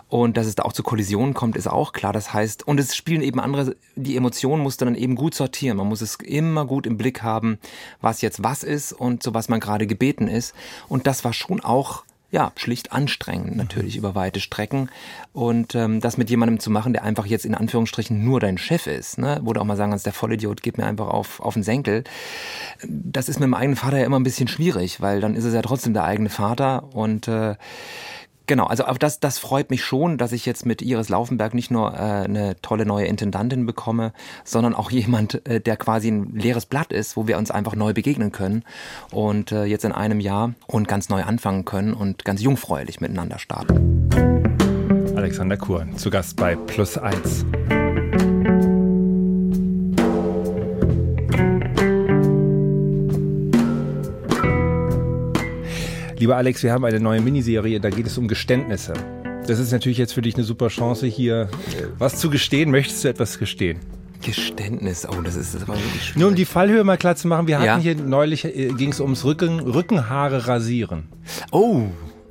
Und 0.09 0.37
dass 0.37 0.47
es 0.47 0.55
da 0.55 0.63
auch 0.63 0.73
zu 0.73 0.83
Kollisionen 0.83 1.33
kommt, 1.33 1.55
ist 1.55 1.67
auch 1.67 1.93
klar. 1.93 2.11
Das 2.11 2.33
heißt, 2.33 2.67
und 2.67 2.79
es 2.79 2.95
spielen 2.95 3.21
eben 3.21 3.39
andere, 3.39 3.75
die 3.95 4.17
Emotionen 4.17 4.63
musst 4.63 4.81
du 4.81 4.85
dann 4.85 4.95
eben 4.95 5.15
gut 5.15 5.35
sortieren. 5.35 5.77
Man 5.77 5.87
muss 5.87 6.01
es 6.01 6.15
immer 6.15 6.65
gut 6.65 6.87
im 6.87 6.97
Blick 6.97 7.21
haben, 7.21 7.59
was 8.01 8.21
jetzt 8.21 8.43
was 8.43 8.63
ist 8.63 8.93
und 8.93 9.23
zu 9.23 9.33
was 9.33 9.49
man 9.49 9.59
gerade 9.59 9.87
gebeten 9.87 10.27
ist. 10.27 10.53
Und 10.87 11.07
das 11.07 11.23
war 11.23 11.33
schon 11.33 11.61
auch 11.61 12.03
ja, 12.31 12.51
schlicht 12.55 12.91
anstrengend 12.91 13.55
natürlich 13.55 13.97
über 13.97 14.13
weite 14.13 14.39
Strecken. 14.39 14.89
Und 15.33 15.73
ähm, 15.73 15.99
das 15.99 16.17
mit 16.17 16.29
jemandem 16.29 16.59
zu 16.59 16.69
machen, 16.69 16.93
der 16.93 17.03
einfach 17.03 17.25
jetzt 17.25 17.45
in 17.45 17.55
Anführungsstrichen 17.55 18.23
nur 18.23 18.39
dein 18.39 18.57
Chef 18.57 18.85
ist, 18.85 19.17
ne? 19.17 19.39
wo 19.43 19.53
du 19.53 19.59
auch 19.59 19.65
mal 19.65 19.77
sagen 19.77 19.91
kannst, 19.91 20.05
der 20.05 20.13
Vollidiot 20.13 20.61
geht 20.61 20.77
mir 20.77 20.85
einfach 20.85 21.07
auf, 21.07 21.39
auf 21.39 21.55
den 21.55 21.63
Senkel. 21.63 22.03
Das 22.87 23.29
ist 23.29 23.39
mit 23.39 23.47
dem 23.47 23.55
eigenen 23.55 23.77
Vater 23.77 23.97
ja 23.97 24.05
immer 24.05 24.19
ein 24.19 24.23
bisschen 24.23 24.47
schwierig, 24.47 25.01
weil 25.01 25.21
dann 25.21 25.35
ist 25.35 25.43
es 25.45 25.53
ja 25.53 25.61
trotzdem 25.61 25.93
der 25.93 26.03
eigene 26.03 26.29
Vater 26.29 26.93
und 26.93 27.27
äh, 27.27 27.55
Genau, 28.49 28.65
also 28.65 28.85
auf 28.85 28.97
das, 28.97 29.19
das 29.19 29.37
freut 29.37 29.69
mich 29.69 29.83
schon, 29.83 30.17
dass 30.17 30.31
ich 30.31 30.47
jetzt 30.47 30.65
mit 30.65 30.81
Iris 30.81 31.09
Laufenberg 31.09 31.53
nicht 31.53 31.69
nur 31.69 31.93
äh, 31.93 31.97
eine 31.97 32.59
tolle 32.63 32.83
neue 32.83 33.05
Intendantin 33.05 33.67
bekomme, 33.67 34.11
sondern 34.43 34.73
auch 34.73 34.89
jemand, 34.99 35.47
äh, 35.47 35.61
der 35.61 35.77
quasi 35.77 36.09
ein 36.09 36.33
leeres 36.33 36.65
Blatt 36.65 36.91
ist, 36.91 37.15
wo 37.15 37.27
wir 37.27 37.37
uns 37.37 37.51
einfach 37.51 37.75
neu 37.75 37.93
begegnen 37.93 38.31
können 38.31 38.63
und 39.11 39.51
äh, 39.51 39.65
jetzt 39.65 39.85
in 39.85 39.91
einem 39.91 40.19
Jahr 40.19 40.55
und 40.65 40.87
ganz 40.87 41.09
neu 41.09 41.21
anfangen 41.21 41.63
können 41.63 41.93
und 41.93 42.25
ganz 42.25 42.41
jungfräulich 42.41 43.01
miteinander 43.01 43.37
starten. 43.37 44.09
Alexander 45.15 45.57
Kuhn, 45.57 45.95
zu 45.95 46.09
Gast 46.09 46.35
bei 46.35 46.55
Plus 46.55 46.97
1. 46.97 47.45
Lieber 56.19 56.35
Alex, 56.35 56.63
wir 56.63 56.73
haben 56.73 56.83
eine 56.83 56.99
neue 56.99 57.21
Miniserie, 57.21 57.79
da 57.79 57.89
geht 57.89 58.05
es 58.05 58.17
um 58.17 58.27
Geständnisse. 58.27 58.91
Das 59.47 59.57
ist 59.57 59.71
natürlich 59.71 59.97
jetzt 59.97 60.11
für 60.11 60.21
dich 60.21 60.35
eine 60.35 60.43
super 60.43 60.67
Chance, 60.67 61.07
hier 61.07 61.47
was 61.97 62.17
zu 62.17 62.29
gestehen. 62.29 62.71
Möchtest 62.71 63.05
du 63.05 63.07
etwas 63.07 63.39
gestehen? 63.39 63.79
Geständnis, 64.21 65.07
oh, 65.09 65.21
das 65.21 65.37
ist, 65.37 65.55
das 65.55 65.65
war 65.65 65.75
wirklich 65.77 66.03
schwierig. 66.03 66.17
Nur 66.17 66.27
um 66.27 66.35
die 66.35 66.43
Fallhöhe 66.43 66.83
mal 66.83 66.97
klar 66.97 67.15
zu 67.15 67.29
machen, 67.29 67.47
wir 67.47 67.57
hatten 67.57 67.81
hier 67.81 67.95
neulich, 67.95 68.43
äh, 68.43 68.67
ging 68.73 68.91
es 68.91 68.99
ums 68.99 69.23
Rücken, 69.23 69.61
Rückenhaare 69.61 70.45
rasieren. 70.47 71.07
Oh, 71.51 71.83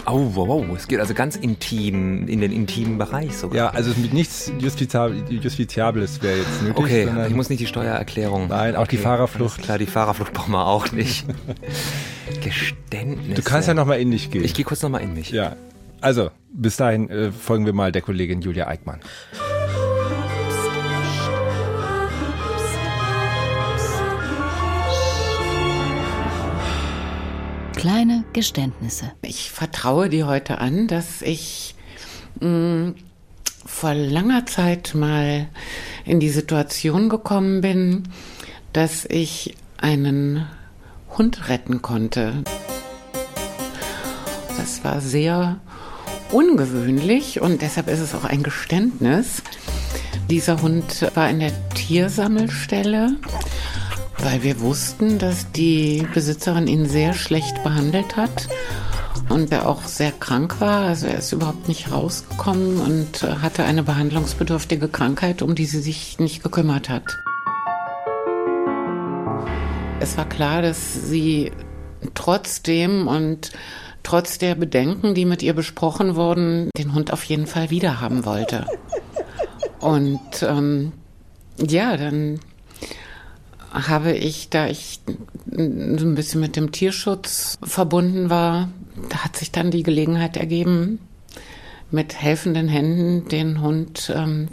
Oh, 0.07 0.31
wow, 0.35 0.48
wow, 0.48 0.64
es 0.74 0.88
geht 0.88 1.01
also 1.01 1.12
ganz 1.12 1.37
intim, 1.37 2.29
in 2.29 2.40
den 2.40 2.51
intimen 2.53 2.96
Bereich 2.96 3.37
sogar. 3.37 3.57
Ja, 3.57 3.68
also 3.70 3.90
mit 4.01 4.14
nichts 4.14 4.51
Justiziables 4.59 6.22
wäre 6.22 6.38
jetzt 6.38 6.62
nötig. 6.62 6.79
Okay, 6.79 7.09
ich 7.29 7.35
muss 7.35 7.51
nicht 7.51 7.61
die 7.61 7.66
Steuererklärung. 7.66 8.48
Nein, 8.48 8.74
auch 8.77 8.83
okay, 8.83 8.96
die 8.96 9.03
Fahrerflucht. 9.03 9.61
Klar, 9.61 9.77
die 9.77 9.87
Fahrerflucht 9.87 10.33
brauchen 10.33 10.53
wir 10.53 10.66
auch 10.66 10.92
nicht. 10.92 11.27
Geständnis. 12.40 13.37
Du 13.37 13.42
kannst 13.42 13.68
ja 13.68 13.74
nochmal 13.74 14.01
in 14.01 14.11
dich 14.11 14.31
gehen. 14.31 14.44
Ich 14.44 14.55
gehe 14.55 14.64
kurz 14.64 14.83
nochmal 14.83 15.03
in 15.03 15.14
mich. 15.14 15.31
Ja. 15.31 15.57
Also, 16.01 16.31
bis 16.53 16.77
dahin 16.77 17.11
äh, 17.11 17.33
folgen 17.33 17.66
wir 17.66 17.72
mal 17.72 17.92
der 17.92 18.03
Kollegin 18.03 18.40
Julia 18.40 18.68
Eickmann. 18.68 19.01
Kleine 27.77 28.24
Geständnisse. 28.33 29.12
Ich 29.22 29.51
vertraue 29.51 30.09
dir 30.09 30.27
heute 30.27 30.59
an, 30.59 30.88
dass 30.88 31.22
ich 31.22 31.77
mh, 32.40 32.94
vor 33.64 33.94
langer 33.94 34.46
Zeit 34.46 34.94
mal 34.94 35.48
in 36.05 36.18
die 36.18 36.31
Situation 36.31 37.09
gekommen 37.09 37.61
bin, 37.61 38.05
dass 38.72 39.05
ich 39.05 39.55
einen 39.77 40.46
Hund 41.16 41.49
retten 41.49 41.83
konnte. 41.83 42.44
Das 44.57 44.85
war 44.85 45.01
sehr 45.01 45.61
ungewöhnlich 46.33 47.40
und 47.40 47.62
deshalb 47.62 47.88
ist 47.88 48.01
es 48.01 48.14
auch 48.14 48.25
ein 48.25 48.42
Geständnis. 48.42 49.42
Dieser 50.29 50.61
Hund 50.61 51.11
war 51.14 51.31
in 51.31 51.40
der 51.40 51.53
Tiersammelstelle 51.71 53.16
weil 54.23 54.42
wir 54.42 54.61
wussten, 54.61 55.18
dass 55.18 55.51
die 55.53 56.07
Besitzerin 56.12 56.66
ihn 56.66 56.87
sehr 56.87 57.14
schlecht 57.14 57.62
behandelt 57.62 58.16
hat 58.16 58.49
und 59.29 59.53
er 59.53 59.68
auch 59.68 59.85
sehr 59.85 60.12
krank 60.12 60.61
war. 60.61 60.87
Also 60.87 61.07
er 61.07 61.18
ist 61.18 61.33
überhaupt 61.33 61.68
nicht 61.68 61.92
rausgekommen 61.92 62.79
und 62.81 63.23
hatte 63.42 63.64
eine 63.64 63.83
behandlungsbedürftige 63.83 64.88
Krankheit, 64.88 65.42
um 65.42 65.55
die 65.55 65.66
sie 65.66 65.81
sich 65.81 66.18
nicht 66.18 66.42
gekümmert 66.42 66.88
hat. 66.88 67.05
Es 70.00 70.16
war 70.16 70.28
klar, 70.28 70.62
dass 70.62 71.08
sie 71.08 71.50
trotzdem 72.14 73.08
und 73.08 73.50
trotz 74.04 74.38
der 74.38 74.54
Bedenken, 74.54 75.14
die 75.14 75.24
mit 75.24 75.42
ihr 75.42 75.54
besprochen 75.54 76.14
wurden, 76.14 76.70
den 76.78 76.94
Hund 76.94 77.12
auf 77.12 77.24
jeden 77.24 77.46
Fall 77.46 77.70
wiederhaben 77.70 78.24
wollte. 78.24 78.66
Und 79.80 80.20
ähm, 80.42 80.92
ja, 81.58 81.96
dann 81.96 82.40
habe 83.72 84.12
ich, 84.12 84.48
da 84.50 84.68
ich 84.68 85.00
so 85.50 85.61
ein 85.61 86.14
bisschen 86.14 86.40
mit 86.40 86.56
dem 86.56 86.72
Tierschutz 86.72 87.58
verbunden 87.62 88.30
war, 88.30 88.70
da 89.11 89.24
hat 89.24 89.37
sich 89.37 89.50
dann 89.50 89.70
die 89.70 89.82
Gelegenheit 89.82 90.37
ergeben, 90.37 91.00
mit 91.90 92.14
helfenden 92.14 92.68
Händen 92.68 93.28
den 93.28 93.61
Hund 93.61 94.12
ähm, 94.14 94.48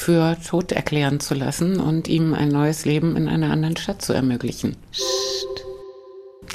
für 0.00 0.36
tot 0.48 0.72
erklären 0.72 1.20
zu 1.20 1.34
lassen 1.34 1.78
und 1.78 2.08
ihm 2.08 2.32
ein 2.32 2.48
neues 2.48 2.86
Leben 2.86 3.16
in 3.16 3.28
einer 3.28 3.50
anderen 3.50 3.76
Stadt 3.76 4.00
zu 4.00 4.12
ermöglichen. 4.14 4.76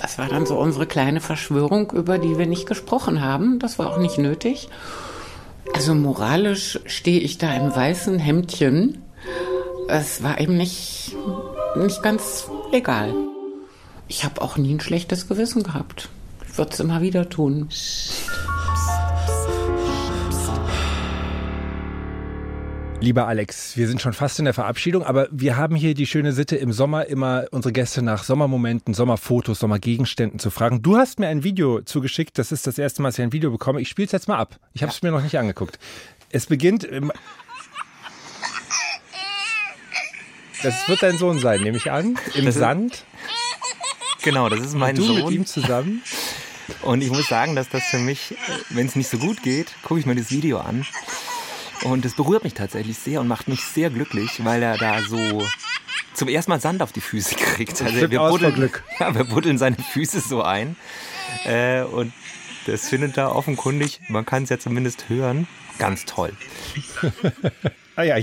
Das 0.01 0.17
war 0.17 0.27
dann 0.27 0.45
so 0.45 0.57
unsere 0.57 0.87
kleine 0.87 1.21
Verschwörung, 1.21 1.91
über 1.91 2.17
die 2.17 2.37
wir 2.37 2.47
nicht 2.47 2.65
gesprochen 2.65 3.21
haben. 3.21 3.59
Das 3.59 3.77
war 3.77 3.91
auch 3.91 3.99
nicht 3.99 4.17
nötig. 4.17 4.69
Also 5.73 5.93
moralisch 5.93 6.79
stehe 6.85 7.19
ich 7.19 7.37
da 7.37 7.53
im 7.53 7.73
weißen 7.73 8.17
Hemdchen. 8.19 9.03
Es 9.87 10.23
war 10.23 10.39
eben 10.39 10.57
nicht 10.57 11.15
nicht 11.75 12.01
ganz 12.01 12.47
egal. 12.71 13.13
Ich 14.07 14.23
habe 14.23 14.41
auch 14.41 14.57
nie 14.57 14.73
ein 14.73 14.79
schlechtes 14.79 15.27
Gewissen 15.27 15.63
gehabt. 15.63 16.09
Ich 16.49 16.57
würde 16.57 16.71
es 16.71 16.79
immer 16.79 17.01
wieder 17.01 17.29
tun. 17.29 17.69
Lieber 23.05 23.27
Alex, 23.27 23.77
wir 23.77 23.87
sind 23.87 24.01
schon 24.01 24.13
fast 24.13 24.39
in 24.39 24.45
der 24.45 24.55
Verabschiedung, 24.55 25.03
aber 25.03 25.27
wir 25.29 25.57
haben 25.57 25.75
hier 25.75 25.93
die 25.93 26.07
schöne 26.07 26.31
Sitte, 26.31 26.55
im 26.55 26.73
Sommer 26.73 27.05
immer 27.05 27.45
unsere 27.51 27.71
Gäste 27.71 28.01
nach 28.01 28.23
Sommermomenten, 28.23 28.95
Sommerfotos, 28.95 29.59
Sommergegenständen 29.59 30.39
zu 30.39 30.49
fragen. 30.49 30.81
Du 30.81 30.97
hast 30.97 31.19
mir 31.19 31.27
ein 31.27 31.43
Video 31.43 31.81
zugeschickt, 31.81 32.39
das 32.39 32.51
ist 32.51 32.65
das 32.65 32.79
erste 32.79 33.03
Mal, 33.03 33.09
dass 33.09 33.19
ich 33.19 33.23
ein 33.23 33.31
Video 33.31 33.51
bekomme. 33.51 33.79
Ich 33.79 33.89
spiele 33.89 34.07
es 34.07 34.11
jetzt 34.11 34.27
mal 34.27 34.39
ab. 34.39 34.55
Ich 34.73 34.81
habe 34.81 34.91
es 34.91 35.03
mir 35.03 35.11
noch 35.11 35.21
nicht 35.21 35.37
angeguckt. 35.37 35.77
Es 36.31 36.47
beginnt 36.47 36.87
Das 40.63 40.89
wird 40.89 41.03
dein 41.03 41.19
Sohn 41.19 41.37
sein, 41.37 41.61
nehme 41.61 41.77
ich 41.77 41.91
an. 41.91 42.17
Im 42.33 42.45
das 42.45 42.55
Sand. 42.55 43.05
genau, 44.23 44.49
das 44.49 44.61
ist 44.61 44.73
mein 44.73 44.95
du 44.95 45.03
Sohn. 45.03 45.17
Du 45.17 45.25
mit 45.25 45.31
ihm 45.31 45.45
zusammen. 45.45 46.01
Und 46.81 47.03
ich 47.03 47.11
muss 47.11 47.27
sagen, 47.27 47.55
dass 47.55 47.69
das 47.69 47.83
für 47.83 47.99
mich, 47.99 48.35
wenn 48.71 48.87
es 48.87 48.95
nicht 48.95 49.11
so 49.11 49.19
gut 49.19 49.43
geht, 49.43 49.67
gucke 49.83 49.99
ich 49.99 50.07
mir 50.07 50.15
das 50.15 50.31
Video 50.31 50.57
an. 50.57 50.87
Und 51.85 52.03
es 52.03 52.15
berührt 52.15 52.43
mich 52.43 52.55
tatsächlich 52.55 52.97
sehr 52.97 53.21
und 53.21 53.27
macht 53.27 53.47
mich 53.47 53.63
sehr 53.63 53.91
glücklich, 53.91 54.43
weil 54.43 54.63
er 54.63 54.75
da 54.75 55.03
so 55.03 55.43
zum 56.15 56.27
ersten 56.27 56.49
Mal 56.49 56.59
Sand 56.59 56.81
auf 56.81 56.91
die 56.91 57.01
Füße 57.01 57.35
kriegt. 57.35 57.79
Also 57.79 58.09
wir 58.09 58.19
buddeln, 58.19 58.71
Ja, 58.99 59.13
wir 59.13 59.23
buddeln 59.23 59.59
seine 59.59 59.77
Füße 59.77 60.19
so 60.19 60.41
ein. 60.41 60.75
Äh, 61.45 61.83
und 61.83 62.11
Das 62.65 62.89
findet 62.89 63.17
da 63.17 63.29
offenkundig, 63.31 64.01
man 64.09 64.25
kann 64.25 64.43
es 64.43 64.49
ja 64.49 64.57
zumindest 64.57 65.09
hören, 65.09 65.47
ganz 65.79 66.05
toll. 66.05 66.31
Ah 67.97 68.03
ja, 68.03 68.17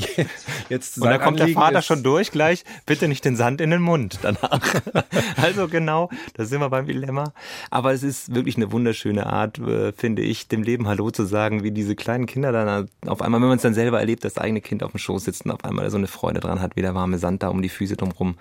jetzt 0.69 0.99
Und 0.99 1.09
da 1.09 1.17
kommt 1.17 1.41
Anliegen 1.41 1.59
der 1.59 1.67
Vater 1.67 1.79
ist- 1.79 1.87
schon 1.87 2.03
durch 2.03 2.31
gleich, 2.31 2.63
bitte 2.85 3.09
nicht 3.09 3.25
den 3.25 3.37
Sand 3.37 3.59
in 3.63 3.71
den 3.71 3.81
Mund 3.81 4.19
danach. 4.21 4.61
also 5.39 5.67
genau, 5.67 6.11
da 6.35 6.45
sind 6.45 6.61
wir 6.61 6.69
beim 6.69 6.85
Dilemma. 6.85 7.33
Aber 7.71 7.95
es 7.95 8.03
ist 8.03 8.35
wirklich 8.35 8.57
eine 8.57 8.71
wunderschöne 8.71 9.25
Art, 9.25 9.59
äh, 9.61 9.93
finde 9.93 10.21
ich, 10.21 10.47
dem 10.47 10.63
Leben 10.63 10.89
Hallo 10.89 11.11
zu 11.11 11.25
sagen, 11.25 11.63
wie 11.63 11.71
diese 11.71 11.97
kleinen 11.97 12.27
Kinder 12.27 12.53
dann 12.53 12.91
auf 13.07 13.23
einmal, 13.23 13.41
wenn 13.41 13.49
man 13.49 13.57
es 13.57 13.63
dann 13.63 13.73
selber 13.73 13.99
erlebt, 13.99 14.25
das 14.27 14.37
eigene 14.37 14.61
Kind 14.61 14.83
auf 14.83 14.91
dem 14.91 14.99
Schoß 14.99 15.25
sitzt 15.25 15.47
und 15.47 15.53
auf 15.53 15.65
einmal 15.65 15.89
so 15.91 15.97
eine 15.97 16.07
Freude 16.07 16.41
dran 16.41 16.61
hat, 16.61 16.77
wie 16.77 16.83
der 16.83 16.95
warme 16.95 17.17
Sand 17.17 17.43
da 17.43 17.49
um 17.49 17.63
die 17.63 17.71
Füße 17.71 17.97
drumherum 17.97 18.35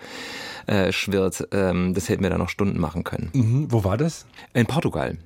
äh, 0.68 0.92
schwirrt. 0.92 1.48
Ähm, 1.54 1.94
das 1.94 2.10
hätten 2.10 2.24
wir 2.24 2.30
da 2.30 2.38
noch 2.38 2.50
Stunden 2.50 2.78
machen 2.78 3.06
können. 3.06 3.30
Mhm, 3.32 3.68
wo 3.72 3.86
war 3.86 3.96
das? 3.96 4.26
In 4.54 4.66
Portugal. 4.66 5.18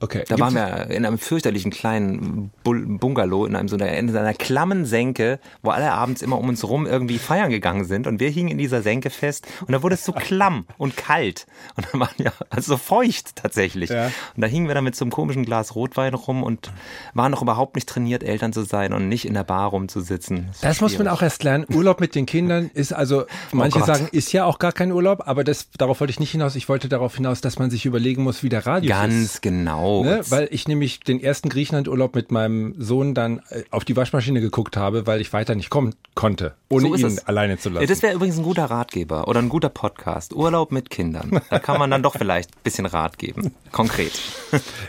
Okay. 0.00 0.24
Da 0.26 0.36
Gibt's- 0.36 0.54
waren 0.54 0.88
wir 0.88 0.94
in 0.96 1.04
einem 1.04 1.18
fürchterlichen 1.18 1.70
kleinen 1.70 2.50
Bungalow, 2.64 3.44
in 3.44 3.54
einem 3.54 3.68
so 3.68 3.76
einer, 3.76 3.92
in 3.92 4.16
einer 4.16 4.34
klammen 4.34 4.86
Senke, 4.86 5.38
wo 5.62 5.70
alle 5.70 5.92
abends 5.92 6.22
immer 6.22 6.38
um 6.38 6.48
uns 6.48 6.66
rum 6.66 6.86
irgendwie 6.86 7.18
feiern 7.18 7.50
gegangen 7.50 7.84
sind 7.84 8.06
und 8.06 8.18
wir 8.18 8.30
hingen 8.30 8.48
in 8.48 8.58
dieser 8.58 8.80
Senke 8.82 9.10
fest 9.10 9.46
und 9.66 9.72
da 9.72 9.82
wurde 9.82 9.96
es 9.96 10.04
so 10.04 10.12
klamm 10.12 10.64
und 10.78 10.96
kalt 10.96 11.46
und 11.76 11.86
dann 11.92 12.00
waren 12.00 12.14
ja 12.16 12.32
also 12.50 12.72
so 12.74 12.76
feucht 12.78 13.36
tatsächlich. 13.36 13.90
Ja. 13.90 14.06
Und 14.06 14.40
da 14.42 14.46
hingen 14.46 14.68
wir 14.68 14.74
dann 14.74 14.84
mit 14.84 14.96
so 14.96 15.04
einem 15.04 15.12
komischen 15.12 15.44
Glas 15.44 15.74
Rotwein 15.74 16.14
rum 16.14 16.42
und 16.42 16.72
waren 17.12 17.30
noch 17.30 17.42
überhaupt 17.42 17.74
nicht 17.74 17.88
trainiert, 17.88 18.22
Eltern 18.22 18.52
zu 18.54 18.62
sein 18.62 18.94
und 18.94 19.08
nicht 19.08 19.26
in 19.26 19.34
der 19.34 19.44
Bar 19.44 19.68
rumzusitzen. 19.68 20.48
Das 20.62 20.80
muss 20.80 20.96
man 20.96 21.08
auch 21.08 21.20
erst 21.20 21.44
lernen. 21.44 21.66
Urlaub 21.68 22.00
mit 22.00 22.14
den 22.14 22.24
Kindern 22.24 22.70
ist 22.72 22.92
also, 22.92 23.24
manche 23.52 23.78
Gott. 23.78 23.86
sagen, 23.86 24.08
ist 24.12 24.32
ja 24.32 24.46
auch 24.46 24.58
gar 24.58 24.72
kein 24.72 24.92
Urlaub, 24.92 25.24
aber 25.26 25.44
das, 25.44 25.68
darauf 25.76 26.00
wollte 26.00 26.10
ich 26.12 26.20
nicht 26.20 26.30
hinaus. 26.30 26.56
Ich 26.56 26.68
wollte 26.70 26.88
darauf 26.88 27.16
hinaus, 27.16 27.40
dass 27.42 27.58
man 27.58 27.70
sich 27.70 27.84
überlegen 27.84 28.22
muss, 28.22 28.42
wie 28.42 28.48
der 28.48 28.66
Radius 28.66 28.90
ist. 28.96 28.98
Ganz 28.98 29.40
genau. 29.40 29.89
Ne? 30.04 30.22
Weil 30.28 30.48
ich 30.50 30.66
nämlich 30.68 31.00
den 31.00 31.20
ersten 31.22 31.48
Griechenlandurlaub 31.48 32.14
mit 32.14 32.30
meinem 32.30 32.74
Sohn 32.78 33.14
dann 33.14 33.40
äh, 33.50 33.62
auf 33.70 33.84
die 33.84 33.96
Waschmaschine 33.96 34.40
geguckt 34.40 34.76
habe, 34.76 35.06
weil 35.06 35.20
ich 35.20 35.32
weiter 35.32 35.54
nicht 35.54 35.70
kommen 35.70 35.94
konnte, 36.14 36.54
ohne 36.68 36.88
So 36.88 36.94
ihn 36.94 37.06
es. 37.06 37.26
alleine 37.26 37.58
zu 37.58 37.68
lassen. 37.70 37.86
Das 37.86 38.02
wäre 38.02 38.14
übrigens 38.14 38.38
ein 38.38 38.44
guter 38.44 38.64
Ratgeber 38.66 39.28
oder 39.28 39.40
ein 39.40 39.48
guter 39.48 39.68
Podcast. 39.68 40.32
Urlaub 40.34 40.72
mit 40.72 40.90
Kindern. 40.90 41.40
Da 41.50 41.58
kann 41.58 41.78
man 41.78 41.90
dann 41.90 42.02
doch 42.02 42.16
vielleicht 42.16 42.50
ein 42.50 42.62
bisschen 42.62 42.86
Rat 42.86 43.18
geben. 43.18 43.52
Konkret. 43.72 44.12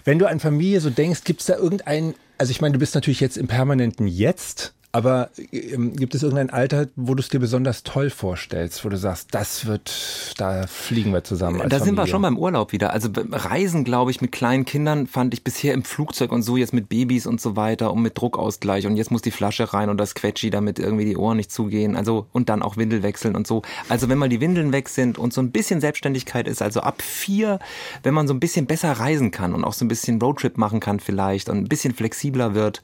Wenn 0.06 0.20
du 0.20 0.28
an 0.28 0.40
Familie 0.40 0.80
so 0.82 0.90
denkst, 0.90 1.24
gibt 1.24 1.42
es 1.42 1.48
da 1.48 1.56
irgendeinen, 1.58 2.16
also 2.38 2.52
ich 2.52 2.62
meine, 2.62 2.74
du 2.74 2.80
bist 2.80 2.96
natürlich 2.96 3.20
jetzt 3.20 3.38
im 3.38 3.48
permanenten 3.48 4.08
Jetzt, 4.08 4.74
aber 4.94 5.30
ähm, 5.52 5.96
gibt 5.96 6.16
es 6.16 6.24
irgendein 6.24 6.50
Alter, 6.50 6.88
wo 6.96 7.16
du 7.16 7.22
es 7.22 7.30
dir 7.30 7.40
besonders 7.40 7.84
toll 7.84 8.10
vorstellst, 8.10 8.84
wo 8.84 8.90
du 8.90 8.98
sagst, 8.98 9.30
das 9.32 9.66
wird, 9.66 10.34
da 10.38 10.68
fliegen 10.68 11.14
wir 11.14 11.24
zusammen. 11.24 11.62
Da 11.70 11.80
sind 11.80 11.94
wir 11.94 12.02
Familie. 12.02 12.08
schon 12.08 12.22
beim 12.22 12.38
Urlaub 12.38 12.74
wieder. 12.74 12.92
Also 12.92 13.10
Reisen, 13.32 13.86
glaube 13.86 14.12
ich, 14.12 14.20
mit 14.20 14.34
kleinen 14.34 14.66
Kindern 14.66 15.08
fand 15.08 15.34
ich 15.34 15.44
bisher 15.44 15.74
im 15.74 15.84
Flugzeug 15.84 16.32
und 16.32 16.44
so, 16.44 16.58
jetzt 16.58 16.74
mit 16.74 16.90
Babys 16.90 17.26
und 17.26 17.40
so 17.40 17.56
weiter 17.56 17.94
und 17.94 18.02
mit 18.02 18.18
Druckausgleich 18.18 18.86
und 18.86 18.98
jetzt 18.98 19.12
muss 19.12 19.22
die 19.22 19.32
Flasche 19.32 19.74
rein 19.74 19.90
und 19.90 19.98
das 19.98 20.14
Quetschi, 20.14 20.50
damit 20.50 20.78
irgendwie 20.78 21.06
die 21.06 21.16
Ohren 21.16 21.38
nicht 21.38 21.52
zugehen. 21.52 21.96
Also 21.96 22.28
und 22.34 22.50
dann 22.50 22.62
auch 22.62 22.76
Windel 22.76 23.02
wechseln 23.02 23.36
und 23.36 23.48
so. 23.48 23.62
Also 23.88 24.10
wenn 24.10 24.18
mal 24.18 24.30
die 24.30 24.42
Windeln 24.42 24.74
weg 24.74 24.90
sind 24.90 25.18
und 25.18 25.32
so 25.32 25.42
ein 25.42 25.52
bisschen 25.52 25.80
Selbstständigkeit 25.80 26.50
ist, 26.50 26.62
also 26.62 26.82
ab 26.82 27.02
vier, 27.02 27.60
wenn 28.04 28.14
man 28.14 28.28
so 28.28 28.34
ein 28.34 28.42
bisschen 28.42 28.66
besser 28.66 28.92
reisen 28.92 29.32
kann 29.32 29.54
und 29.54 29.64
auch 29.64 29.74
so 29.74 29.86
ein 29.86 29.88
bisschen 29.88 30.22
Roadtrip 30.22 30.58
machen 30.58 30.82
kann 30.82 31.00
vielleicht 31.00 31.48
und 31.48 31.58
ein 31.58 31.70
bisschen 31.70 31.94
flexibler 31.94 32.54
wird, 32.54 32.82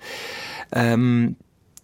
ähm, 0.71 1.35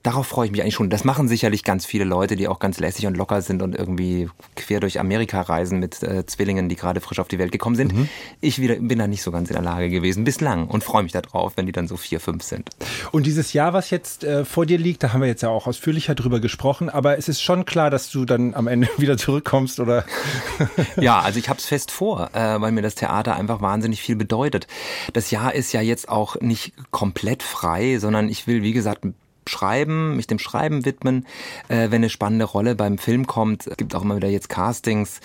Darauf 0.03 0.27
freue 0.27 0.47
ich 0.47 0.51
mich 0.51 0.61
eigentlich 0.61 0.75
schon. 0.75 0.89
Das 0.89 1.05
machen 1.05 1.29
sicherlich 1.29 1.63
ganz 1.63 1.85
viele 1.85 2.03
Leute, 2.03 2.35
die 2.35 2.49
auch 2.49 2.59
ganz 2.59 2.77
lässig 2.77 3.07
und 3.07 3.15
locker 3.15 3.41
sind 3.41 3.61
und 3.61 3.73
irgendwie 3.73 4.29
quer 4.57 4.81
durch 4.81 4.99
Amerika 4.99 5.39
reisen 5.39 5.79
mit 5.79 6.03
äh, 6.03 6.25
Zwillingen, 6.25 6.67
die 6.67 6.75
gerade 6.75 6.99
frisch 6.99 7.19
auf 7.19 7.29
die 7.29 7.39
Welt 7.39 7.53
gekommen 7.53 7.77
sind. 7.77 7.93
Ich 8.41 8.59
wieder, 8.59 8.75
bin 8.75 8.99
da 8.99 9.07
nicht 9.07 9.23
so 9.23 9.31
ganz 9.31 9.49
in 9.49 9.53
der 9.53 9.63
Lage 9.63 9.89
gewesen 9.89 10.25
bislang 10.25 10.67
und 10.67 10.83
freue 10.83 11.03
mich 11.03 11.13
darauf, 11.13 11.53
wenn 11.55 11.65
die 11.65 11.71
dann 11.71 11.87
so 11.87 11.95
vier, 11.95 12.19
fünf 12.19 12.43
sind. 12.43 12.69
Und 13.13 13.25
dieses 13.25 13.53
Jahr, 13.53 13.71
was 13.71 13.91
jetzt 13.91 14.25
äh, 14.25 14.43
vor 14.43 14.65
dir 14.65 14.77
liegt, 14.77 15.03
da 15.03 15.13
haben 15.13 15.21
wir 15.21 15.27
jetzt 15.27 15.41
ja 15.41 15.49
auch 15.49 15.67
ausführlicher 15.67 16.15
drüber 16.15 16.41
gesprochen, 16.41 16.89
aber 16.89 17.17
es 17.17 17.29
ist 17.29 17.41
schon 17.41 17.63
klar, 17.63 17.89
dass 17.89 18.11
du 18.11 18.25
dann 18.25 18.53
am 18.55 18.67
Ende 18.67 18.89
wieder 18.97 19.17
zurückkommst 19.17 19.79
oder 19.79 20.03
Ja, 20.97 21.19
also 21.21 21.39
ich 21.39 21.47
hab's 21.47 21.65
fest 21.65 21.91
vor, 21.91 22.29
äh, 22.33 22.59
weil 22.59 22.73
mir 22.73 22.81
das 22.81 22.95
Theater 22.95 23.35
einfach 23.35 23.61
wahnsinnig 23.61 24.01
viel 24.01 24.17
bedeutet. 24.17 24.67
Das 25.13 25.31
Jahr 25.31 25.53
ist 25.53 25.71
ja 25.71 25.79
jetzt 25.79 26.09
auch 26.09 26.41
nicht 26.41 26.73
komplett 26.91 27.41
frei, 27.41 27.99
sondern 27.99 28.27
ich 28.27 28.47
will, 28.47 28.63
wie 28.63 28.73
gesagt, 28.73 29.05
schreiben, 29.49 30.15
mich 30.15 30.27
dem 30.27 30.39
Schreiben 30.39 30.85
widmen. 30.85 31.25
Äh, 31.67 31.91
wenn 31.91 31.95
eine 31.95 32.09
spannende 32.09 32.45
Rolle 32.45 32.75
beim 32.75 32.97
Film 32.97 33.27
kommt, 33.27 33.69
gibt 33.77 33.95
auch 33.95 34.03
immer 34.03 34.15
wieder 34.15 34.29
jetzt 34.29 34.49
Castings, 34.49 35.19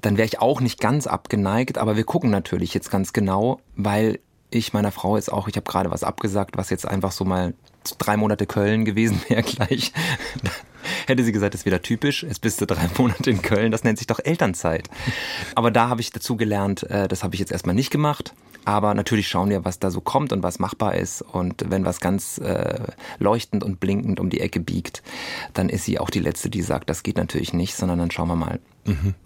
dann 0.00 0.16
wäre 0.16 0.26
ich 0.26 0.40
auch 0.40 0.60
nicht 0.60 0.80
ganz 0.80 1.06
abgeneigt, 1.06 1.78
aber 1.78 1.96
wir 1.96 2.04
gucken 2.04 2.30
natürlich 2.30 2.74
jetzt 2.74 2.90
ganz 2.90 3.12
genau, 3.12 3.60
weil 3.76 4.20
ich 4.50 4.72
meiner 4.72 4.92
Frau 4.92 5.16
jetzt 5.16 5.32
auch, 5.32 5.48
ich 5.48 5.56
habe 5.56 5.70
gerade 5.70 5.90
was 5.90 6.04
abgesagt, 6.04 6.56
was 6.56 6.70
jetzt 6.70 6.86
einfach 6.86 7.12
so 7.12 7.24
mal 7.24 7.54
drei 7.98 8.16
Monate 8.16 8.46
Köln 8.46 8.84
gewesen 8.84 9.20
wäre 9.28 9.42
gleich. 9.42 9.92
Hätte 11.06 11.24
sie 11.24 11.32
gesagt, 11.32 11.54
das 11.54 11.62
ist 11.62 11.66
wieder 11.66 11.82
typisch, 11.82 12.22
es 12.22 12.38
bist 12.38 12.60
du 12.60 12.66
drei 12.66 12.88
Monate 12.98 13.30
in 13.30 13.42
Köln, 13.42 13.72
das 13.72 13.84
nennt 13.84 13.98
sich 13.98 14.06
doch 14.06 14.20
Elternzeit. 14.22 14.88
Aber 15.54 15.70
da 15.70 15.88
habe 15.88 16.00
ich 16.00 16.10
dazu 16.10 16.36
gelernt, 16.36 16.84
äh, 16.84 17.08
das 17.08 17.22
habe 17.22 17.34
ich 17.34 17.40
jetzt 17.40 17.52
erstmal 17.52 17.74
nicht 17.74 17.90
gemacht. 17.90 18.34
Aber 18.64 18.92
natürlich 18.92 19.28
schauen 19.28 19.48
wir, 19.48 19.64
was 19.64 19.78
da 19.78 19.90
so 19.90 20.02
kommt 20.02 20.30
und 20.30 20.42
was 20.42 20.58
machbar 20.58 20.94
ist. 20.94 21.22
Und 21.22 21.64
wenn 21.70 21.86
was 21.86 22.00
ganz 22.00 22.36
äh, 22.36 22.80
leuchtend 23.18 23.64
und 23.64 23.80
blinkend 23.80 24.20
um 24.20 24.28
die 24.28 24.40
Ecke 24.40 24.60
biegt, 24.60 25.02
dann 25.54 25.70
ist 25.70 25.86
sie 25.86 25.98
auch 25.98 26.10
die 26.10 26.20
Letzte, 26.20 26.50
die 26.50 26.60
sagt, 26.60 26.90
das 26.90 27.02
geht 27.02 27.16
natürlich 27.16 27.54
nicht, 27.54 27.74
sondern 27.74 27.98
dann 27.98 28.10
schauen 28.10 28.28
wir 28.28 28.36
mal, 28.36 28.60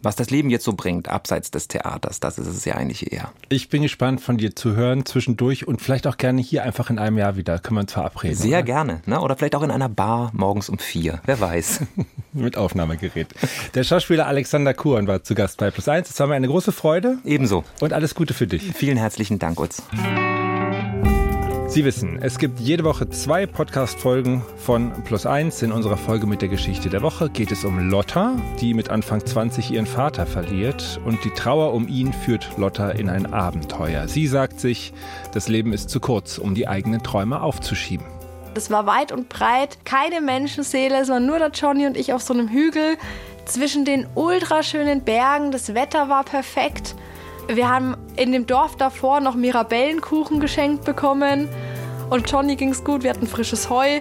was 0.02 0.16
das 0.16 0.30
Leben 0.30 0.50
jetzt 0.50 0.64
so 0.64 0.72
bringt, 0.74 1.08
abseits 1.08 1.50
des 1.50 1.68
Theaters. 1.68 2.20
Das 2.20 2.38
ist 2.38 2.46
es 2.46 2.64
ja 2.64 2.74
eigentlich 2.74 3.12
eher. 3.12 3.32
ich 3.48 3.68
bin 3.68 3.82
gespannt 3.82 4.20
von 4.20 4.36
dir 4.38 4.54
zu 4.54 4.74
hören 4.74 5.04
zwischendurch 5.06 5.66
und 5.66 5.80
vielleicht 5.80 6.06
auch 6.06 6.16
gerne 6.16 6.40
hier 6.40 6.62
einfach 6.62 6.90
in 6.90 6.98
einem 6.98 7.18
Jahr 7.18 7.36
wieder. 7.36 7.58
Können 7.58 7.76
wir 7.76 7.82
uns 7.82 7.92
verabreden. 7.92 8.36
Sehr 8.36 8.58
oder? 8.58 8.62
gerne. 8.62 9.02
Ne? 9.06 9.20
Oder 9.20 9.36
vielleicht 9.36 9.54
auch 9.54 9.62
in 9.62 9.70
einer 9.70 9.88
Bar 9.88 10.30
morgens 10.34 10.68
um 10.68 10.78
vier. 10.78 11.20
Wer 11.24 11.40
weiß. 11.40 11.82
Mit 12.32 12.56
Aufnahmegerät. 12.56 13.28
Der 13.74 13.84
Schauspieler 13.84 14.26
Alexander 14.26 14.74
Kuhn 14.74 15.06
war 15.06 15.22
zu 15.22 15.34
Gast 15.34 15.58
bei 15.58 15.70
Plus 15.70 15.88
Eins. 15.88 16.10
Es 16.10 16.18
war 16.18 16.26
mir 16.26 16.34
eine 16.34 16.48
große 16.48 16.72
Freude 16.72 17.18
Ebenso. 17.24 17.64
und 17.80 17.92
alles 17.92 18.14
Gute 18.14 18.34
für 18.34 18.46
dich. 18.46 18.72
Vielen 18.74 18.96
herzlichen 18.96 19.38
Dank, 19.38 19.60
Utz. 19.60 19.82
Sie 21.72 21.86
wissen, 21.86 22.18
es 22.20 22.38
gibt 22.38 22.60
jede 22.60 22.84
Woche 22.84 23.08
zwei 23.08 23.46
Podcast-Folgen 23.46 24.42
von 24.58 24.92
Plus 25.04 25.24
Eins. 25.24 25.62
In 25.62 25.72
unserer 25.72 25.96
Folge 25.96 26.26
mit 26.26 26.42
der 26.42 26.50
Geschichte 26.50 26.90
der 26.90 27.00
Woche 27.00 27.30
geht 27.30 27.50
es 27.50 27.64
um 27.64 27.88
Lotta, 27.88 28.36
die 28.60 28.74
mit 28.74 28.90
Anfang 28.90 29.24
20 29.24 29.70
ihren 29.70 29.86
Vater 29.86 30.26
verliert. 30.26 31.00
Und 31.06 31.24
die 31.24 31.30
Trauer 31.30 31.72
um 31.72 31.88
ihn 31.88 32.12
führt 32.12 32.58
Lotta 32.58 32.90
in 32.90 33.08
ein 33.08 33.32
Abenteuer. 33.32 34.06
Sie 34.06 34.26
sagt 34.26 34.60
sich, 34.60 34.92
das 35.32 35.48
Leben 35.48 35.72
ist 35.72 35.88
zu 35.88 35.98
kurz, 35.98 36.36
um 36.36 36.54
die 36.54 36.68
eigenen 36.68 37.02
Träume 37.02 37.40
aufzuschieben. 37.40 38.04
Es 38.54 38.70
war 38.70 38.84
weit 38.84 39.10
und 39.10 39.30
breit, 39.30 39.78
keine 39.86 40.20
Menschenseele, 40.20 41.08
waren 41.08 41.24
nur 41.24 41.38
der 41.38 41.52
Johnny 41.52 41.86
und 41.86 41.96
ich 41.96 42.12
auf 42.12 42.20
so 42.20 42.34
einem 42.34 42.50
Hügel 42.50 42.98
zwischen 43.46 43.86
den 43.86 44.06
ultraschönen 44.14 45.00
Bergen. 45.04 45.52
Das 45.52 45.72
Wetter 45.72 46.10
war 46.10 46.24
perfekt. 46.24 46.96
Wir 47.48 47.68
haben 47.68 47.96
in 48.16 48.32
dem 48.32 48.46
Dorf 48.46 48.76
davor 48.76 49.20
noch 49.20 49.34
Mirabellenkuchen 49.34 50.40
geschenkt 50.40 50.84
bekommen 50.84 51.48
und 52.10 52.30
Johnny 52.30 52.56
ging's 52.56 52.84
gut, 52.84 53.02
wir 53.02 53.10
hatten 53.10 53.26
frisches 53.26 53.68
Heu. 53.70 54.00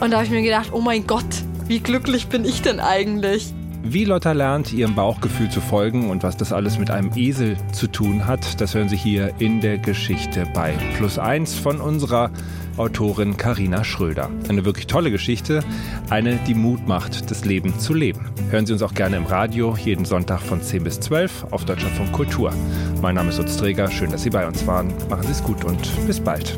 Und 0.00 0.10
da 0.10 0.16
habe 0.16 0.24
ich 0.24 0.30
mir 0.30 0.42
gedacht, 0.42 0.70
oh 0.72 0.80
mein 0.80 1.06
Gott, 1.06 1.24
wie 1.66 1.80
glücklich 1.80 2.28
bin 2.28 2.44
ich 2.44 2.62
denn 2.62 2.80
eigentlich? 2.80 3.52
Wie 3.82 4.04
Lotta 4.04 4.32
lernt, 4.32 4.72
ihrem 4.72 4.94
Bauchgefühl 4.94 5.48
zu 5.48 5.60
folgen 5.60 6.10
und 6.10 6.22
was 6.22 6.36
das 6.36 6.52
alles 6.52 6.78
mit 6.78 6.90
einem 6.90 7.12
Esel 7.14 7.56
zu 7.72 7.86
tun 7.86 8.26
hat, 8.26 8.60
das 8.60 8.74
hören 8.74 8.88
Sie 8.88 8.96
hier 8.96 9.32
in 9.38 9.60
der 9.60 9.78
Geschichte 9.78 10.44
bei 10.54 10.72
Plus 10.96 11.18
Eins 11.18 11.54
von 11.54 11.80
unserer 11.80 12.30
Autorin 12.76 13.36
Karina 13.36 13.84
Schröder. 13.84 14.30
Eine 14.48 14.64
wirklich 14.64 14.86
tolle 14.86 15.10
Geschichte, 15.10 15.64
eine, 16.10 16.36
die 16.46 16.54
Mut 16.54 16.86
macht, 16.86 17.30
das 17.30 17.44
Leben 17.44 17.78
zu 17.78 17.94
leben. 17.94 18.30
Hören 18.50 18.66
Sie 18.66 18.72
uns 18.72 18.82
auch 18.82 18.94
gerne 18.94 19.16
im 19.16 19.24
Radio, 19.26 19.76
jeden 19.76 20.04
Sonntag 20.04 20.40
von 20.40 20.60
10 20.60 20.84
bis 20.84 21.00
12 21.00 21.46
auf 21.50 21.64
Deutschlandfunk 21.64 22.12
Kultur. 22.12 22.52
Mein 23.00 23.14
Name 23.14 23.30
ist 23.30 23.38
Utz 23.38 23.56
Träger, 23.56 23.90
schön, 23.90 24.10
dass 24.10 24.22
Sie 24.22 24.30
bei 24.30 24.46
uns 24.46 24.66
waren. 24.66 24.92
Machen 25.08 25.24
Sie 25.24 25.32
es 25.32 25.42
gut 25.42 25.64
und 25.64 26.06
bis 26.06 26.20
bald. 26.20 26.56